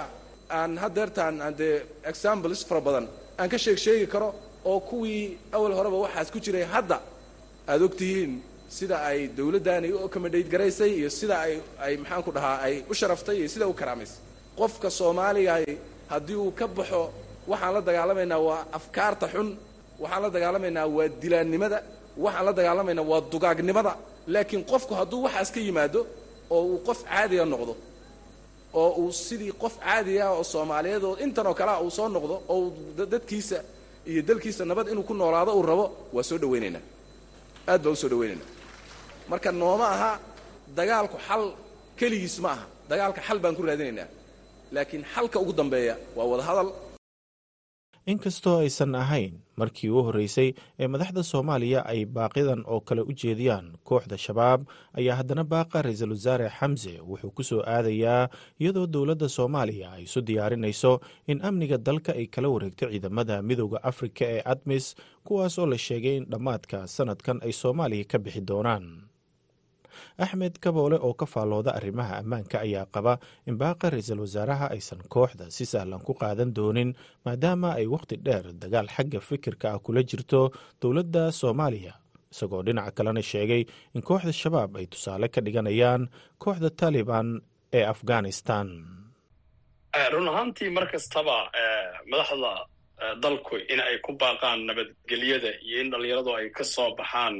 aan 0.57 0.71
haddeertaan 0.83 1.35
aan 1.45 1.53
dee 1.59 1.75
examples 2.11 2.59
fara 2.67 2.81
badan 2.87 3.05
aan 3.39 3.49
ka 3.51 3.57
sheeg 3.63 3.77
sheegi 3.85 4.07
karo 4.13 4.29
oo 4.69 4.79
kuwii 4.89 5.37
awal 5.55 5.73
horeba 5.77 5.97
waxaas 6.05 6.27
ku 6.33 6.39
jiray 6.45 6.65
hadda 6.73 6.97
aada 7.71 7.83
og 7.87 7.95
tihiin 7.99 8.33
sida 8.69 8.97
ay 9.09 9.27
dawladdaani 9.37 9.87
u 9.93 10.05
accommodate 10.05 10.49
garaysay 10.53 10.91
iyo 10.99 11.09
sida 11.09 11.35
ay 11.45 11.53
ay 11.85 11.93
maxaan 11.97 12.23
ku 12.25 12.31
dhahaa 12.31 12.57
ay 12.65 12.75
u 12.89 12.93
sharaftay 12.99 13.35
iyo 13.39 13.47
sida 13.53 13.65
u 13.67 13.73
karaamaysay. 13.73 14.17
Qofka 14.57 14.89
soomaaligaay 14.89 15.65
haddii 16.11 16.35
uu 16.43 16.51
ka 16.59 16.65
baxo 16.67 17.01
waxaan 17.47 17.73
la 17.75 17.81
dagaalamaynaa 17.87 18.39
waa 18.47 18.61
afkaarta 18.77 19.27
xun 19.33 19.49
waxaan 20.01 20.21
la 20.23 20.29
dagaalamaynaa 20.35 20.85
waa 20.95 21.07
dilaannimada 21.21 21.77
waxaan 22.23 22.45
la 22.47 22.53
dagaalamaynaa 22.59 23.05
waa 23.11 23.21
dugaagnimada 23.31 23.93
laakiin 24.33 24.63
qofku 24.71 24.93
hadduu 24.99 25.19
waxaas 25.25 25.49
ka 25.55 25.59
yimaado 25.67 25.99
oo 26.55 26.61
uu 26.71 26.77
qof 26.87 26.99
caadiga 27.09 27.45
noqdo 27.53 27.73
oo 28.81 28.89
uu 29.01 29.11
sidii 29.27 29.51
qof 29.63 29.73
caadiga 29.85 30.25
oo 30.37 30.43
soomaaliyeed 30.53 31.03
oo 31.09 31.15
intan 31.25 31.47
oo 31.49 31.53
kalea 31.59 31.77
uu 31.85 31.91
soo 31.97 32.07
noqdo 32.15 32.35
oo 32.53 32.59
dadkiisa 33.13 33.57
iyo 34.11 34.21
dalkiisa 34.29 34.65
nabad 34.69 34.87
inuu 34.91 35.03
ku 35.09 35.13
noolaado 35.13 35.51
uu 35.57 35.65
rabo 35.71 35.85
waa 36.15 36.23
soo 36.29 36.37
dhawaynaynaa 36.43 36.83
aad 37.71 37.81
baa 37.85 37.91
u 37.91 37.95
soo 38.01 38.09
dhawaynaynaa 38.13 38.47
marka 39.29 39.49
nooma 39.51 39.87
aha 39.95 40.11
dagaalku 40.77 41.17
xal 41.27 41.43
keligiis 41.99 42.37
ma 42.43 42.49
aha. 42.55 42.65
Dagaalka 42.89 43.21
xal 43.27 43.39
baan 43.43 43.55
ku 43.57 43.61
raadinaynaa. 43.67 44.07
Laakiin 44.73 45.03
xalka 45.13 45.37
ugu 45.43 45.53
dambeeya 45.59 45.95
waa 46.17 46.25
wadahadal 46.31 46.69
inkastoo 48.11 48.59
aysan 48.59 48.95
ahayn 48.95 49.33
markii 49.55 49.89
u 49.89 50.03
horreysay 50.03 50.49
ee 50.79 50.87
madaxda 50.91 51.23
soomaaliya 51.23 51.85
ay 51.91 52.01
baaqidan 52.05 52.61
oo 52.67 52.79
kale 52.87 53.01
u 53.01 53.13
jeediyaan 53.21 53.67
kooxda 53.87 54.17
shabaab 54.25 54.61
ayaa 54.99 55.15
haddana 55.19 55.43
baaqa 55.53 55.81
ra'iisul 55.85 56.11
wasaare 56.15 56.49
xamse 56.59 56.93
wuxuu 57.09 57.31
ku 57.37 57.43
soo 57.49 57.61
aadayaa 57.75 58.27
iyadoo 58.59 58.87
dowladda 58.93 59.29
soomaaliya 59.37 59.87
ay 59.95 60.03
isu 60.03 60.19
diyaarinayso 60.27 60.91
in 61.31 61.39
amniga 61.47 61.77
dalka 61.87 62.11
ay 62.19 62.27
kala 62.27 62.49
wareegto 62.53 62.85
ciidamada 62.91 63.35
midooda 63.41 63.79
afrika 63.89 64.25
ee 64.35 64.41
admis 64.53 64.85
kuwaas 65.23 65.55
oo 65.59 65.65
la 65.71 65.77
sheegay 65.77 66.15
in 66.19 66.25
dhammaadka 66.31 66.77
sanadkan 66.95 67.39
ay 67.45 67.53
soomaaliya 67.61 68.03
ka 68.11 68.17
bixi 68.19 68.41
doonaan 68.49 68.85
axmed 70.23 70.53
kaboole 70.63 70.97
oo 71.07 71.13
ka 71.13 71.25
faallooda 71.33 71.71
arrimaha 71.79 72.13
ammaanka 72.21 72.57
ayaa 72.65 72.85
qaba 72.95 73.13
in 73.49 73.55
baaqa 73.61 73.89
ra'iisul 73.93 74.19
wasaaraha 74.25 74.67
aysan 74.75 75.01
kooxda 75.13 75.45
si 75.55 75.65
sahlan 75.65 76.01
ku 76.07 76.13
qaadan 76.21 76.51
doonin 76.57 76.91
maadaama 77.25 77.69
ay 77.79 77.85
wakhti 77.93 78.15
dheer 78.25 78.45
dagaal 78.61 78.87
xagga 78.95 79.19
fikirka 79.29 79.67
ah 79.73 79.79
kula 79.85 80.01
jirto 80.09 80.41
dowladda 80.81 81.23
soomaaliya. 81.39 81.93
Isagoo 82.33 82.63
dhinaca 82.65 82.91
kalena 82.97 83.21
sheegay 83.31 83.63
in 83.95 84.01
kooxda 84.07 84.33
shabaab 84.41 84.71
ay 84.79 84.85
tusaale 84.91 85.27
ka 85.33 85.39
dhiganayaan 85.45 86.01
kooxda 86.43 86.69
taliban 86.79 87.27
ee 87.77 87.85
afghanistan. 87.93 88.67
Run 90.13 90.27
ahaantii 90.31 90.69
mar 90.75 90.85
kastaba 90.93 91.37
madaxda 92.11 92.51
dalku 93.23 93.55
in 93.73 93.79
ay 93.87 93.97
ku 94.05 94.11
baaqaan 94.21 94.59
nabadgelyada 94.67 95.51
iyo 95.67 95.77
in 95.83 95.89
dhallinyaradu 95.93 96.31
ay 96.39 96.47
ka 96.57 96.63
soo 96.73 96.89
baxaan 96.99 97.35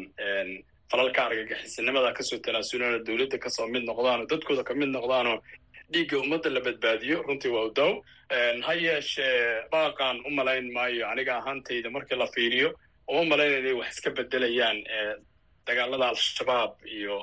falalka 0.94 1.22
argagixisinimada 1.28 2.14
ka 2.18 2.24
soo 2.24 2.38
tanaasulana 2.46 3.00
dowladda 3.08 3.38
ka 3.44 3.50
soo 3.50 3.66
mid 3.74 3.84
noqdaanoo 3.90 4.28
dadkooda 4.32 4.64
ka 4.68 4.74
mid 4.78 4.90
noqdaanoo 4.94 5.38
dhiigga 5.94 6.18
ummadda 6.24 6.50
la 6.54 6.62
badbaadiyo. 6.68 7.18
Runtii 7.28 7.52
waa 7.56 7.66
udaw 7.70 7.92
ha 8.66 8.74
yeeshee 8.74 9.66
baaqaan 9.74 10.22
u 10.28 10.30
malayn 10.38 10.70
maayo 10.78 11.08
aniga 11.12 11.34
ahaantayda 11.42 11.90
markii 11.96 12.18
la 12.22 12.28
fiiriyo. 12.36 12.70
Uma 13.10 13.24
malayn 13.32 13.58
inay 13.60 13.74
wax 13.80 13.90
iska 13.98 14.10
bedelayaan 14.18 14.78
dagaalada 15.68 16.10
al-shabaab 16.14 16.74
iyo 16.86 17.18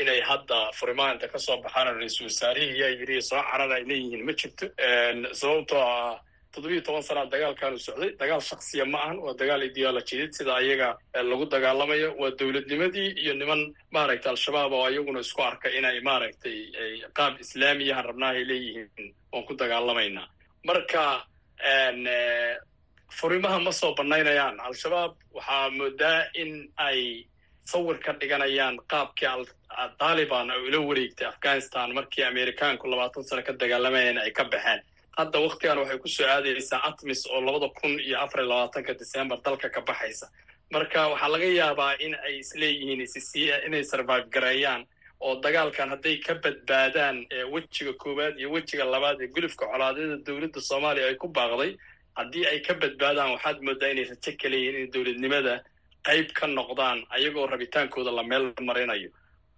inay 0.00 0.20
hadda 0.30 0.58
furimaanta 0.78 1.28
ka 1.32 1.38
soo 1.38 1.56
baxaan 1.64 1.96
ra'iisul 1.96 2.28
wasaarihii 2.28 2.78
yaa 2.82 2.92
yidhi 3.00 3.22
soo 3.30 3.40
carar 3.50 3.72
ay 3.72 3.84
leeyihiin 3.90 4.24
ma 4.28 4.32
jirto. 4.40 4.66
Sababtoo 5.40 5.80
ah 5.80 6.20
toddobiyo 6.52 6.80
toban 6.86 7.02
sanaa 7.08 7.26
dagaalkaanu 7.32 7.78
socday. 7.86 8.10
Dagaal 8.20 8.40
shaksiya 8.50 8.84
ma 8.92 8.98
ahan 9.04 9.18
waa 9.24 9.34
dagaal 9.40 9.62
ideolojiyad 9.68 10.32
sida 10.38 10.52
ayaga 10.60 10.88
lagu 11.30 11.44
dagaalamayo 11.54 12.08
waa 12.20 12.30
dowladnimadii 12.40 13.08
iyo 13.22 13.32
niman 13.40 13.60
maaragtay 13.94 14.30
al-shabaab 14.32 14.72
oo 14.72 14.84
ayaguna 14.88 15.20
isku 15.26 15.40
arka 15.50 15.68
inay 15.78 15.98
maaragtay 16.08 16.56
qaab 17.18 17.34
islaamiyahan 17.44 18.04
rabnaa 18.10 18.30
ay 18.36 18.44
leeyihiin 18.50 19.08
waan 19.32 19.44
ku 19.48 19.52
dagaalamaynaa 19.62 20.26
marka 20.68 21.02
furimaha 23.18 23.58
ma 23.66 23.72
soo 23.80 23.92
banaynayaan 23.98 24.56
al-shabaab 24.68 25.12
waxaa 25.36 25.70
moodaa 25.78 26.20
in 26.42 26.50
ay 26.88 27.00
sawir 27.72 27.98
ka 28.04 28.12
dhiganayaan 28.20 28.76
qaabkii 28.92 29.44
taliban 30.00 30.50
oo 30.54 30.60
ila 30.68 30.78
wareegtay 30.88 31.26
afghanistan 31.32 31.88
markii 31.98 32.24
amerikaanku 32.32 32.84
labaatan 32.92 33.24
sano 33.28 33.42
ka 33.48 33.52
dagaalamayeen 33.62 34.18
ay 34.24 34.30
ka 34.38 34.44
baxeen 34.52 34.80
hadda 35.18 35.38
waktigan 35.46 35.78
waxay 35.82 35.98
ku 36.04 36.08
soo 36.08 36.26
aadaysaa 36.34 36.80
atmis 36.88 37.20
oo 37.26 37.40
labada 37.46 37.68
kun 37.80 37.92
iyo 38.06 38.16
afar 38.24 38.40
iyo 38.40 38.48
labaatanka 38.52 38.94
december 39.02 39.38
dalka 39.44 39.68
ka 39.70 39.80
baxaysa. 39.80 40.26
Marka 40.72 41.08
waxaa 41.12 41.28
laga 41.34 41.48
yaabaa 41.60 41.92
in 42.04 42.14
ay 42.26 42.34
isleeyihiin 42.42 43.02
inay 43.66 43.84
survive 43.84 44.26
gareeyaan 44.34 44.82
oo 45.20 45.34
dagaalkan 45.44 45.88
hadday 45.94 46.16
ka 46.26 46.34
badbaadaan 46.44 47.16
wejiga 47.54 47.92
koowaad 48.02 48.34
iyo 48.40 48.48
wejiga 48.56 48.84
labaad 48.84 49.18
ee 49.24 49.28
gulufka 49.36 49.64
colaadyada 49.72 50.16
dowladda 50.26 50.60
soomaaliya 50.70 51.06
ay 51.10 51.14
ku 51.22 51.28
baaqday 51.38 51.72
haddii 52.18 52.44
ay 52.50 52.58
ka 52.66 52.74
badbaadaan 52.82 53.30
waxaad 53.34 53.58
moodaa 53.66 53.90
inay 53.94 54.04
rajo 54.12 54.32
ka 54.42 54.48
leeyihiin 54.52 54.80
in 54.84 54.90
dowladnimada 54.94 55.54
qayb 56.08 56.28
ka 56.38 56.46
noqdaan 56.46 56.98
ayagoo 57.16 57.46
rabitaankooda 57.52 58.10
la 58.18 58.22
meel 58.30 58.44
marinayo. 58.68 59.10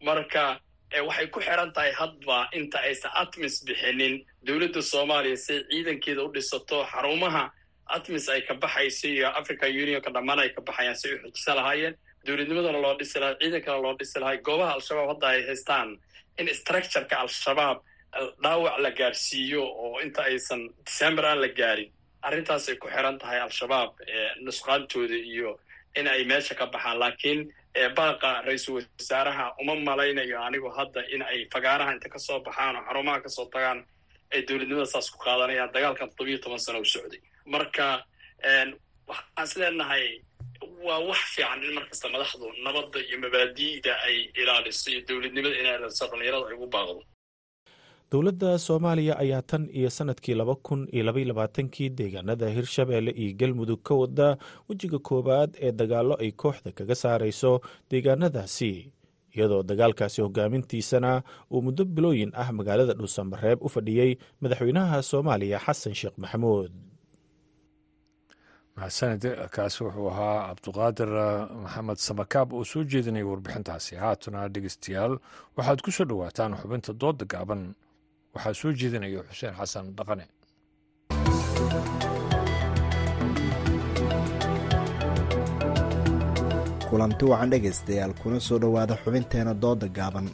Marka 0.09 0.61
waxay 0.99 1.27
ku 1.31 1.41
xiran 1.41 1.73
tahay 1.73 1.93
hadba 1.93 2.49
inta 2.53 2.79
aysan 2.83 3.11
atmis 3.15 3.63
bixinin. 3.67 4.25
Dowladda 4.47 4.83
soomaaliya 4.83 5.37
siay 5.37 5.61
ciidankeeda 5.71 6.23
u 6.27 6.33
dhisato 6.35 6.85
xarumaha 6.93 7.51
atmis 7.97 8.29
ay 8.29 8.41
ka 8.43 8.55
baxayso 8.55 9.07
iyo 9.09 9.29
african 9.41 9.71
unionka 9.71 10.11
dhammaan 10.11 10.41
ay 10.41 10.51
ka 10.55 10.61
baxayaan 10.61 10.97
si 10.97 11.09
ay 11.09 11.15
u 11.15 11.19
xujisan 11.31 11.57
lahaayeen. 11.57 11.95
Dowladnimadana 12.27 12.81
loo 12.85 12.95
dhisi 12.99 13.19
lahay 13.21 13.37
ciidankana 13.41 13.79
loo 13.85 13.95
dhisi 13.99 14.19
lahay 14.21 14.39
goobaha 14.47 14.73
al-shabaab 14.79 15.09
hadda 15.15 15.27
ay 15.35 15.41
haystaan 15.49 15.89
in 16.39 16.47
structureka 16.61 17.17
al-shabaab 17.25 17.79
dhaawac 18.43 18.77
la 18.85 18.91
gaarsiiyo 18.91 19.63
oo 19.63 20.01
inta 20.05 20.23
aysan 20.23 20.69
december 20.87 21.25
aan 21.27 21.41
la 21.41 21.49
gaarin. 21.49 21.91
Arrintaasay 22.27 22.77
ku 22.83 22.89
xiran 22.89 23.19
tahay 23.19 23.41
al-shabaab 23.41 23.91
nusqaantooda 24.45 25.15
iyo 25.15 25.59
in 25.97 26.07
ay 26.09 26.25
meesha 26.25 26.55
ka 26.55 26.67
baxaan. 26.67 26.99
Laakiin 26.99 27.41
baaqa 27.99 28.43
ra'iisul 28.47 28.75
wasaaraha 28.99 29.55
uma 29.61 29.75
malaynayo 29.89 30.39
anigu 30.47 30.69
hadda 30.79 31.01
in 31.15 31.23
ay 31.23 31.47
fagaaraha 31.53 31.93
inta 31.97 32.09
ka 32.09 32.19
soo 32.19 32.41
baxaan 32.47 32.77
oo 32.77 32.83
xarumaha 32.89 33.21
ka 33.25 33.29
soo 33.29 33.47
tagaan 33.55 33.79
ay 34.35 34.41
dowladnimada 34.49 34.87
saas 34.87 35.11
ku 35.11 35.19
qaadanayaan 35.25 35.73
dagaalkan 35.75 36.09
toddobiyo 36.11 36.39
toban 36.43 36.59
sano 36.59 36.79
u 36.81 36.85
socday. 36.85 37.21
Marka 37.47 37.87
waxaan 39.11 39.45
is 39.47 39.53
leenahay 39.61 40.05
waa 40.87 40.99
wax 41.09 41.21
fiican 41.35 41.63
in 41.65 41.73
markasta 41.79 42.07
madaxdu 42.15 42.47
nabadda 42.67 42.99
iyo 43.09 43.17
mabaadi'da 43.25 43.93
ay 44.07 44.17
ilaaliso 44.41 44.91
iyo 44.91 45.01
dowladnimada 45.09 45.55
inay 45.61 45.75
ilaaliso 45.79 46.05
dhallinyarada 46.11 46.47
ay 46.51 46.55
ugu 46.59 46.67
baaqdo 46.75 47.03
dowladda 48.13 48.59
soomaaliya 48.59 49.15
ayaa 49.19 49.43
tan 49.43 49.69
iyo 49.73 49.91
sannadkii 49.91 50.35
laba 50.35 50.55
kun 50.55 50.89
iyo 50.93 51.05
labaiy 51.05 51.25
labaatankii 51.25 51.89
deegaanada 51.99 52.49
hirshabeelle 52.49 53.11
iyo 53.11 53.37
galmudug 53.41 53.83
ka 53.83 53.95
wada 53.95 54.37
wejiga 54.69 54.99
koowaad 54.99 55.51
ee 55.61 55.73
dagaallo 55.73 56.15
ay 56.23 56.31
kooxda 56.33 56.73
kaga 56.73 56.95
saarayso 56.95 57.61
deegaanadaasi 57.91 58.93
iyadoo 59.37 59.63
dagaalkaasi 59.63 60.23
hogaamintiisana 60.23 61.23
uu 61.53 61.63
muddo 61.63 61.85
bilooyin 61.85 62.33
ah 62.35 62.53
magaalada 62.53 62.93
dhuusamareeb 62.99 63.59
u 63.63 63.69
fadhiyey 63.69 64.17
madaxweynaha 64.43 65.03
soomaaliya 65.03 65.59
xasan 65.67 65.95
sheekh 65.95 66.19
maxamuud. 66.19 66.73
Mahadsanid 68.77 69.23
kaasi 69.55 69.85
wuxuu 69.85 70.09
ahaa 70.11 70.47
cabduqaadir 70.49 71.11
maxamed 71.63 71.97
samakaab 72.09 72.53
oo 72.53 72.65
soo 72.65 72.83
jeedinaya 72.85 73.27
warbixintaasi. 73.27 73.95
Haatana 74.03 74.49
dhegeystayaal 74.49 75.15
waxaad 75.57 75.79
ku 75.85 75.91
soo 75.93 76.05
dhowaataan 76.11 76.57
xubinta 76.61 76.93
dooda 76.93 77.25
gaaban 77.33 77.75
waxaa 78.35 78.55
soo 78.61 78.73
jeedinaya 78.81 79.21
xuseen 79.29 79.55
xasan 79.61 79.87
dhaqane. 79.97 80.25
Kulanti 86.91 87.25
wacan 87.31 87.51
dhegaystayaal 87.53 88.13
kuna 88.23 88.39
soo 88.47 88.59
dhowaada 88.63 88.95
xubinteena 89.03 89.53
dooda 89.63 89.89
gaaban. 89.97 90.29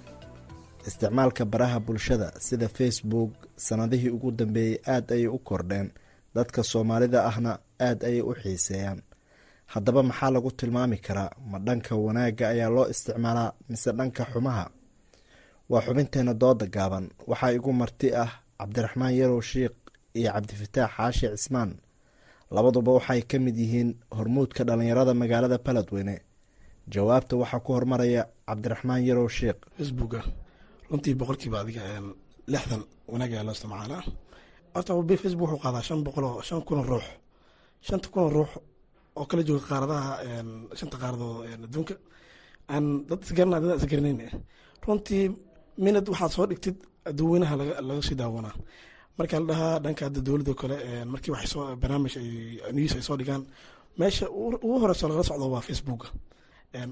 Isticmaalka 0.89 1.45
baraha 1.53 1.79
bulshada 1.87 2.29
sida 2.47 2.69
facebook 2.69 3.33
sannadihii 3.67 4.11
ugu 4.17 4.31
dambeeyey 4.39 4.77
aad 4.95 5.07
ayay 5.13 5.27
u 5.27 5.39
kordheen 5.49 5.89
dadka 6.35 6.61
soomaalida 6.71 7.21
ahna 7.31 7.53
aad 7.89 8.01
ayay 8.09 8.21
u 8.23 8.33
xiiseeyaan. 8.43 9.01
Haddaba 9.73 10.03
maxaa 10.03 10.31
lagu 10.35 10.51
tilmaami 10.59 10.99
karaa? 11.07 11.31
Ma 11.51 11.59
dhanka 11.67 11.93
wanaagga 12.07 12.49
ayaa 12.49 12.71
loo 12.75 12.87
isticmaalaa 12.93 13.53
mise 13.69 13.91
dhanka 13.99 14.23
xumaha 14.33 14.65
waa 15.71 15.83
xubinteena 15.87 16.33
dooda 16.43 16.67
gaaban. 16.77 17.05
Waxaa 17.31 17.53
igu 17.57 17.71
marti 17.81 18.09
ah 18.23 18.31
cabdiraxmaan 18.59 19.15
yarow 19.21 19.41
shiikh 19.51 19.77
iyo 20.19 20.31
cabdifataax 20.35 20.91
xaashi 20.97 21.27
cismaan. 21.37 21.71
Labaduba 22.55 22.91
waxay 22.99 23.21
ka 23.31 23.37
mid 23.45 23.57
yihiin 23.63 23.91
hormuudka 24.17 24.63
dhallinyarada 24.69 25.13
magaalada 25.23 25.59
baledweyne 25.67 26.15
jawaabta 26.93 27.35
waxaa 27.43 27.61
ku 27.65 27.71
hormaraya 27.77 28.23
cabdiraxmaan 28.49 29.03
yarow 29.09 29.29
sheikh. 29.39 29.61
Facebooka 29.79 30.21
runtii 30.91 31.15
boqolkiiba 31.21 31.59
adiga 31.63 31.83
lixdan 32.53 32.83
wanaag 33.13 33.33
ayaa 33.33 33.45
loo 33.47 33.55
isticmaalaa. 33.57 34.03
Horta 34.75 34.93
facebook 35.23 35.49
wuxuu 35.51 35.63
qaadaa 35.65 35.83
shan 35.89 36.01
boqoloo 36.07 36.43
shan 36.49 36.61
kun 36.67 36.79
oo 36.79 36.87
ruux. 36.93 37.07
Shanta 37.87 38.09
kun 38.13 38.23
oo 38.23 38.31
ruux 38.37 38.51
oo 39.19 39.25
kala 39.31 39.43
jooga 39.49 39.65
qaaradaha 39.71 40.11
shanta 40.79 40.97
qaaradood 41.03 41.37
adduunka. 41.67 41.95
Aan 42.73 42.85
dad 43.09 43.21
isgarana 43.27 43.59
dad 43.63 43.79
isgaranayn 43.81 44.21
runtii 44.87 45.25
minad 45.85 46.07
waxaad 46.13 46.31
soo 46.37 46.47
dhigtid 46.51 46.77
dadweynaha 47.05 47.55
laga 47.89 48.03
sii 48.09 48.17
daawanaa. 48.21 48.55
Marka 49.19 49.37
la 49.41 49.47
dhahaa 49.51 49.79
dhanka 49.85 50.03
hadda 50.07 50.21
dowladda 50.27 50.55
kale 50.61 50.77
markii 51.13 51.33
wax 51.35 51.45
soo 51.53 51.63
barnaamij 51.83 52.15
news 52.77 52.93
ay 52.97 53.03
soo 53.09 53.17
dhigaan 53.21 53.43
meesha 53.99 54.27
ugu 54.31 54.79
horeyso 54.83 55.05
lagala 55.09 55.25
socdo 55.31 55.47
waa 55.55 55.61
facebooka 55.69 56.09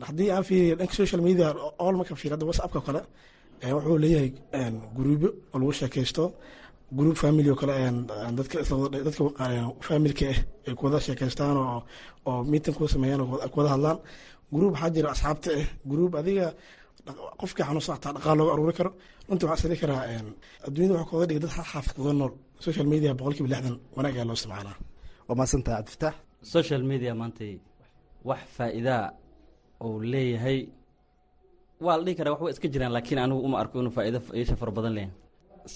haddii 0.09 0.31
aan 0.35 0.45
fiiriyo 0.49 0.75
dhanka 0.79 0.95
social 1.01 1.21
media 1.29 1.47
all 1.85 1.95
marka 1.99 2.15
fiiriyo 2.21 2.35
hadda 2.37 2.47
whatsappka 2.49 2.81
kale 2.87 3.01
wuxuu 3.77 3.99
leeyahay 4.03 4.31
guruubyo 4.97 5.29
oo 5.53 5.59
lagu 5.61 5.73
sheekaysto. 5.81 6.25
Group 6.99 7.17
family 7.17 7.51
oo 7.51 7.57
kale 7.61 7.73
dadka 8.37 8.57
familka 9.89 10.27
ah 10.33 10.39
ay 10.69 10.75
kuwada 10.79 10.99
sheekaystaan 11.07 11.57
oo 12.27 12.45
meeting 12.51 12.75
ku 12.77 12.89
sameeyaan 12.89 13.23
kuwada 13.53 13.71
hadlaan. 13.75 13.99
Group 14.53 14.73
waxaa 14.75 14.91
jira 14.95 15.09
asxaabta 15.15 15.51
ah 15.61 15.67
group 15.91 16.13
adiga 16.21 16.47
qofkii 17.41 17.65
xanuunsan 17.69 17.95
xataa 17.97 18.13
dhaqaal 18.17 18.37
looga 18.39 18.53
aruuri 18.55 18.75
karo. 18.79 18.91
Runtii 19.29 19.47
waxaa 19.51 19.67
isdhihi 19.69 19.81
karaa 19.85 20.03
adduunyada 20.67 20.95
waxaa 20.99 21.11
kooga 21.11 21.27
dhigay 21.29 21.43
dad 21.45 21.53
kuga 21.97 22.13
nool. 22.21 22.33
Social 22.67 22.87
media 22.93 23.11
boqolkiiba 23.19 23.49
lixdan 23.53 23.77
wanaag 23.97 24.15
ayaa 24.17 24.27
loo 24.29 24.37
isticmaalaa. 24.39 24.77
Waa 25.29 25.37
maasantaha 25.41 25.77
cabdifitaax 25.79 26.15
social 26.55 26.83
media 26.91 27.13
maanta 27.21 27.45
wax 28.29 28.41
faa'iidaa 28.57 29.03
uu 29.87 29.97
leeyahay. 30.13 30.59
Waa 31.85 31.97
la 31.99 32.03
dhihi 32.07 32.17
karaa 32.19 32.33
wax 32.35 32.41
waa 32.45 32.53
iska 32.55 32.69
jiraan 32.75 32.93
laakiin 32.97 33.19
anigu 33.25 33.41
uma 33.47 33.57
arko 33.63 33.75
inuu 33.81 33.95
faa'iido 33.97 34.19
yeesha 34.39 34.57
fara 34.61 34.73
badan 34.79 34.93
leeyahay. 34.97 35.15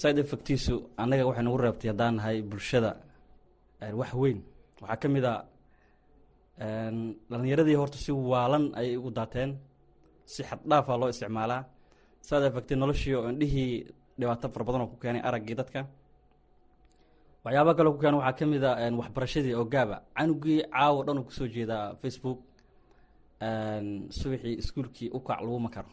Side 0.01 0.19
effectiisu 0.25 0.73
annaga 1.01 1.23
waxay 1.29 1.43
nagu 1.47 1.57
reebtay 1.63 1.89
haddaan 1.91 2.13
nahay 2.17 2.37
bulshada 2.49 2.91
wax 3.99 4.11
weyn. 4.21 4.39
Waxaa 4.81 4.97
ka 5.01 5.07
mid 5.15 5.25
a 5.31 5.33
dhalinyaradii 7.31 7.75
horta 7.81 7.97
si 8.03 8.11
waalan 8.31 8.63
ayay 8.79 8.95
ugu 8.99 9.11
daateen 9.17 9.49
si 10.33 10.41
xaddhaafaa 10.49 10.97
loo 11.01 11.09
isticmaalaa 11.13 11.61
side 12.27 12.45
effecti 12.49 12.73
noloshii 12.81 13.13
oo 13.19 13.25
indhihii 13.33 13.71
dhibaato 14.19 14.45
fara 14.53 14.63
badan 14.67 14.81
oo 14.83 14.89
ku 14.93 14.97
keenay 15.01 15.21
araggii 15.29 15.55
dadka. 15.61 15.79
Waxyaaba 17.45 17.71
kaloo 17.77 17.93
ku 17.95 17.99
keenay 18.03 18.19
waxaa 18.21 18.37
ka 18.39 18.45
mid 18.51 18.63
a 18.63 18.71
waxbarashadii 19.01 19.53
oo 19.59 19.65
gaaba. 19.73 19.97
Canugii 20.17 20.59
caawo 20.73 20.99
dhan 21.05 21.17
uu 21.19 21.25
ku 21.29 21.33
soo 21.37 21.47
jeedaa 21.55 21.85
facebook 22.01 22.39
subaxii 24.19 24.55
iskuulkii 24.61 25.09
u 25.15 25.19
laguma 25.27 25.69
karo 25.75 25.89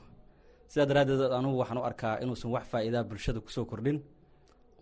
sidaa 0.71 0.87
daraaddeed 0.91 1.33
anugu 1.39 1.59
waxaan 1.63 1.79
u 1.79 1.85
arkaa 1.91 2.15
inuusan 2.23 2.51
wax 2.55 2.65
faa'iidaa 2.73 3.05
bulshada 3.09 3.41
ku 3.41 3.51
soo 3.57 3.65
kordhin 3.71 3.99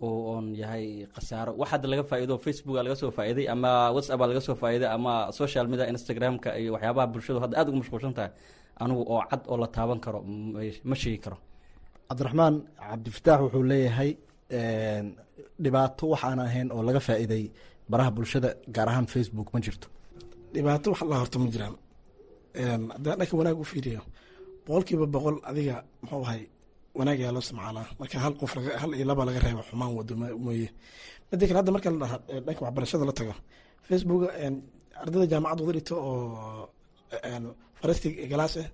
oo 0.01 0.33
oon 0.33 0.47
yahay 0.57 1.07
khasaaro. 1.15 1.53
Wax 1.61 1.69
hadda 1.73 1.87
laga 1.93 2.03
faa'iido 2.11 2.35
facebooka 2.45 2.83
laga 2.87 2.97
soo 2.97 3.11
faa'iiday 3.11 3.47
ama 3.55 3.71
whatsappaa 3.95 4.27
laga 4.33 4.41
soo 4.41 4.55
faa'iiday 4.63 4.89
ama 4.97 5.13
social 5.33 5.67
media 5.69 5.87
instagramka 5.93 6.49
iyo 6.61 6.71
waxyaabaha 6.77 7.07
bulshadu 7.13 7.39
hadda 7.45 7.55
aad 7.61 7.69
ugu 7.69 7.79
mashquulsan 7.83 8.15
tahay 8.19 8.31
anigu 8.83 9.03
oo 9.13 9.21
cad 9.31 9.43
oo 9.51 9.57
la 9.63 9.67
taaban 9.77 9.99
karo 10.05 10.19
ma 10.91 10.95
sheegi 11.03 11.19
karo. 11.25 11.37
Cabdiraxmaan 12.09 12.55
cabdifataax 12.89 13.41
wuxuu 13.45 13.65
leeyahay 13.71 14.11
dhibaato 15.63 16.05
waxaan 16.13 16.39
ahayn 16.47 16.69
oo 16.75 16.83
laga 16.89 17.01
faa'iiday 17.07 17.45
baraha 17.91 18.11
bulshada 18.17 18.49
gaar 18.75 18.89
ahaan 18.91 19.07
facebook 19.15 19.49
ma 19.55 19.59
jirto. 19.65 19.87
Dhibaato 20.55 20.87
wax 20.93 21.01
la 21.11 21.17
horta 21.21 21.37
ma 21.43 21.47
jiraan. 21.55 21.75
Haddaan 22.95 23.17
dhanka 23.21 23.35
wanaag 23.41 23.59
u 23.63 23.65
fiiriyo 23.73 24.03
boqolkiiba 24.67 25.07
boqol 25.15 25.37
adiga 25.51 25.77
muxuu 26.03 26.23
ahay 26.27 26.43
wanaag 26.99 27.19
yaa 27.25 27.33
loo 27.35 27.43
isticmaalaa. 27.45 27.87
Marka 28.01 28.17
hal 28.25 28.35
qof 28.41 28.53
hal 28.83 28.91
iyo 28.99 29.05
laba 29.11 29.23
laga 29.29 29.41
reebo 29.45 29.63
xumaan 29.69 29.91
wado 29.99 30.15
mooye. 30.45 30.69
Mida 31.31 31.45
kale 31.49 31.59
hadda 31.61 31.73
marka 31.77 31.89
la 31.93 31.99
dhaha 32.03 32.17
dhanka 32.47 32.61
waxbarashada 32.67 33.05
la 33.09 33.15
tago 33.19 33.35
facebook 33.89 34.23
ardayda 35.03 35.27
jaamacad 35.33 35.59
wada 35.67 35.73
dhigto 35.79 35.95
oo 36.09 36.69
farasti 37.81 38.09
galaas 38.33 38.55
ah 38.63 38.69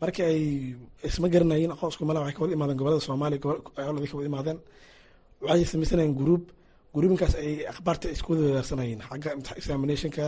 marka 0.00 0.22
ay 0.32 0.74
isma 1.08 1.28
garanayin 1.32 1.70
aqoonsku 1.74 2.02
mala 2.08 2.20
waxay 2.20 2.34
ka 2.38 2.52
imaadeen 2.56 2.76
gobollada 2.80 3.00
soomaaliya 3.06 3.40
gobollada 3.44 4.08
ka 4.12 4.24
imaadeen. 4.30 4.58
Waxay 5.46 5.64
samaysanayeen 5.72 6.14
group 6.20 6.44
gruubinkaas 6.94 7.34
ay 7.42 7.50
akhbaarta 7.72 8.06
isku 8.14 8.28
wada 8.32 8.42
wadaarsanayeen 8.48 9.00
xagga 9.08 9.30
examinationka 9.60 10.24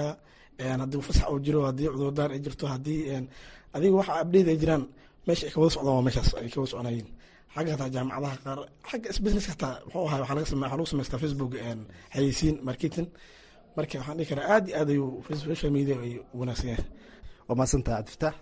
haddii 0.80 1.02
fasax 1.08 1.26
uu 1.32 1.40
jiro 1.46 1.60
haddii 1.68 1.88
cudurdaar 1.94 2.30
ay 2.34 2.40
jirto 2.44 2.64
haddii 2.72 3.00
adiga 3.76 3.94
waxa 4.00 4.12
abdheed 4.22 4.48
ay 4.52 4.58
jiraan 4.62 4.82
meesha 5.26 5.44
ay 5.46 5.52
ka 5.54 5.58
wada 5.60 5.72
socdaan 5.74 5.94
waa 5.98 6.04
meeshaas 6.06 6.30
ay 6.40 6.48
ka 6.52 6.58
wada 6.60 6.70
soconayeen 6.72 7.08
xagga 7.54 7.70
hataa 7.74 7.90
jaamacadaha 7.94 8.36
qaar 8.44 8.58
xagga 8.90 9.08
business 9.24 9.46
hataa 9.52 9.74
muxuu 9.86 10.06
ahay 10.08 10.20
waxaa 10.22 10.34
laga 10.38 10.46
samey 10.50 10.62
waxaa 10.64 10.78
lagu 10.78 10.86
samaystaa 10.92 11.20
facebook 11.24 11.52
xayeysiin 12.14 12.56
marketing. 12.68 13.06
Marka 13.76 13.94
waxaan 14.00 14.16
dhihi 14.18 14.28
karaa 14.30 14.46
aad 14.54 14.64
iyo 14.68 14.76
aad 14.80 14.88
ayuu 14.94 15.08
social 15.50 15.72
media 15.76 15.94
ay 16.04 16.12
wanaagsan 16.38 16.68
yahay 16.72 16.86
waa 17.48 17.56
maasantaha 17.60 17.96
cabdifataax 17.98 18.34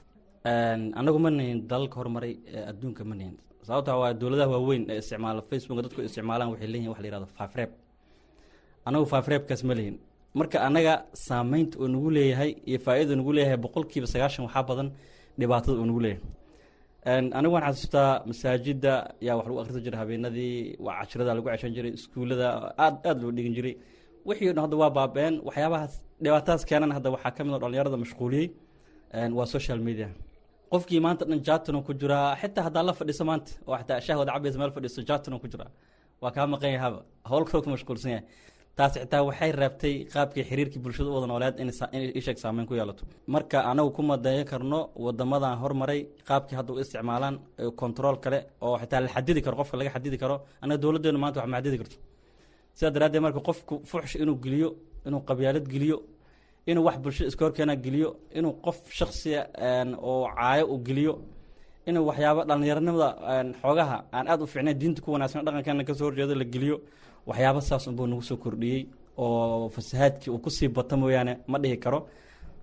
anagu 1.00 1.18
ma 1.24 1.30
nihin 1.38 1.59
dalalka 1.70 1.96
horumaray 2.00 2.32
adduunka 2.70 3.03
ma 3.11 3.14
nihin 3.18 3.34
sababta 3.66 3.92
waa 4.00 4.12
dowladaha 4.20 4.50
waaweyn 4.55 4.82
ee 4.92 4.98
isticmaala 5.03 5.40
facebook 5.50 5.78
dadku 5.84 6.00
isticmaalaan 6.09 6.48
waxay 6.53 6.68
leeyihiin 6.72 6.90
wax 6.92 7.00
la 7.03 7.07
yihahdo 7.09 7.28
fafreeb 7.38 7.70
anagu 8.88 9.05
fafreebkaas 9.12 9.62
ma 9.68 9.74
lihin. 9.78 9.96
Marka 10.38 10.57
annaga 10.66 10.94
saameynta 11.26 11.74
uu 11.82 11.88
nagu 11.94 12.09
leeyahay 12.16 12.50
iyo 12.70 12.78
faa-ida 12.84 13.14
nagu 13.20 13.32
leeyahay 13.36 13.59
boqolkiiba 13.64 14.07
sagaashan 14.12 14.42
waxaa 14.46 14.64
badan 14.68 14.88
dhibaatada 15.38 15.76
uu 15.82 15.86
nagu 15.90 16.00
leeyahay. 16.05 16.22
Anigu 17.38 17.53
waan 17.57 17.64
xasuustaa 17.68 18.11
masaajida 18.30 18.92
yaa 19.26 19.36
wax 19.38 19.46
lagu 19.48 19.59
akhrisan 19.62 19.82
jiray 19.86 19.98
habeenadii 20.03 20.53
cashirada 20.98 21.30
lagu 21.36 21.46
ceshan 21.53 21.72
jiray 21.76 21.92
iskuullada 21.98 22.48
aad 22.84 22.94
aad 23.09 23.18
loo 23.22 23.32
dhigan 23.36 23.55
jiray. 23.59 23.74
Wixii 24.28 24.48
hadda 24.64 24.76
waa 24.82 24.90
baaba-een 24.98 25.34
waxyaabahaas 25.48 25.94
dhibaatadaas 26.24 26.62
keenan 26.68 26.90
hadda 26.96 27.09
waxaa 27.14 27.32
ka 27.36 27.40
mid 27.44 27.53
oo 27.57 27.61
dhalinyarada 27.62 27.96
mashquuliyey 28.05 28.46
waa 29.38 29.46
social 29.46 29.78
media. 29.88 30.08
Qofkii 30.72 31.00
maanta 31.06 31.24
dhan 31.28 31.40
jatano 31.46 31.78
ku 31.86 31.92
jiraa 32.00 32.36
xitaa 32.40 32.64
haddaa 32.66 32.82
la 32.88 32.92
fadhiiso 32.98 33.24
maanta 33.30 33.50
oo 33.68 33.76
xataa 33.80 34.00
shahwada 34.06 34.32
cabaysa 34.36 34.58
meel 34.60 34.72
fadhiiso 34.76 35.00
jatano 35.08 35.36
ku 35.42 35.46
jiraa 35.52 35.70
waa 36.22 36.30
kaa 36.36 36.46
maqan 36.52 36.70
yahaba 36.76 36.98
howl 37.30 37.44
ku 37.44 37.68
mashquulsan 37.74 38.10
yahay. 38.14 38.24
Taas 38.76 38.92
xitaa 39.02 39.22
waxay 39.28 39.50
reebtay 39.60 39.94
qaabkii 40.14 40.44
xiriirkii 40.48 40.80
bulshada 40.84 41.08
u 41.10 41.14
wada 41.16 41.26
nooleed 41.32 41.54
inay 41.62 42.04
isheeg 42.18 42.38
saameyn 42.42 42.66
ku 42.68 42.74
yeelato. 42.78 43.04
Marka 43.34 43.58
anagu 43.70 43.90
kuma 43.96 44.16
dayan 44.16 44.46
karno 44.50 44.80
wadamadan 45.04 45.54
hormaray 45.62 46.00
qaabkii 46.28 46.56
hadda 46.58 46.70
u 46.72 46.78
isticmaalaan 46.82 47.36
control 47.80 48.16
kale 48.24 48.38
oo 48.64 48.74
xitaa 48.80 49.00
la 49.04 49.08
xadidi 49.14 49.40
karo 49.44 49.56
qofka 49.60 49.76
laga 49.80 49.90
xadidi 49.96 50.16
karo 50.22 50.36
anaga 50.62 50.78
dowladeenu 50.82 51.18
maanta 51.22 51.38
wax 51.40 51.48
ma 51.52 51.56
xadidi 51.60 51.76
karto. 51.82 51.96
Sidaa 52.76 52.90
daraaddeed 52.96 53.22
marka 53.26 53.40
qofku 53.48 53.74
fuxsh 53.90 54.14
inuu 54.22 54.36
geliyo 54.44 54.68
inuu 55.06 55.20
qabyaalad 55.28 55.66
geliyo 55.74 55.96
inuu 56.70 56.84
wax 56.86 56.96
bulshada 57.02 57.28
iska 57.30 57.42
horkeena 57.46 57.74
geliyo 57.84 58.08
inuu 58.38 58.52
qof 58.64 58.78
shaksiya 58.98 59.40
oo 60.10 60.26
caayo 60.36 60.64
u 60.74 60.76
geliyo 60.86 61.14
inuu 61.88 62.04
waxyaaba 62.08 62.40
dhalinyaranimada 62.48 63.08
xoogaha 63.62 63.96
aan 64.16 64.26
aad 64.32 64.40
u 64.42 64.46
fiicnayn 64.52 64.78
diinta 64.80 65.00
ku 65.04 65.08
wanaagsan 65.14 65.44
dhaqankeena 65.46 65.84
ka 65.88 65.94
soo 65.98 66.06
horjeedo 66.08 66.34
la 66.40 66.44
geliyo 66.54 66.76
waxyaaba 67.28 67.60
saas 67.68 67.84
unbuu 67.88 68.06
nagu 68.10 68.22
soo 68.28 68.36
kordhiyey 68.44 68.80
oo 69.22 69.68
fasahaadkii 69.74 70.30
uu 70.34 70.38
ku 70.44 70.50
sii 70.56 70.68
bato 70.76 70.94
mooyaane 70.96 71.32
ma 71.50 71.58
dhihi 71.62 71.76
karo. 71.84 72.00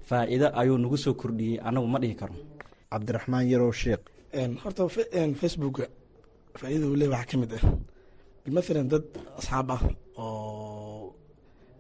Faa-iido 0.08 0.48
ayuu 0.60 0.78
nagu 0.84 0.98
soo 1.04 1.14
kordhiyey 1.22 1.60
anagu 1.68 1.88
ma 1.94 2.00
dhihi 2.04 2.16
karo. 2.22 2.34
Cabdiraxmaan 2.92 3.46
yarow 3.52 3.72
sheekh 3.82 4.04
horta 4.64 4.82
facebooka 5.42 5.84
faa-idada 6.60 6.86
uu 6.92 6.96
leey 7.02 7.10
waxaa 7.14 7.30
ka 7.32 7.36
mid 7.42 7.52
ah. 7.58 7.64
Bimathalan 8.44 8.88
dad 8.92 9.06
asxaab 9.40 9.70
ah 9.76 9.82
oo 10.18 10.79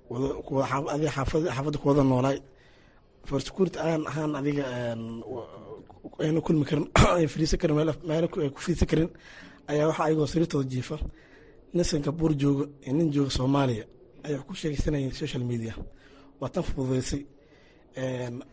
adiga 0.10 1.12
xaafadda 1.18 1.78
ku 1.82 1.86
wada 1.89 2.03
noolaay 2.03 2.39
for 3.26 3.39
security 3.41 3.78
aan 3.80 4.01
ahaan 4.10 4.32
adiga 4.39 4.64
ayna 6.20 6.41
kulmi 6.41 6.66
karin 6.66 6.88
ay 7.18 7.28
fadhiisan 7.28 7.60
karin 7.62 7.76
meel 8.07 8.28
ku 8.28 8.60
fadhiisan 8.66 8.88
karin 8.91 9.10
ayaa 9.70 9.88
waxaa 9.89 10.05
ayagoo 10.05 10.28
sariirtooda 10.28 10.70
jiifa. 10.70 10.97
Nin 11.74 11.84
singapore 11.84 12.34
jooga 12.36 12.66
iyo 12.84 12.93
nin 12.93 13.12
jooga 13.14 13.30
soomaaliya 13.30 13.86
ay 14.24 14.34
wax 14.34 14.43
ku 14.47 14.53
sheegeysanayeen 14.55 15.14
social 15.14 15.43
media. 15.43 15.74
Waa 16.39 16.49
tan 16.49 16.64
fududeysay. 16.64 17.26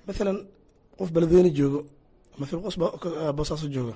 Mathalan 0.07 0.39
qof 0.99 1.11
beledweyne 1.15 1.51
joogo 1.59 1.87
mathalan 2.39 2.63
qof 2.65 2.77
boosaaso 3.37 3.69
jooga 3.77 3.95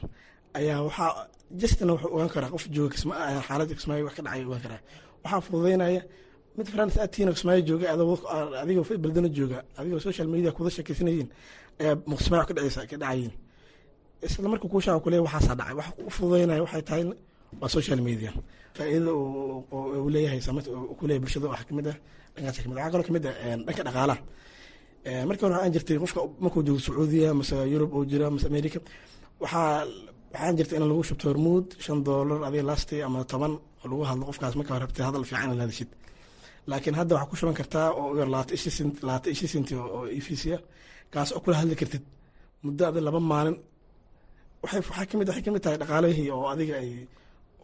ayaa 0.54 0.80
waxaa 0.88 1.28
justina 1.60 1.92
wuxuu 1.92 2.14
ogaan 2.14 2.30
karaa 2.34 2.50
qof 2.54 2.64
jooga 2.70 2.96
xaaladda 2.96 3.74
kismaayo 3.74 4.04
wax 4.08 4.14
ka 4.16 4.22
dhacay 4.22 4.44
ogaan 4.48 4.62
karaa. 4.64 4.82
Waxaa 5.22 5.40
fududeynaya 5.46 6.02
mid 6.60 6.68
france 6.74 6.94
atiina 7.04 7.30
kismaayo 7.36 7.62
jooga 7.68 7.86
adigoo 8.62 8.84
beledweyne 9.02 9.30
jooga 9.38 9.58
adigoo 9.78 10.00
social 10.08 10.28
media 10.34 10.50
kuwada 10.56 10.70
sheekeysanayeen 10.76 11.28
ayaa 11.80 11.94
kismaayo 12.20 12.44
ka 12.48 12.52
dhacaysa 12.56 12.80
ka 12.90 12.96
dhacayiin 13.02 13.32
isla 14.26 14.48
marka 14.52 14.66
kuu 14.72 14.80
kuleeya 15.04 15.22
waxaasaa 15.26 15.56
dhacay 15.60 15.74
waxa 15.80 15.92
u 16.08 16.10
fududeynaya 16.16 16.62
waxay 16.66 16.82
tahay 16.88 17.04
waa 17.60 17.68
social 17.76 18.00
media. 18.08 18.30
Faa-iidada 18.76 19.12
uu 19.12 20.08
leeyahay 20.14 20.40
saamaynta 20.46 20.70
ku 20.98 21.02
leeyahay 21.08 21.22
bulshada 21.24 21.46
waxaa 21.52 21.66
ka 21.68 21.72
mid 21.78 21.86
ah 21.92 21.96
dhankaas 22.34 22.56
ka 22.62 22.68
mid 22.70 22.76
waxaa 22.78 22.92
kaloo 22.92 23.06
ka 23.08 23.12
mid 23.16 23.24
ah 23.30 23.34
dhanka 23.66 23.82
dhaqaalaha. 23.88 24.18
Markii 25.28 25.44
hore 25.44 25.54
waxaan 25.56 25.72
jirtay 25.74 25.96
qofka 26.02 26.20
markuu 26.44 26.62
joogo 26.66 26.80
sacuudiya 26.86 27.30
mase 27.38 27.56
yurub 27.72 27.90
uu 27.96 28.04
jira 28.10 28.26
mase 28.34 28.46
america 28.52 28.78
waxaa 29.42 29.86
waxaan 30.32 30.54
jirtay 30.58 30.76
in 30.78 30.84
lagu 30.90 31.02
shubto 31.08 31.24
hormuud 31.30 31.66
shan 31.84 31.98
doolar 32.06 32.38
adiga 32.48 32.64
lasti 32.70 32.96
ama 33.06 33.18
toban 33.32 33.52
oo 33.82 33.86
lagu 33.90 34.02
hadlo 34.10 34.24
qofkaas. 34.30 34.54
Markaa 34.60 34.78
rabtay 34.84 35.04
hadal 35.08 35.24
fiican 35.28 35.44
inaad 35.50 35.60
hadashid 35.64 35.90
laakiin 36.70 36.96
hadda 37.00 37.12
waxaa 37.16 37.30
ku 37.30 37.36
shuban 37.40 37.56
kartaa 37.60 37.88
oo 38.00 38.06
yar 38.20 38.28
labaatan 38.34 39.32
ishi 39.34 39.46
senti 39.54 39.74
oo 39.82 40.00
efisiya 40.18 40.58
kaas 41.12 41.28
oo 41.36 41.40
kula 41.44 41.56
hadli 41.60 41.74
kartid 41.80 42.04
muddo 42.64 42.82
ada 42.90 43.00
laba 43.06 43.20
maalin. 43.32 43.56
Waxay 44.62 44.80
waxaa 44.88 45.06
ka 45.10 45.14
mid 45.18 45.26
waxay 45.30 45.44
ka 45.46 45.50
mid 45.54 45.62
tahay 45.64 45.78
dhaqaalihii 45.82 46.28
oo 46.36 46.44
adiga 46.52 46.74
ay 46.82 46.90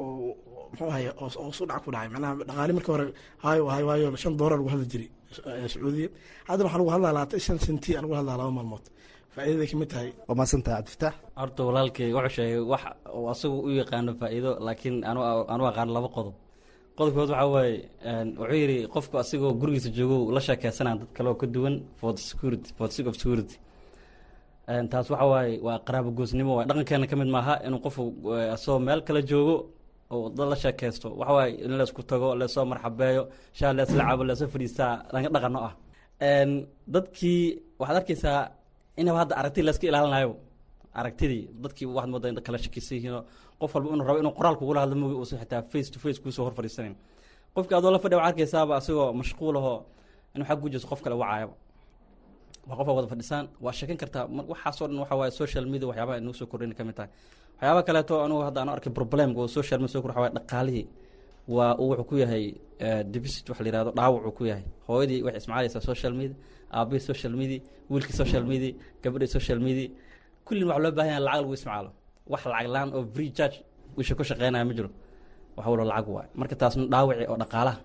oo 0.01 0.35
muxuu 0.71 0.89
ahay 0.93 1.05
oo 1.23 1.51
su 1.57 1.63
dhac 1.71 1.81
ku 1.85 1.89
dhacay. 1.95 2.09
Macnaha 2.15 2.33
dhaqaali 2.49 2.73
markii 2.77 2.93
hore 2.95 3.07
hayo 3.45 3.63
hayo 3.75 3.85
waayo 3.91 4.09
shan 4.23 4.35
doolar 4.41 4.59
lagu 4.61 4.71
hadli 4.75 4.87
jiray 4.93 5.09
sacuudiya. 5.73 6.09
Haddana 6.49 6.67
waxaa 6.69 6.81
lagu 6.81 6.91
hadlaa 6.95 7.13
labaatan 7.17 7.41
shan 7.47 7.59
senti 7.67 7.91
lagu 8.05 8.15
hadlaa 8.19 8.37
laba 8.41 8.51
maalmood. 8.59 8.85
Faa'iidaday 9.35 9.69
ka 9.73 9.77
mid 9.81 9.89
tahay. 9.93 10.09
Waa 10.29 10.37
maasantaha 10.41 10.77
cabdifataax 10.79 11.15
horta 11.41 11.61
walaalkay 11.69 12.09
wuxuu 12.17 12.35
sheegay 12.37 12.61
wax 12.73 12.83
uu 13.19 13.27
asagu 13.33 13.57
u 13.67 13.71
yaqaano 13.81 14.11
faa'iido 14.21 14.51
laakiin 14.67 14.97
anu 15.11 15.21
anu 15.55 15.63
aqaan 15.71 15.89
laba 15.97 16.09
qodob 16.17 16.35
qodobkood 16.99 17.31
waxaa 17.33 17.49
waaye 17.55 17.75
wuxuu 18.41 18.59
yidhi 18.63 18.79
qofku 18.95 19.15
asigoo 19.23 19.53
gurigiisa 19.61 19.91
joogo 19.97 20.17
la 20.35 20.41
sheekeysanaa 20.47 20.95
dad 21.01 21.11
kale 21.17 21.29
oo 21.33 21.39
ka 21.43 21.47
duwan 21.55 21.75
for 21.99 22.11
of 22.13 22.19
security. 23.19 23.57
Taas 24.91 25.07
waxa 25.13 25.27
waaye 25.33 25.53
waa 25.67 25.79
qaraabo 25.87 26.11
goosnimo 26.19 26.53
waay 26.57 26.67
dhaqankeena 26.69 27.07
ka 27.11 27.17
mid 27.21 27.29
maaha 27.37 27.55
inuu 27.67 27.81
qofku 27.85 28.05
asagoo 28.55 28.81
meel 28.87 29.01
kale 29.07 29.21
joogo 29.31 29.57
oo 30.13 30.27
dad 30.37 30.47
la 30.53 30.57
sheekeysto 30.63 31.09
waxa 31.21 31.33
waaye 31.39 31.53
in 31.65 31.73
laysku 31.81 32.03
tago 32.11 32.29
leesoo 32.41 32.65
marxabeeyo 32.73 33.23
shaa 33.59 33.73
leesla 33.79 34.03
cabo 34.09 34.23
leesoo 34.29 34.49
fadhiistaa 34.55 34.93
dhanka 35.13 35.31
dhaqano 35.35 35.59
ah. 35.69 35.75
Dadkii 36.95 37.43
waxaad 37.81 37.97
arkeysaa 38.01 38.41
inaba 39.01 39.19
hadda 39.23 39.35
aragti 39.41 39.61
layska 39.67 39.87
ilaalinayo. 39.91 40.33
Aragtidii 41.01 41.43
dadkii 41.63 41.87
waxaad 41.97 42.11
moodaa 42.13 42.31
in 42.33 42.41
kala 42.47 42.59
shakeysan 42.65 42.95
yihiinoo 42.99 43.23
qof 43.61 43.71
walba 43.75 43.89
inuu 43.95 44.07
rabo 44.09 44.19
inuu 44.23 44.35
qoraal 44.39 44.57
kugula 44.61 44.81
hadlo 44.83 44.97
moogi 45.03 45.15
uusan 45.21 45.39
xitaa 45.43 45.63
face 45.73 45.89
to 45.95 45.99
face 46.05 46.19
kuusoo 46.23 46.45
hor 46.47 46.55
fadhiisanayn 46.59 46.95
qofkii 47.55 47.77
adoo 47.79 47.91
la 47.95 47.99
fadhiya 48.05 48.19
waxaad 48.19 48.31
arkeysaaba 48.33 48.73
asigoo 48.81 49.13
mashquul 49.21 49.57
ahoo 49.61 49.77
inuu 50.35 50.47
xag 50.49 50.59
gujeyso 50.63 50.87
qof 50.91 51.01
kale 51.05 51.15
wacaayaba 51.23 51.55
waa 52.69 52.77
qofa 52.79 52.93
wada 52.97 53.09
fadhisaan 53.13 53.45
waa 53.65 53.73
sheekan 53.79 53.97
kartaa 54.03 54.25
waxaasoo 54.53 54.87
dhan 54.89 54.99
waxa 55.03 55.15
waaye 55.21 55.31
social 55.43 55.65
media 55.73 55.87
waxyaabaha 55.91 56.19
inuu 56.23 56.35
soo 56.39 56.47
kordhin 56.51 56.75
ka 56.79 56.85
mid 56.89 56.95
tahay. 56.99 57.11
Waxyaaba 57.57 57.81
kaleeto 57.89 58.15
anugu 58.25 58.43
hadda 58.49 58.61
aan 58.63 58.69
arkay 58.75 58.93
problemka 58.99 59.39
oo 59.43 59.49
social 59.59 59.79
media 59.81 59.93
soo 59.95 60.03
kordh 60.05 60.17
waxa 60.17 60.23
waaye 60.25 60.35
dhaqaalihii 60.39 60.87
waa 61.57 61.73
uu 61.83 61.89
wuxuu 61.91 62.05
ku 62.11 62.15
yahay 62.23 62.45
deficit 63.15 63.49
wax 63.51 63.59
la 63.65 63.69
yihahdo 63.71 63.91
dhaawacuu 63.99 64.33
ku 64.39 64.45
yahay. 64.51 64.65
Hooyadii 64.89 65.21
waxay 65.27 65.41
ismacaalaysaa 65.43 65.81
social 65.91 66.13
media 66.21 66.37
aabihii 66.79 67.05
social 67.11 67.33
media 67.41 67.61
wiilkii 67.91 68.17
social 68.23 68.45
media 68.51 68.73
gabadhii 69.03 69.31
social 69.37 69.59
media. 69.67 69.89
Kullin 70.47 70.67
waxa 70.71 70.83
loo 70.85 70.93
baahan 70.99 71.11
yahay 71.13 71.23
lacag 71.27 71.41
lagu 71.43 71.55
ismacaalo 71.59 71.91
wax 72.33 72.43
lacag 72.53 72.69
la'aan 72.75 72.89
oo 72.97 73.03
free 73.15 73.31
charge 73.39 73.57
wisha 73.99 74.15
ku 74.19 74.23
shaqeynaya 74.31 74.65
ma 74.69 74.73
jiro. 74.79 74.91
Wax 75.57 75.65
walba 75.71 75.85
lacag 75.91 76.07
waay. 76.17 76.29
Marka 76.41 76.55
taasna 76.61 76.85
dhaawici 76.93 77.25
oo 77.33 77.37
dhaqaalaha 77.43 77.79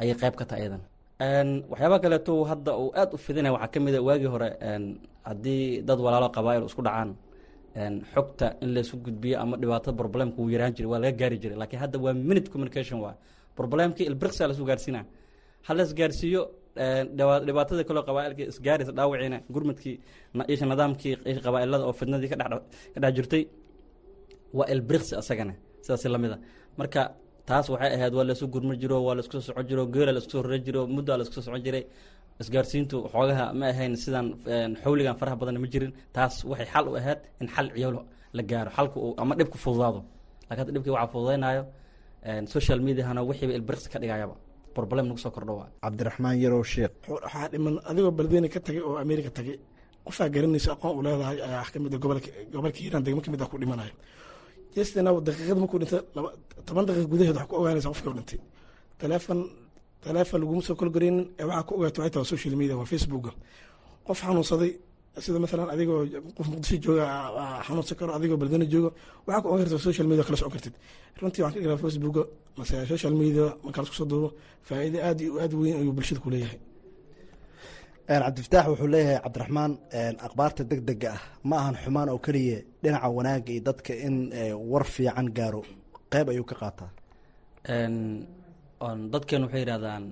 ayay 0.00 0.14
qayb 0.22 0.34
ka 0.40 0.44
tahay 0.50 0.62
iyadan 0.64 0.82
waxyaabaha 1.72 2.00
kaleeto 2.04 2.32
hadda 2.50 2.70
uu 2.82 2.90
aad 3.00 3.10
u 3.14 3.18
fidinaya 3.24 3.52
waxaa 3.56 3.70
ka 3.74 3.78
mid 3.84 3.94
a 3.98 4.00
waagii 4.08 4.30
hore 4.34 4.48
haddii 5.28 5.82
dad 5.88 5.98
walaalo 6.04 6.28
qabaayil 6.36 6.64
isku 6.70 6.82
dhacaan 6.86 7.10
xogta 8.14 8.46
in 8.62 8.68
laysu 8.74 8.94
gudbiyo 9.04 9.36
ama 9.42 9.54
dhibaatada 9.62 9.96
problemka 10.00 10.36
wuu 10.40 10.50
yaraan 10.54 10.72
jiray 10.76 10.90
waa 10.92 11.00
laga 11.04 11.16
gaari 11.20 11.36
jiray. 11.42 11.56
Laakiin 11.62 11.80
hadda 11.84 11.96
waa 12.04 12.14
minute 12.28 12.48
communication 12.52 12.98
waa 13.04 13.14
problemkii 13.58 14.06
ilbirqsa 14.10 14.42
lasu 14.50 14.64
gaarsiina 14.70 15.00
ha 15.66 15.70
la 15.76 15.82
isgaarsiiyo 15.88 16.42
dhibaatada 17.46 17.82
kaloo 17.88 18.02
qabaailka 18.08 18.42
isgaaraysa 18.52 18.92
dhaawiciina 18.98 19.38
gurmadkii 19.54 19.94
isha 20.52 20.64
nidaamkii 20.72 21.12
qabaailada 21.46 21.84
oo 21.88 21.92
fidnadii 22.00 22.28
ka 22.32 22.36
dhex 23.02 23.12
jirtay 23.16 23.42
waa 24.58 24.66
ilbirqsi 24.74 25.12
asagana 25.20 25.54
sidaas 25.84 26.04
la 26.14 26.18
mid 26.24 26.32
a 26.36 26.38
marka 26.78 27.02
taas 27.48 27.66
waxay 27.72 27.90
ahayd 27.96 28.12
waa 28.18 28.24
laysu 28.28 28.44
gurma 28.54 28.74
jiro 28.82 28.96
waa 29.06 29.14
la 29.16 29.20
isku 29.24 29.32
soo 29.36 29.44
socon 29.48 29.64
jiro 29.70 29.82
geela 29.94 30.10
la 30.16 30.20
isku 30.22 30.30
soo 30.34 30.42
rara 30.46 30.58
jiro 30.66 30.80
muddaa 30.96 31.16
la 31.18 31.22
isku 31.24 31.34
soo 31.36 31.44
socon 31.46 31.62
jiray. 31.66 31.84
Isgaarsiintu 32.42 32.96
xoogaha 33.12 33.46
ma 33.60 33.66
ahayn 33.72 33.92
sidaan 34.02 34.26
xawligan 34.82 35.16
faraha 35.20 35.36
badan 35.40 35.56
ma 35.64 35.68
jirin. 35.72 35.92
Taas 36.16 36.34
waxay 36.50 36.66
xal 36.72 36.84
u 36.90 36.92
ahayd 37.00 37.18
in 37.42 37.48
xal 37.54 37.66
ciyaalo 37.74 38.00
la 38.36 38.42
gaaro 38.50 38.70
xalka 38.76 38.96
uu 39.06 39.12
ama 39.22 39.32
dhibku 39.38 39.58
fududaado. 39.64 40.00
Lakin 40.48 40.60
hadda 40.60 40.72
dhibkii 40.76 40.92
waxaa 40.96 41.10
fududaynayo 41.12 41.62
social 42.54 42.78
mediahana 42.86 43.20
wixiiba 43.28 43.52
ilbirqsi 43.58 43.88
ka 43.92 43.98
dhigayaba 44.02 44.34
problem 44.76 45.04
nagu 45.08 45.18
soo 45.24 45.30
kordho 45.36 45.52
waa. 45.60 45.68
Cabdiraxmaan 45.84 46.36
yarow 46.44 46.62
sheekh 46.72 46.92
waxaa 47.14 47.46
dhiman 47.52 47.74
adigoo 47.90 48.12
beledweyne 48.18 48.48
ka 48.54 48.60
tagay 48.66 48.82
oo 48.88 48.96
america 49.04 49.30
tagay. 49.38 49.56
Qofaa 50.06 50.28
garanaysa 50.34 50.70
aqoon 50.76 50.94
u 50.98 51.02
leedahay 51.06 51.38
ayaa 51.46 51.64
ka 51.72 51.78
mid 51.84 51.92
gobolka 52.02 52.30
gobolka 52.52 52.78
hiiraan 52.82 53.02
degmo 53.06 53.20
ka 53.24 53.30
mid 53.32 53.42
ah 53.44 53.48
ku 53.52 53.56
dhimanayo 53.62 53.92
jestina 54.76 55.10
daqiiqad 55.28 55.58
markuu 55.62 55.78
dhintay 55.82 56.00
toban 56.66 56.84
daqiiq 56.88 57.08
gudaheed 57.12 57.36
waxaa 57.36 57.48
ku 57.50 57.54
ogaanaysa 57.60 57.88
qofka 57.92 58.10
u 58.10 58.14
dhintay. 58.18 58.38
Teleefon 59.00 59.38
teleefon 60.04 60.38
laguma 60.42 60.62
soo 60.66 60.74
kolgareynin 60.80 61.24
ee 61.40 61.44
waxaa 61.48 61.66
ku 61.68 61.72
ogaatay 61.78 62.00
waxay 62.02 62.10
tahay 62.14 62.28
social 62.32 62.54
media 62.60 62.74
waa 62.80 62.88
facebooka 62.92 63.30
qof 64.06 64.18
xanuunsaday 64.26 64.72
sida 65.24 65.38
maalan 65.42 65.68
adigoo 65.74 66.00
qof 66.36 66.46
muqdisho 66.52 66.76
jooga 66.84 67.04
xanuunsan 67.66 67.96
karo 67.98 68.10
adigoo 68.18 68.36
beledweyne 68.40 68.66
jooga 68.72 68.90
waxaa 69.26 69.42
ku 69.42 69.46
ogaan 69.48 69.64
karta 69.64 69.78
social 69.88 70.06
media 70.10 70.24
kala 70.26 70.36
socon 70.40 70.52
kartid. 70.54 70.74
Runtii 71.20 71.42
waxaan 71.44 71.62
ka 71.62 71.66
dhigaa 71.68 71.82
facebooka 71.84 72.22
mase 72.58 72.74
social 72.92 73.14
media 73.20 73.44
marka 73.64 73.78
lasku 73.82 73.96
soo 74.00 74.06
duubo 74.12 74.28
faa'iido 74.68 74.98
aad 75.08 75.18
iyo 75.20 75.32
aad 75.42 75.52
weyn 75.60 75.76
ayuu 75.80 75.92
bulshada 75.96 76.20
ku 76.24 76.30
leeyahay 76.34 76.58
cabdifataax 78.10 78.66
wuxuu 78.72 78.88
leeyahay 78.94 79.18
cabdiraxmaan 79.24 79.72
akhbaarta 80.26 80.62
deg 80.70 80.80
dega 80.88 81.10
ah 81.16 81.20
ma 81.48 81.56
ahan 81.62 81.76
xumaan 81.82 82.08
oo 82.12 82.18
keliya 82.26 82.58
dhinaca 82.82 83.08
wanaagga 83.18 83.50
iyo 83.54 83.62
dadka 83.68 83.92
in 84.06 84.16
war 84.70 84.84
fiican 84.94 85.26
gaaro. 85.38 85.62
Qeyb 86.12 86.26
ayuu 86.32 86.44
ka 86.50 86.54
qaataa. 86.62 86.90
Dadkeenu 89.12 89.44
waxay 89.46 89.60
yidhahdaan 89.64 90.04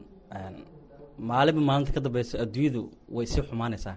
maalinba 1.29 1.61
maalinta 1.69 1.93
ka 1.97 2.01
dambeysa 2.07 2.35
adduunyadu 2.45 2.83
way 3.17 3.27
sii 3.33 3.43
xumaanaysaa. 3.49 3.97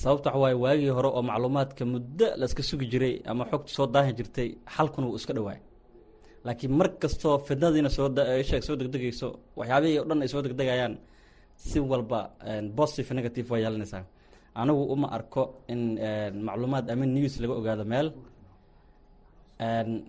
Sababta 0.00 0.28
waxa 0.30 0.38
waaye 0.42 0.56
waagii 0.64 0.92
hore 0.96 1.08
oo 1.16 1.22
macluumaadka 1.30 1.84
muddo 1.92 2.26
la 2.40 2.44
iska 2.48 2.62
sugi 2.62 2.86
jiray 2.92 3.14
ama 3.30 3.44
xogta 3.50 3.70
soo 3.76 3.86
daahi 3.94 4.12
jirtay 4.18 4.48
xalkuna 4.74 5.06
wuu 5.08 5.16
iska 5.20 5.32
dhawaay. 5.36 5.58
Laakiin 6.44 6.72
mar 6.78 6.88
kastoo 7.02 7.38
fidnadiina 7.46 7.90
soo 7.96 8.08
sheeg 8.48 8.62
soo 8.66 8.76
degdegayso 8.80 9.28
waxyaabihii 9.58 9.98
o 10.02 10.04
dhan 10.08 10.22
ay 10.24 10.28
soo 10.32 10.42
degdegayaan 10.46 10.94
si 11.68 11.78
walba 11.90 12.20
positive 12.78 13.10
negative 13.18 13.46
waa 13.52 13.60
yeelanaysaa 13.64 14.02
anigu 14.60 14.82
uma 14.94 15.06
arko 15.16 15.42
in 15.72 15.80
macluumaad 16.46 16.86
ama 16.94 17.04
news 17.16 17.34
laga 17.42 17.54
ogaado 17.60 17.84
meel 17.92 18.08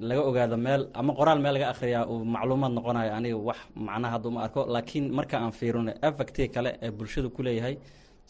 laga 0.09 0.21
ogaado 0.29 0.57
meel 0.65 0.81
ama 0.99 1.11
qoraal 1.19 1.39
meel 1.43 1.53
laga 1.57 1.67
akhriyaa 1.73 2.03
uu 2.13 2.19
macluumaad 2.35 2.71
noqonayo 2.77 3.11
aniga 3.17 3.37
wax 3.47 3.59
macnaha 3.87 4.11
hadda 4.15 4.27
uma 4.31 4.39
arko. 4.45 4.61
Laakiin 4.75 5.05
marka 5.17 5.35
aan 5.43 5.51
fiirino 5.59 5.91
effectii 6.07 6.47
kale 6.55 6.71
ee 6.85 6.89
bulshada 6.97 7.29
ku 7.35 7.41
leeyahay 7.45 7.75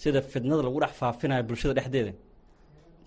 sida 0.02 0.20
fidnada 0.32 0.62
lagu 0.68 0.78
dhex 0.84 0.94
faafinayo 1.02 1.44
bulshada 1.50 1.74
dhexdeeda. 1.78 2.14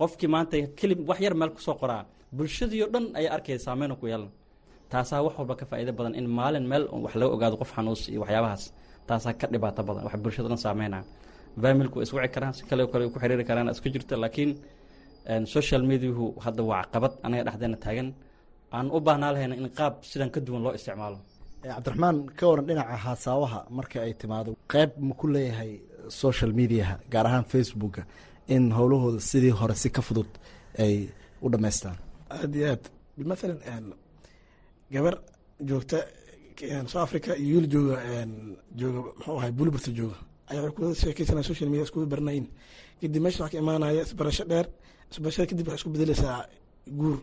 Qofkii 0.00 0.28
maanta 0.34 0.56
kelib 0.78 1.00
wax 1.08 1.18
yar 1.26 1.34
meel 1.40 1.50
ku 1.56 1.60
soo 1.66 1.74
qoraa 1.82 2.02
bulshadii 2.38 2.84
dhan 2.94 3.04
ayaa 3.18 3.32
arkaya 3.36 3.58
saameyna 3.66 3.94
ku 4.00 4.04
yeelan 4.10 4.30
taasaa 4.92 5.20
wax 5.26 5.34
walba 5.38 5.54
ka 5.60 5.64
faa'iido 5.70 5.92
badan 5.98 6.14
in 6.20 6.26
maalin 6.38 6.64
meel 6.72 6.84
wax 7.04 7.12
laga 7.20 7.30
ogaado 7.36 7.56
qof 7.62 7.70
xanuus 7.76 8.02
iyo 8.12 8.20
waxyaabahaas 8.24 8.64
taasaa 9.08 9.32
ka 9.40 9.46
dhibaato 9.52 9.80
badan 9.88 10.02
wax 10.06 10.14
bulshada 10.24 10.48
dhan 10.52 10.60
saameynaya 10.66 11.04
familku 11.62 11.96
way 11.98 12.04
iswici 12.06 12.28
karaan 12.34 12.52
si 12.56 12.62
kale 12.68 12.82
kale 12.92 13.04
ku 13.14 13.18
xiriiri 13.22 13.44
karaan 13.50 13.68
isku 13.74 13.88
jirta 13.94 14.14
laakiin 14.22 14.50
social 15.54 15.82
mediahu 15.90 16.24
hadda 16.44 16.62
waa 16.70 16.82
caqabad. 16.84 17.12
Anaga 17.26 17.42
dhexdeena 17.46 17.78
taagan 17.84 18.08
aan 18.76 18.86
u 18.96 18.98
baahnaa 19.06 19.30
lahayna 19.34 19.54
in 19.60 19.68
qaab 19.78 19.94
sidan 20.10 20.30
ka 20.34 20.38
duwan 20.46 20.62
loo 20.66 20.72
isticmaalo. 20.78 21.18
Cabdiraxmaan 21.64 22.16
ka 22.38 22.44
waran 22.50 22.64
dhinaca 22.68 22.96
haasaawaha 23.04 23.58
marka 23.78 23.96
ay 24.06 24.12
timaado 24.20 24.50
qeyb 24.72 24.90
ma 25.08 25.12
ku 25.20 25.26
leeyahay 25.34 25.70
social 26.22 26.50
mediaha 26.60 26.94
gaar 27.12 27.26
ahaan 27.28 27.44
facebooka 27.52 28.02
in 28.54 28.64
howlahooda 28.78 29.20
sidii 29.30 29.54
hore 29.60 29.74
si 29.82 29.88
ka 29.96 30.02
fudud 30.06 30.30
ay 30.84 30.94
u 31.44 31.46
dhammaystaan? 31.52 31.96
Aada 32.36 32.56
iyo 32.60 32.66
aad. 32.72 32.84
Maalan 33.30 33.86
gabar 34.94 35.14
joogta 35.68 35.98
south 36.92 36.96
africa 37.06 37.30
iyo 37.44 37.56
wiil 37.56 37.66
jooga 37.74 37.96
jooga 38.80 39.00
muxuu 39.16 39.38
ahay 39.38 39.52
buliburta 39.58 39.90
jooga. 39.98 40.16
Ayaa 40.50 40.62
waxay 40.62 40.74
kuwada 40.76 40.94
sheekeysanaya 41.00 41.44
social 41.50 41.68
media 41.70 41.84
iskugu 41.86 42.06
baranayin 42.12 42.46
kadib 43.00 43.22
meesha 43.24 43.40
waxaa 43.44 43.58
ka 43.58 43.62
imaanaya 43.64 44.02
isbarasho 44.06 44.44
dheer 44.50 44.66
isbarashada 45.12 45.46
kadib 45.50 45.66
waxay 45.68 45.78
isku 45.80 45.90
bedeleysaa 45.94 46.38
guur. 46.98 47.18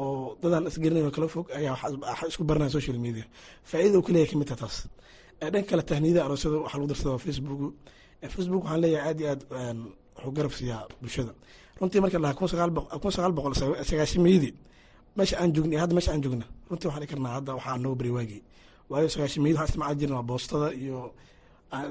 Oo 0.00 0.36
dadaan 0.42 0.66
isgelinayo 0.70 1.10
kala 1.16 1.28
fog 1.34 1.46
ayaa 1.58 1.74
waxa 2.10 2.26
isku 2.32 2.42
baranaya 2.48 2.70
social 2.78 2.98
media. 3.04 3.24
Faa'iida 3.70 3.98
uu 3.98 4.02
kaleeyahay 4.06 4.30
ka 4.32 4.36
mid 4.40 4.48
taha 4.50 4.60
taas. 4.62 4.76
Dhan 5.52 5.64
kale 5.68 5.82
tahniyada 5.90 6.20
aroosyada 6.26 6.56
waxaa 6.64 6.78
lagu 6.78 6.88
darsada 6.92 7.18
facebook. 7.26 7.60
Facebook 8.34 8.62
waxaan 8.64 8.80
leeyahay 8.84 9.08
aad 9.10 9.20
iyo 9.20 9.28
aad 9.32 9.42
wuxuu 10.16 10.32
garab 10.36 10.52
siiyaa 10.58 10.82
bulshada. 11.02 11.32
Runtii 11.80 12.00
marka 12.04 12.18
lahaa 12.24 12.38
kun 12.38 12.48
sagaal 13.12 13.32
boqol 13.36 13.54
sagaashimayadii 13.90 14.52
meesha 15.16 15.36
aan 15.42 15.50
joogna 15.54 15.78
hadda 15.82 15.94
meesha 15.96 16.10
aan 16.14 16.22
joogna 16.24 16.46
runtii 16.70 16.86
waxaan 16.88 17.02
dhihi 17.02 17.10
karnaa 17.12 17.32
hadda 17.38 17.50
waxaa 17.58 17.76
noo 17.82 17.94
bari 17.98 18.10
waayo 18.90 19.08
sagaashimayadii 19.14 19.58
waxaan 19.60 19.68
isticmaali 19.70 19.96
jirin 20.00 20.14
waa 20.18 20.26
boostada 20.30 20.68
iyo 20.82 20.98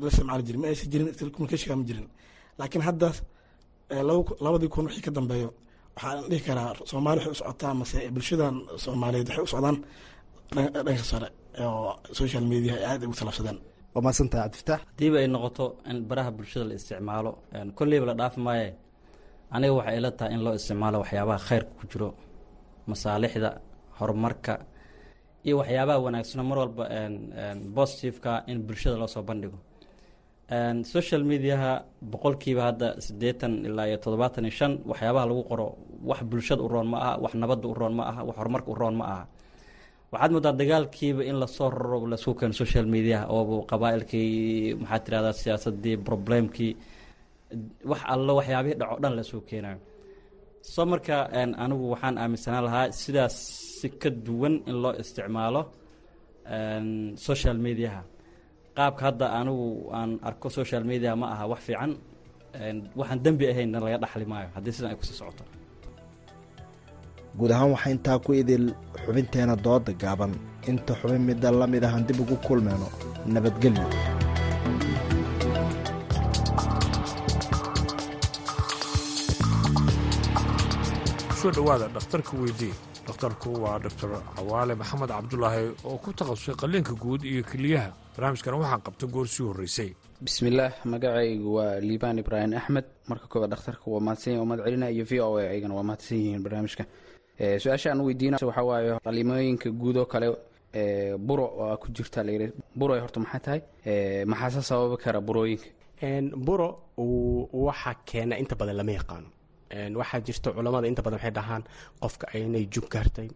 la 0.02 0.08
isticmaali 0.12 0.44
jirin. 0.48 0.60
Ma 0.64 0.68
aysan 0.72 0.90
jirin 0.92 1.08
telecommunicationka 1.20 1.76
ma 1.80 1.84
jirin. 1.90 2.08
Laakiin 2.60 2.84
hadda 2.88 3.08
labadii 4.46 4.70
kun 4.74 4.86
wixii 4.88 5.04
ka 5.08 5.12
dambeeyo 5.18 5.50
waxaan 5.96 6.24
dhihi 6.30 6.42
karaa 6.48 6.70
soomaali 6.92 7.20
waxay 7.20 7.32
u 7.36 7.40
socotaa 7.42 7.74
mase 7.80 7.98
bulshadan 8.16 8.56
soomaaliyeed 8.84 9.28
waxay 9.30 9.44
u 9.48 9.52
socdaan 9.54 9.78
dhanka 10.86 11.04
sare 11.12 11.28
oo 11.66 11.92
social 12.20 12.44
media 12.52 12.74
ay 12.80 12.86
aad 12.92 13.02
ugu 13.06 13.16
talaabsadeen 13.20 13.58
waa 13.94 14.02
mahadsantahay 14.06 14.44
cabdifataax 14.46 14.82
hadiiba 14.90 15.18
ay 15.22 15.28
noqoto 15.36 15.66
in 15.90 15.98
baraha 16.10 16.32
bulshada 16.38 16.66
la 16.70 16.74
isticmaalo 16.80 17.32
kolleyba 17.78 18.06
la 18.10 18.14
dhaafi 18.20 18.40
maaye 18.48 18.68
aniga 19.56 19.74
waxay 19.80 19.96
ila 20.00 20.10
tahay 20.18 20.32
in 20.36 20.42
loo 20.46 20.54
isticmaalo 20.60 20.98
waxyaabaha 21.04 21.40
khayrka 21.48 21.72
ku 21.80 21.84
jiro 21.92 22.10
masaalixda 22.90 23.50
horumarka 24.00 24.54
iyo 25.48 25.56
waxyaabaha 25.62 26.00
wanaagsano 26.06 26.44
mar 26.50 26.58
walba 26.64 26.84
positiveka 27.78 28.32
in 28.52 28.58
bulshada 28.68 28.98
loo 29.02 29.08
soo 29.16 29.24
bandhigo. 29.30 29.58
Social 30.94 31.22
mediaha 31.32 31.72
boqolkiiba 32.12 32.62
hadda 32.70 32.88
siddeetan 33.06 33.54
ilaa 33.68 33.88
iyo 33.90 33.98
toddobaatan 34.04 34.44
iyo 34.48 34.54
shan 34.60 34.74
waxyaabaha 34.90 35.26
lagu 35.30 35.44
qoro 35.50 35.66
wax 36.10 36.20
bulshada 36.32 36.62
u 36.66 36.68
roon 36.74 36.88
ma 36.94 36.98
aha 37.06 37.14
wax 37.24 37.34
nabadda 37.42 37.66
u 37.72 37.74
roon 37.80 37.94
ma 38.00 38.04
aha 38.12 38.22
wax 38.28 38.36
horumarka 38.40 38.70
u 38.74 38.76
roon 38.82 38.96
ma 39.00 39.06
aha. 39.14 39.24
Waxaad 40.14 40.32
moodaa 40.36 40.54
dagaalkiiba 40.62 41.22
in 41.30 41.36
la 41.42 41.48
soo 41.48 41.70
raro 41.70 41.98
lasku 42.12 42.32
keeno 42.40 42.54
social 42.62 42.86
mediaha 42.96 43.26
ooba 43.36 43.56
qabaa-ilkii 43.72 44.78
tirahdaa 45.06 45.34
siyaasadii 45.42 45.98
problemkii 46.08 46.72
wax 47.92 48.02
allo 48.14 48.32
waxyaabihii 48.40 48.78
dhaco 48.82 48.96
dhan 49.04 49.14
la 49.18 49.24
soo 49.32 49.42
keenayo. 49.50 49.80
Soo 50.74 50.86
marka 50.92 51.16
anigu 51.64 51.86
waxaan 51.94 52.16
aaminsanaa 52.22 52.62
lahaa 52.68 52.86
sidaas 53.02 53.36
si 53.84 53.90
ka 54.02 54.10
duwan 54.26 54.56
in 54.70 54.76
loo 54.84 54.94
isticmaalo 55.02 55.62
social 57.28 57.58
mediaha. 57.66 58.02
Qaabka 58.78 59.02
hadda 59.08 59.26
anigu 59.40 59.68
aan 59.98 60.12
arko 60.30 60.48
social 60.60 60.84
media 60.92 61.12
ma 61.22 61.26
aha 61.34 61.46
wax 61.52 61.62
fiican 61.68 61.92
waxaan 63.00 63.20
dembi 63.26 63.46
ahaynna 63.52 63.78
laga 63.86 63.98
dhaxli 64.04 64.26
maayo 64.32 64.48
haddii 64.56 64.74
sidan 64.76 64.90
ay 64.92 64.98
ku 65.00 65.06
sii 65.10 65.18
socoto. 65.20 65.44
Guud 67.38 67.52
ahaan 67.56 67.70
waxaa 67.76 67.92
intaa 67.96 68.18
ku 68.26 68.30
idil 68.42 68.66
xubinteena 69.04 69.56
dooda 69.66 69.92
gaaban. 70.04 70.32
Inta 70.70 70.94
xubin 71.00 71.22
midda 71.30 71.50
la 71.60 71.66
mid 71.74 71.84
ahan 71.88 72.04
dib 72.08 72.20
ugu 72.24 72.36
kulmeyno 72.48 72.88
nabadgelyo. 73.34 73.88
Dhowaada 81.56 81.88
dhakhtarka 81.96 82.32
weydii 82.42 82.74
dhakhtarku 83.08 83.50
waa 83.64 83.80
doctor 83.86 84.10
cawaale 84.36 84.74
maxamed 84.82 85.10
cabdulaahi 85.16 85.66
oo 85.90 85.98
ku 86.04 86.10
takhasusay 86.20 86.56
qalliinka 86.62 86.94
guud 87.04 87.22
iyo 87.32 87.44
keliyaha 87.52 87.90
barnaamijkan 88.16 88.54
waxaa 88.62 88.80
qabta 88.86 89.06
goor 89.14 89.28
sii 89.28 89.44
horreysay. 89.50 89.90
Bismillaah 90.26 90.72
magacaygu 90.86 91.50
waa 91.58 91.80
liibaan 91.88 92.20
ibraahim 92.24 92.54
axmed. 92.60 92.86
Marka 93.10 93.26
koobaad 93.32 93.52
dhakhtarka 93.54 93.86
waa 93.94 94.00
mahadsan 94.08 94.38
waa 94.40 94.46
mahad 94.50 94.62
celina 94.66 94.88
iyo 94.96 95.06
v 95.10 95.14
o 95.22 95.38
a 95.38 95.44
aygana 95.54 95.74
waa 95.76 95.84
mahadsan 95.90 96.18
yihiin 96.18 96.44
barnaamijka 96.46 96.84
su'aasha 97.64 97.88
aan 97.92 98.02
weydiina 98.08 98.38
waxaa 98.42 98.64
waaye 98.72 99.00
qalimooyinka 99.06 99.70
guud 99.82 99.98
oo 99.98 100.06
kale 100.06 100.28
buro 101.28 101.46
oo 101.62 101.78
ku 101.82 101.88
jirta 101.96 102.24
layidhi 102.24 102.48
buro 102.76 102.94
horta 103.04 103.20
maxay 103.20 103.40
tahay? 103.46 103.62
Maxaase 104.32 104.62
sababi 104.70 104.98
kara 105.04 105.20
burooyinka? 105.22 105.68
Buro 106.48 106.68
waxa 107.68 107.92
keena 108.06 108.36
inta 108.42 108.56
badan 108.56 108.78
lama 108.78 108.92
yaqaano 109.00 109.28
waxaa 110.02 110.20
jirta 110.28 110.50
culammada 110.56 110.88
inta 110.92 111.02
badan 111.06 111.20
waxay 111.20 111.34
dhahaan 111.38 111.64
qofka 112.02 112.26
inay 112.38 112.66
jug 112.74 112.88
gaartay 112.94 113.30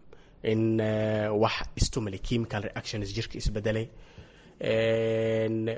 in 0.52 0.80
wax 1.42 1.54
stimuli 1.86 2.18
chemical 2.28 2.62
reactions 2.68 3.08
jirka 3.16 3.34
isbedelay. 3.42 3.86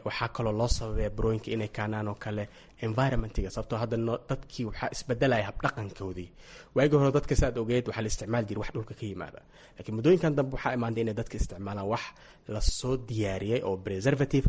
Waxaa 0.06 0.28
kaloo 0.34 0.52
loo 0.60 0.68
sababaya 0.68 1.10
burooyinka 1.16 1.50
inay 1.54 1.68
kaanaan 1.76 2.08
oo 2.08 2.14
kale 2.24 2.44
environmentiga 2.86 3.50
sababtoo 3.54 3.78
hadda 3.82 3.96
dadkii 4.30 4.64
waxaa 4.70 4.88
isbedelaya 4.96 5.44
habdhaqankoodii 5.50 6.28
waagii 6.74 6.96
hore 7.00 7.12
dadka 7.18 7.34
saad 7.36 7.58
ogeed 7.58 7.86
waxaa 7.88 8.02
la 8.02 8.08
isticmaali 8.12 8.46
jiray 8.48 8.60
wax 8.62 8.70
dhulka 8.74 8.94
ka 8.94 9.04
yimaada. 9.06 9.40
Laakiin 9.76 9.94
muddooyinkan 9.96 10.34
dambe 10.36 10.54
waxaa 10.56 10.74
imaantay 10.78 11.02
inay 11.04 11.14
dadka 11.20 11.36
isticmaalaan 11.40 11.88
wax 11.92 12.02
la 12.48 12.60
soo 12.60 12.96
diyaariyey 13.08 13.60
oo 13.68 13.76
preservative 13.76 14.48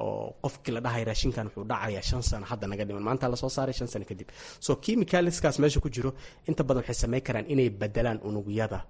oo 0.00 0.34
qofkii 0.42 0.72
la 0.74 0.80
dhahay 0.80 1.04
raashinkan 1.04 1.46
wuxuu 1.48 1.64
dhacayaa 1.70 2.02
shan 2.02 2.22
sano 2.22 2.44
hadda 2.50 2.66
naga 2.66 2.84
dhiman. 2.84 3.02
Maanta 3.02 3.28
la 3.28 3.36
soo 3.36 3.48
saaray 3.48 3.72
shan 3.78 3.86
sano 3.88 4.04
kadib. 4.04 4.28
So 4.60 4.76
chemicalskaas 4.84 5.58
meesha 5.62 5.80
ku 5.80 5.88
jiro 5.90 6.10
inta 6.48 6.62
badan 6.64 6.82
waxay 6.82 6.94
samayn 7.02 7.22
karaan 7.26 7.46
inay 7.52 7.68
bedelaan 7.70 8.18
unugyada 8.28 8.80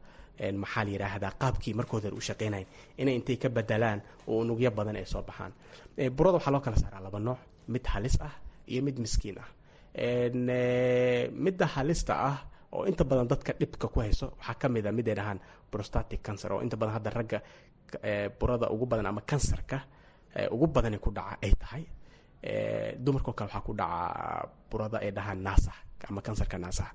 maxaa 0.62 0.84
la 0.84 0.90
yidhaahdaa 0.94 1.32
qaabkii 1.42 1.74
markooda 1.78 2.09
u 2.11 2.20
shaqeynayn 2.28 2.66
inay 2.98 3.14
intay 3.18 3.36
ka 3.36 3.48
bedelaan 3.48 4.00
oo 4.26 4.38
unugyo 4.44 4.70
badan 4.70 4.96
ay 4.96 5.07
soo 5.07 5.22
baxaan. 5.22 5.52
Burada 6.16 6.36
waxaa 6.38 6.52
loo 6.55 6.61
kala 6.61 6.76
saaraa 6.82 7.00
laba 7.07 7.18
nooc 7.20 7.38
mid 7.68 7.84
halis 7.92 8.16
ah 8.20 8.34
iyo 8.72 8.80
mid 8.82 8.96
miskiin 9.05 9.38
ah. 9.44 9.48
Midda 11.44 11.66
halista 11.74 12.14
ah 12.30 12.36
oo 12.74 12.84
inta 12.90 13.05
badan 13.05 13.28
dadka 13.30 13.52
dhibka 13.61 13.86
ku 13.88 14.00
hayso 14.00 14.26
waxaa 14.38 14.55
ka 14.61 14.68
mid 14.68 14.86
a 14.86 14.92
mid 14.92 15.07
ay 15.09 15.14
dhahaan 15.14 15.38
prostatic 15.70 16.20
cancer 16.26 16.50
oo 16.52 16.61
inta 16.62 16.76
badan 16.76 16.94
hadda 16.98 17.11
ragga 17.11 17.38
burada 18.40 18.66
ugu 18.74 18.86
badan 18.86 19.07
ama 19.07 19.20
kansarka 19.30 19.78
ugu 20.55 20.66
badani 20.66 20.99
ku 20.99 21.11
dhaca 21.11 21.39
ay 21.43 21.53
tahay 21.62 21.85
dumarkoo 23.05 23.32
kale 23.32 23.49
waxaa 23.49 23.64
ku 23.66 23.72
dhaca 23.74 24.49
burada 24.70 24.99
ay 25.05 25.11
dhahaan 25.16 25.41
naasax 25.47 25.76
ama 26.09 26.20
kansarka 26.20 26.59
naasax 26.59 26.91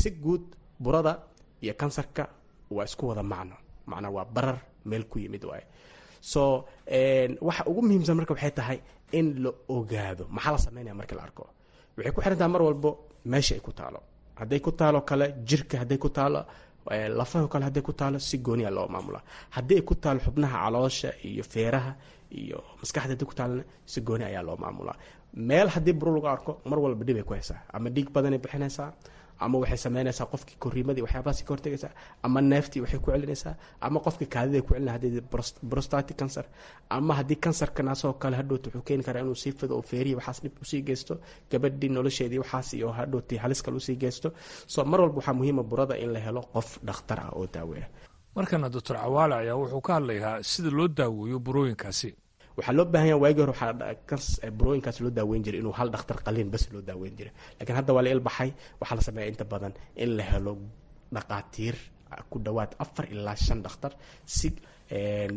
si 0.00 0.10
guud 0.22 0.42
burada 0.78 1.12
iyo 1.62 1.74
kansarka 1.74 2.28
waa 2.70 2.84
isku 2.84 3.06
wada 3.08 3.22
macno. 3.22 3.56
Macnaa 3.86 4.10
waa 4.10 4.24
barar 4.24 4.58
meel 4.84 5.04
ku 5.06 5.18
yimid 5.18 5.44
waaye. 5.44 5.64
So 6.20 6.66
waxa 7.40 7.62
ugu 7.70 7.80
muhiimsan 7.82 8.16
marka 8.16 8.34
waxay 8.34 8.50
tahay 8.50 8.78
in 9.12 9.42
la 9.44 9.50
ogaado. 9.68 10.26
Maxaa 10.30 10.52
la 10.52 10.58
sameynaya 10.58 10.94
marka 10.94 11.14
la 11.16 11.22
arko? 11.22 11.44
Waxay 11.96 12.12
ku 12.12 12.20
xirantaha 12.20 12.48
mar 12.54 12.62
walbo 12.62 12.90
meesha 13.24 13.54
ay 13.54 13.60
ku 13.60 13.72
taalo. 13.72 14.00
Hadday 14.38 14.60
ku 14.60 14.70
taalo 14.72 15.00
kale 15.08 15.26
jirka 15.48 15.78
hadday 15.82 15.98
ku 15.98 16.08
taalo 16.10 16.40
lafaho 17.18 17.48
kale 17.48 17.64
hadday 17.64 17.82
ku 17.82 17.92
taalo 17.92 18.18
si 18.18 18.38
gooniya 18.38 18.70
loo 18.70 18.86
maamula. 18.88 19.20
Haddii 19.50 19.76
ay 19.76 19.82
ku 19.82 19.94
taalo 19.94 20.20
xubnaha 20.20 20.56
caloosha 20.64 21.10
iyo 21.24 21.44
feeraha 21.44 21.92
iyo 22.30 22.58
maskaxda 22.80 23.12
hadday 23.14 23.26
ku 23.30 23.34
taalona 23.34 23.64
si 23.92 24.00
gooni 24.00 24.24
ayaa 24.24 24.42
loo 24.42 24.56
maamulaa 24.56 24.96
meel 25.48 25.68
haddii 25.68 25.92
buro 25.92 26.12
lagu 26.16 26.28
arko 26.28 26.52
mar 26.64 26.78
walba 26.78 27.04
dhib 27.04 27.16
ay 27.16 27.22
ku 27.28 27.32
haysaa 27.34 27.60
ama 27.72 27.88
dhiig 27.94 28.08
badanay 28.14 28.38
bixinaysaa 28.38 28.88
ama 29.38 29.58
waxay 29.58 29.76
sameynaysaa 29.86 30.26
qofkii 30.32 30.56
koriimadii 30.64 31.02
waxyaabahaasi 31.06 31.44
ka 31.44 31.50
hortegaysaa 31.54 31.90
ama 32.22 32.40
neeftii 32.40 32.80
waxay 32.84 33.00
ku 33.00 33.10
celinaysaa 33.10 33.54
ama 33.80 34.00
qofkii 34.00 34.26
kaadida 34.34 34.62
ku 34.62 34.74
celina 34.74 34.92
haddii 34.92 35.20
prostatic 35.70 36.16
cancer. 36.16 36.44
Ama 36.90 37.14
haddii 37.14 37.36
kansarka 37.36 37.82
naasoo 37.82 38.12
kale 38.12 38.36
hadhowta 38.36 38.66
wuxuu 38.68 38.82
keeni 38.82 39.02
karaa 39.02 39.20
inuu 39.22 39.34
sii 39.34 39.52
fido 39.52 39.76
oo 39.76 39.82
feerihi 39.82 40.14
waxaas 40.14 40.42
dhib 40.42 40.52
u 40.62 40.64
sii 40.64 40.82
geysto 40.82 41.18
gabadhii 41.50 41.88
nolosheedii 41.88 42.38
waxaas 42.38 42.74
iyo 42.74 42.90
hadhowtii 42.92 43.38
halis 43.38 43.62
kale 43.62 43.76
u 43.76 43.80
sii 43.80 43.96
geysto. 43.96 44.32
So 44.66 44.84
mar 44.84 45.00
walba 45.00 45.16
waxaa 45.16 45.32
muhiima 45.34 45.62
burada 45.62 45.96
in 45.98 46.12
la 46.12 46.20
helo 46.20 46.42
qof 46.42 46.78
dhakhtar 46.84 47.20
ah 47.20 47.30
oo 47.36 47.46
daaweeya 47.54 47.86
markana 48.36 48.68
doctor 48.68 48.96
cawaale 48.96 49.34
ayaa 49.34 49.56
wuxuu 49.56 49.80
ka 49.80 49.92
hadlayaa 49.94 50.42
sida 50.42 50.70
loo 50.70 50.88
daaweeyo 50.88 51.38
burooyinkaasi 51.38 52.14
waxaa 52.56 52.74
loo 52.78 52.84
baahan 52.92 53.08
yaha 53.10 53.20
waagii 53.24 53.42
hore 53.44 53.52
waxaa 53.54 54.50
burooyinkaas 54.58 54.98
loo 55.04 55.10
daaweyn 55.18 55.42
jiray 55.44 55.60
inuu 55.62 55.74
hal 55.78 55.88
dhakhtar 55.94 56.16
qaliin 56.26 56.48
bas 56.54 56.64
loo 56.72 56.82
daaweyn 56.88 57.14
jiray. 57.18 57.32
Laakiin 57.58 57.76
hadda 57.78 57.92
waa 57.96 58.02
la 58.06 58.10
ilbaxay 58.16 58.50
waxaa 58.80 58.96
la 58.98 59.02
sameeya 59.08 59.28
inta 59.32 59.44
badan 59.52 59.72
in 60.02 60.10
la 60.16 60.22
helo 60.30 60.52
dhaqaatiir 61.14 61.76
ku 62.30 62.38
dhowaad 62.44 62.72
afar 62.84 63.04
ilaa 63.14 63.36
shan 63.46 63.60
dhakhtar 63.66 63.92
si 64.36 64.48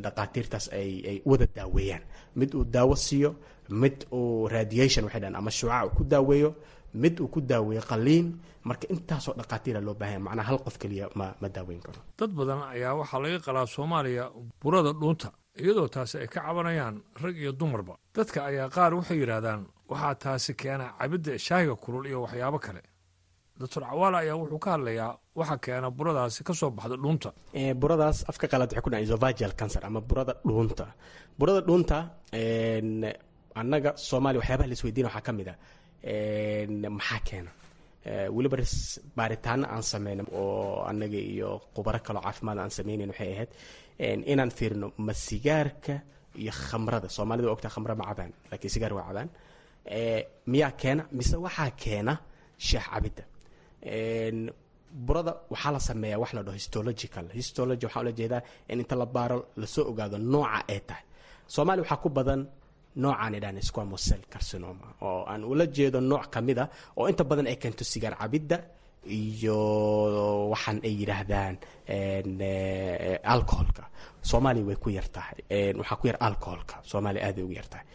dhaqaatiirtaas 0.03 0.65
ay 0.79 0.91
ay 1.09 1.17
wada 1.25 1.47
daaweeyaan. 1.55 2.03
Mid 2.35 2.53
uu 2.55 2.63
daawo 2.65 2.95
siiyo 2.95 3.35
mid 3.69 4.05
uu 4.11 4.47
radiation 4.47 5.03
waxay 5.05 5.21
dhahan 5.21 5.35
ama 5.35 5.51
shuuca 5.51 5.85
uu 5.85 5.91
ku 5.97 6.03
daaweeyo 6.03 6.55
mid 6.93 7.19
uu 7.19 7.27
ku 7.27 7.39
daaweeyo 7.41 7.81
qaliin 7.91 8.27
marka 8.63 8.85
intaasoo 8.93 9.33
dhaqaatiira 9.39 9.79
loo 9.81 9.93
baahan 9.99 10.13
yaha 10.13 10.25
macnaa 10.27 10.47
hal 10.49 10.59
qof 10.65 10.77
keliya 10.81 11.05
ma 11.15 11.33
ma 11.41 11.47
daaweyn 11.49 11.81
karo. 11.85 11.99
Dad 12.19 12.31
badan 12.37 12.59
ayaa 12.73 12.93
waxaa 13.01 13.19
laga 13.23 13.39
qalaa 13.45 13.65
soomaaliya 13.75 14.23
burada 14.61 14.91
dhuunta 14.93 15.27
iyadoo 15.63 15.87
taasi 15.95 16.15
ay 16.23 16.27
ka 16.33 16.39
cabanayaan 16.45 16.95
rag 17.23 17.35
iyo 17.43 17.51
dumarba. 17.59 17.95
Dadka 18.15 18.39
ayaa 18.49 18.67
qaar 18.75 18.91
waxay 18.99 19.17
yidhaahdaan 19.21 19.61
waxaa 19.91 20.15
taasi 20.23 20.51
keena 20.61 20.85
cabidda 20.99 21.31
shaahiga 21.45 21.75
kulul 21.83 22.05
iyo 22.09 22.19
waxyaabo 22.25 22.59
kale. 22.65 22.81
Doctor 23.59 23.81
cawaale 23.89 24.17
ayaa 24.23 24.35
wuxuu 24.41 24.59
ka 24.65 24.69
hadlayaa 24.75 25.11
waxa 25.39 25.55
keena 25.65 25.87
buradaasi 25.97 26.39
ka 26.47 26.53
soo 26.59 26.69
baxda 26.77 26.95
dhuunta. 27.03 27.29
Buradaas 27.81 28.17
afka 28.29 28.45
qalaad 28.51 28.69
waxay 28.71 28.83
ku 28.85 28.89
dhahan 28.91 29.05
isovagal 29.07 29.51
cancer 29.59 29.81
ama 29.87 29.99
burada 30.09 30.33
dhuunta. 30.47 30.85
Burada 31.39 31.61
dhuunta 31.67 31.97
annaga 33.59 33.91
soomaaliya 34.07 34.39
waxyaabaha 34.41 34.67
la 34.69 34.75
isweydiina 34.77 35.07
waxaa 35.09 35.25
ka 35.27 35.31
mid 35.37 35.47
a 35.51 35.55
maxaa 36.97 37.19
keena? 37.27 37.51
Weliba 38.35 38.57
baaritaano 39.17 39.65
aan 39.73 39.83
sameyna 39.91 40.23
oo 40.41 40.83
annaga 40.89 41.19
iyo 41.33 41.49
khubaro 41.75 41.99
kaloo 42.05 42.21
caafimaad 42.25 42.57
aan 42.63 42.71
sameynayn 42.77 43.09
waxay 43.11 43.29
ahayd 43.35 43.49
inaan 43.99 44.51
fiirino 44.57 44.87
ma 44.97 45.13
sigaarka 45.13 45.93
iyo 46.41 46.51
khamrada. 46.51 47.07
Soomaalida 47.15 47.51
ogtaa 47.55 47.71
khamra 47.75 47.93
ma 47.99 48.05
cabaan 48.09 48.31
laakiin 48.51 48.71
sigaar 48.75 48.93
waa 48.97 49.05
cabaan. 49.09 49.29
Miyaa 50.51 50.71
keena? 50.81 51.03
Mise 51.17 51.35
waxaa 51.45 51.71
keena? 51.83 52.13
Sheex 52.67 52.85
cabidda. 52.93 53.23
Burada 55.07 55.31
waxaa 55.53 55.71
la 55.75 55.79
sameeyaa 55.79 56.19
wax 56.23 56.31
la 56.37 56.41
dhaho 56.45 56.57
histological. 56.61 57.25
Histology 57.39 57.85
waxaa 57.85 58.01
ula 58.03 58.11
jeedaa 58.19 58.41
in 58.71 58.79
inta 58.79 58.95
la 58.95 59.05
baaro 59.05 59.37
la 59.61 59.67
soo 59.73 59.83
ogaado 59.91 60.17
nooca 60.17 60.59
ay 60.73 60.79
tahay. 60.87 61.03
Soomaaliya 61.53 61.83
waxaa 61.85 62.01
ku 62.03 62.09
badan 62.17 62.41
noocaan 63.03 63.33
idhaan 63.37 63.61
squamous 63.69 64.03
cell 64.09 64.23
carcinoma 64.33 64.87
oo 65.01 65.21
aan 65.31 65.43
ula 65.51 65.65
jeedo 65.77 65.99
nooc 66.11 66.25
ka 66.33 66.39
mid 66.41 66.57
a 66.57 66.65
oo 66.97 67.05
inta 67.11 67.23
badan 67.23 67.45
ay 67.51 67.55
keento 67.61 67.83
sigaar 67.91 68.15
cabidda 68.21 68.57
iyo 69.05 69.59
waxaan 70.51 70.79
ay 70.83 70.93
yidhaahdaan 71.01 71.55
alcoholka. 73.23 73.83
Soomaaliya 74.21 74.65
way 74.67 74.75
ku 74.75 74.89
yartahay 74.89 75.39
waxaa 75.79 75.95
ku 76.01 76.07
yar 76.07 76.17
alcoholka. 76.19 76.75
Soomaaliya 76.83 77.25
aaday 77.27 77.43
ugu 77.43 77.53
yartahay 77.59 77.85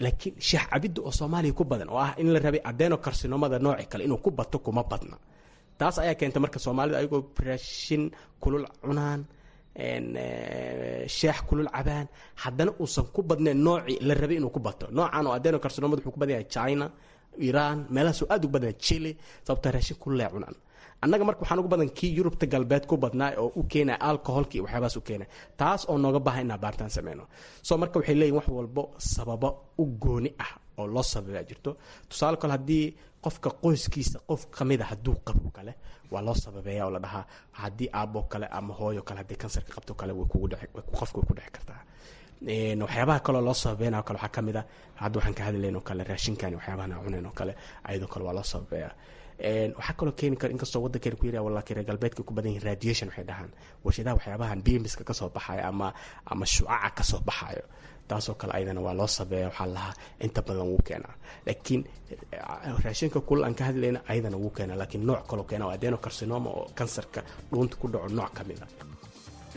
laakiin 0.00 0.34
sheex 0.48 0.64
cabidda 0.70 1.00
oo 1.02 1.10
soomaaliya 1.20 1.54
ku 1.54 1.64
badan 1.64 1.88
oo 1.88 1.98
ah 1.98 2.14
in 2.18 2.32
la 2.32 2.38
rabay 2.40 2.60
adeno 2.64 2.96
carcinomada 2.98 3.58
nooci 3.58 3.86
kale 3.90 4.04
inuu 4.04 4.18
ku 4.24 4.30
bato 4.30 4.58
kuma 4.58 4.82
badna. 4.84 5.16
Taas 5.78 5.98
ayaa 5.98 6.14
keenta 6.14 6.40
marka 6.40 6.58
soomaalida 6.58 6.98
ayagoo 6.98 7.22
raashin 7.46 8.10
kulul 8.42 8.66
cunaan 8.82 9.20
sheex 11.16 11.38
kulul 11.48 11.68
cabaan. 11.74 12.06
Haddana 12.42 12.72
uusan 12.80 13.04
ku 13.14 13.22
badnayn 13.22 13.58
noocii 13.64 13.98
la 14.06 14.14
rabay 14.14 14.36
inuu 14.36 14.50
ku 14.50 14.60
bato. 14.60 14.86
Noocan 14.90 15.26
oo 15.26 15.32
adeno 15.32 15.58
carcinomada 15.58 16.00
wuxuu 16.02 16.12
ku 16.14 16.18
badan 16.20 16.34
yahay 16.36 16.48
china 16.54 16.86
iran 17.38 17.78
meelahaasoo 17.94 18.26
aad 18.30 18.44
ugu 18.44 18.52
badan 18.54 18.74
chile 18.84 19.10
sababta 19.46 19.70
raashin 19.74 19.96
kululay 20.02 20.28
cunaan 20.34 20.56
annaga 21.02 21.24
marka 21.28 21.40
waxaan 21.42 21.60
ugu 21.62 21.68
badan 21.74 21.90
kii 21.98 22.12
yurubta 22.18 22.46
galbeed 22.46 22.84
ku 22.86 22.96
badnaa 22.96 23.30
oo 23.42 23.52
u 23.60 23.62
keenaya 23.72 24.00
alcoholki 24.00 24.54
iyo 24.58 24.64
u 24.96 25.00
keenaya 25.08 25.30
taas 25.56 25.80
oo 25.90 25.98
nooga 25.98 26.20
baahan 26.26 26.44
inaan 26.46 26.60
baaritaan 26.64 26.90
sameyno 26.96 27.24
so 27.62 27.72
marka 27.78 27.98
waxay 27.98 28.14
leeyihiin 28.20 28.36
wax 28.38 28.48
walbo 28.58 28.82
sababo 28.98 29.48
u 29.78 29.84
gooni 30.02 30.30
ah 30.44 30.52
oo 30.78 30.86
loo 30.86 31.02
sababaa 31.02 31.42
jirto. 31.48 31.70
Tusaale 32.08 32.36
kale 32.36 32.52
haddii 32.56 32.84
qofka 33.24 33.50
qoyskiisa 33.62 34.18
qof 34.28 34.42
ka 34.50 34.64
mid 34.64 34.80
a 34.82 34.84
hadduu 34.90 35.14
qabo 35.26 35.50
kale 35.56 35.72
waa 36.12 36.22
loo 36.26 36.34
sababeeya 36.34 36.84
oo 36.86 36.90
la 36.90 36.98
dhahaa. 37.04 37.24
Haddii 37.52 37.88
aabo 37.92 38.22
kale 38.32 38.46
ama 38.58 38.74
hooyo 38.74 39.02
kale 39.02 39.18
haddii 39.22 39.36
kansarka 39.42 39.70
qabto 39.76 39.94
kale 39.94 40.12
qofka 40.12 41.18
way 41.18 41.26
ku 41.28 41.34
dhici 41.36 41.50
kartaa 41.56 41.80
waxyaabaha 42.42 43.20
kaloo 43.20 43.40
loo 43.40 43.54
sababeynao 43.54 44.02
kale 44.02 44.18
waxaa 44.18 44.28
ka 44.34 44.42
mid 44.42 44.56
a 44.56 44.64
hadda 44.96 45.18
waxaan 45.18 45.34
ka 45.34 45.42
hadlayn 45.44 45.76
oo 45.76 45.80
kale 45.80 46.04
raashinkan 46.04 46.54
waxyaabahan 46.54 46.92
cunayn 47.04 47.26
oo 47.26 47.32
kale 47.32 47.54
ayadoo 47.84 48.08
kale 48.08 48.24
waa 48.24 48.32
loo 48.34 48.42
sababeeya. 48.42 48.90
Waxaa 49.78 49.94
kaloo 49.98 50.12
keeni 50.12 50.36
kara 50.36 50.52
inkastoo 50.52 50.82
waddankeena 50.82 51.16
ku 51.16 51.26
yara 51.26 51.40
laakiin 51.56 51.76
reer 51.76 51.86
galbeedka 51.86 52.22
ku 52.22 52.34
badan 52.34 52.52
yihiin 52.52 52.64
radiation 52.66 53.08
waxay 53.08 53.24
dhahaan. 53.24 53.50
Warshadaha 53.84 54.14
waxyaabahan 54.16 54.62
bimiska 54.62 55.04
ka 55.04 55.14
soo 55.14 55.28
baxayo 55.30 55.62
ama 55.66 55.92
ama 56.26 56.46
shucaca 56.46 56.90
ka 56.96 57.02
soo 57.04 57.20
baxayo. 57.20 57.64
Taasoo 58.08 58.34
kale 58.34 58.52
ayadana 58.52 58.80
waa 58.80 58.94
loo 58.94 59.06
sabeeya 59.06 59.48
waxaa 59.48 59.66
lahaa 59.66 59.94
inta 60.20 60.42
badan 60.42 60.66
wuu 60.68 60.82
keenaa. 60.84 61.14
Laakiin 61.46 61.84
raashinka 62.84 63.20
kulal 63.20 63.44
aan 63.44 63.54
ka 63.54 63.64
hadlayna 63.64 64.00
ayadana 64.08 64.36
wuu 64.36 64.50
keenaa 64.50 64.76
laakiin 64.76 65.06
nooc 65.06 65.26
kaloo 65.26 65.44
keena 65.44 65.64
adeno 65.72 65.96
carcinoma 65.96 66.50
oo 66.50 66.66
kansarka 66.74 67.22
dhuunta 67.50 67.76
ku 67.76 67.88
dhaco 67.88 68.08
nooc 68.08 68.32
ka 68.36 68.44
mid 68.44 68.60
a 68.62 68.66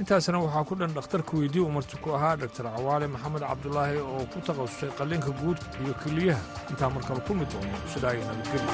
intaasna 0.02 0.40
waxaa 0.46 0.64
ku 0.70 0.74
dhan 0.80 0.92
dhakhtarka 0.98 1.32
weydii 1.42 1.64
umarti 1.70 1.96
ku 2.04 2.10
ahaa 2.18 2.36
dhaktar 2.42 2.66
cawaale 2.76 3.06
maxamed 3.16 3.44
cabdulaahi 3.50 3.98
oo 4.14 4.24
ku 4.34 4.38
takhasusay 4.48 4.92
qalliinka 5.00 5.32
guud 5.42 5.60
iyo 5.84 5.94
keliyaha 6.04 6.42
intaa 6.72 6.90
markale 6.96 7.22
ku 7.28 7.34
mid 7.40 7.50
doono 7.54 7.78
sidaa 7.94 8.14
iyo 8.18 8.24
nabadgelya 8.30 8.72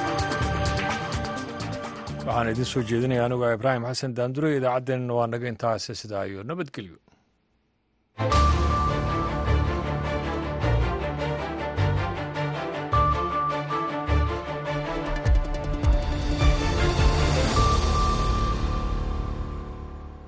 waxaan 2.26 2.48
idiin 2.52 2.68
soo 2.72 2.82
jeedinaya 2.90 3.22
anigoo 3.28 3.50
ibraahim 3.58 3.84
xasan 3.90 4.12
daandure 4.18 4.50
idaacaddeenna 4.58 5.12
waa 5.18 5.28
naga 5.34 5.46
intaas 5.54 5.84
sidaa 6.02 6.24
nabadgelyo 6.50 6.96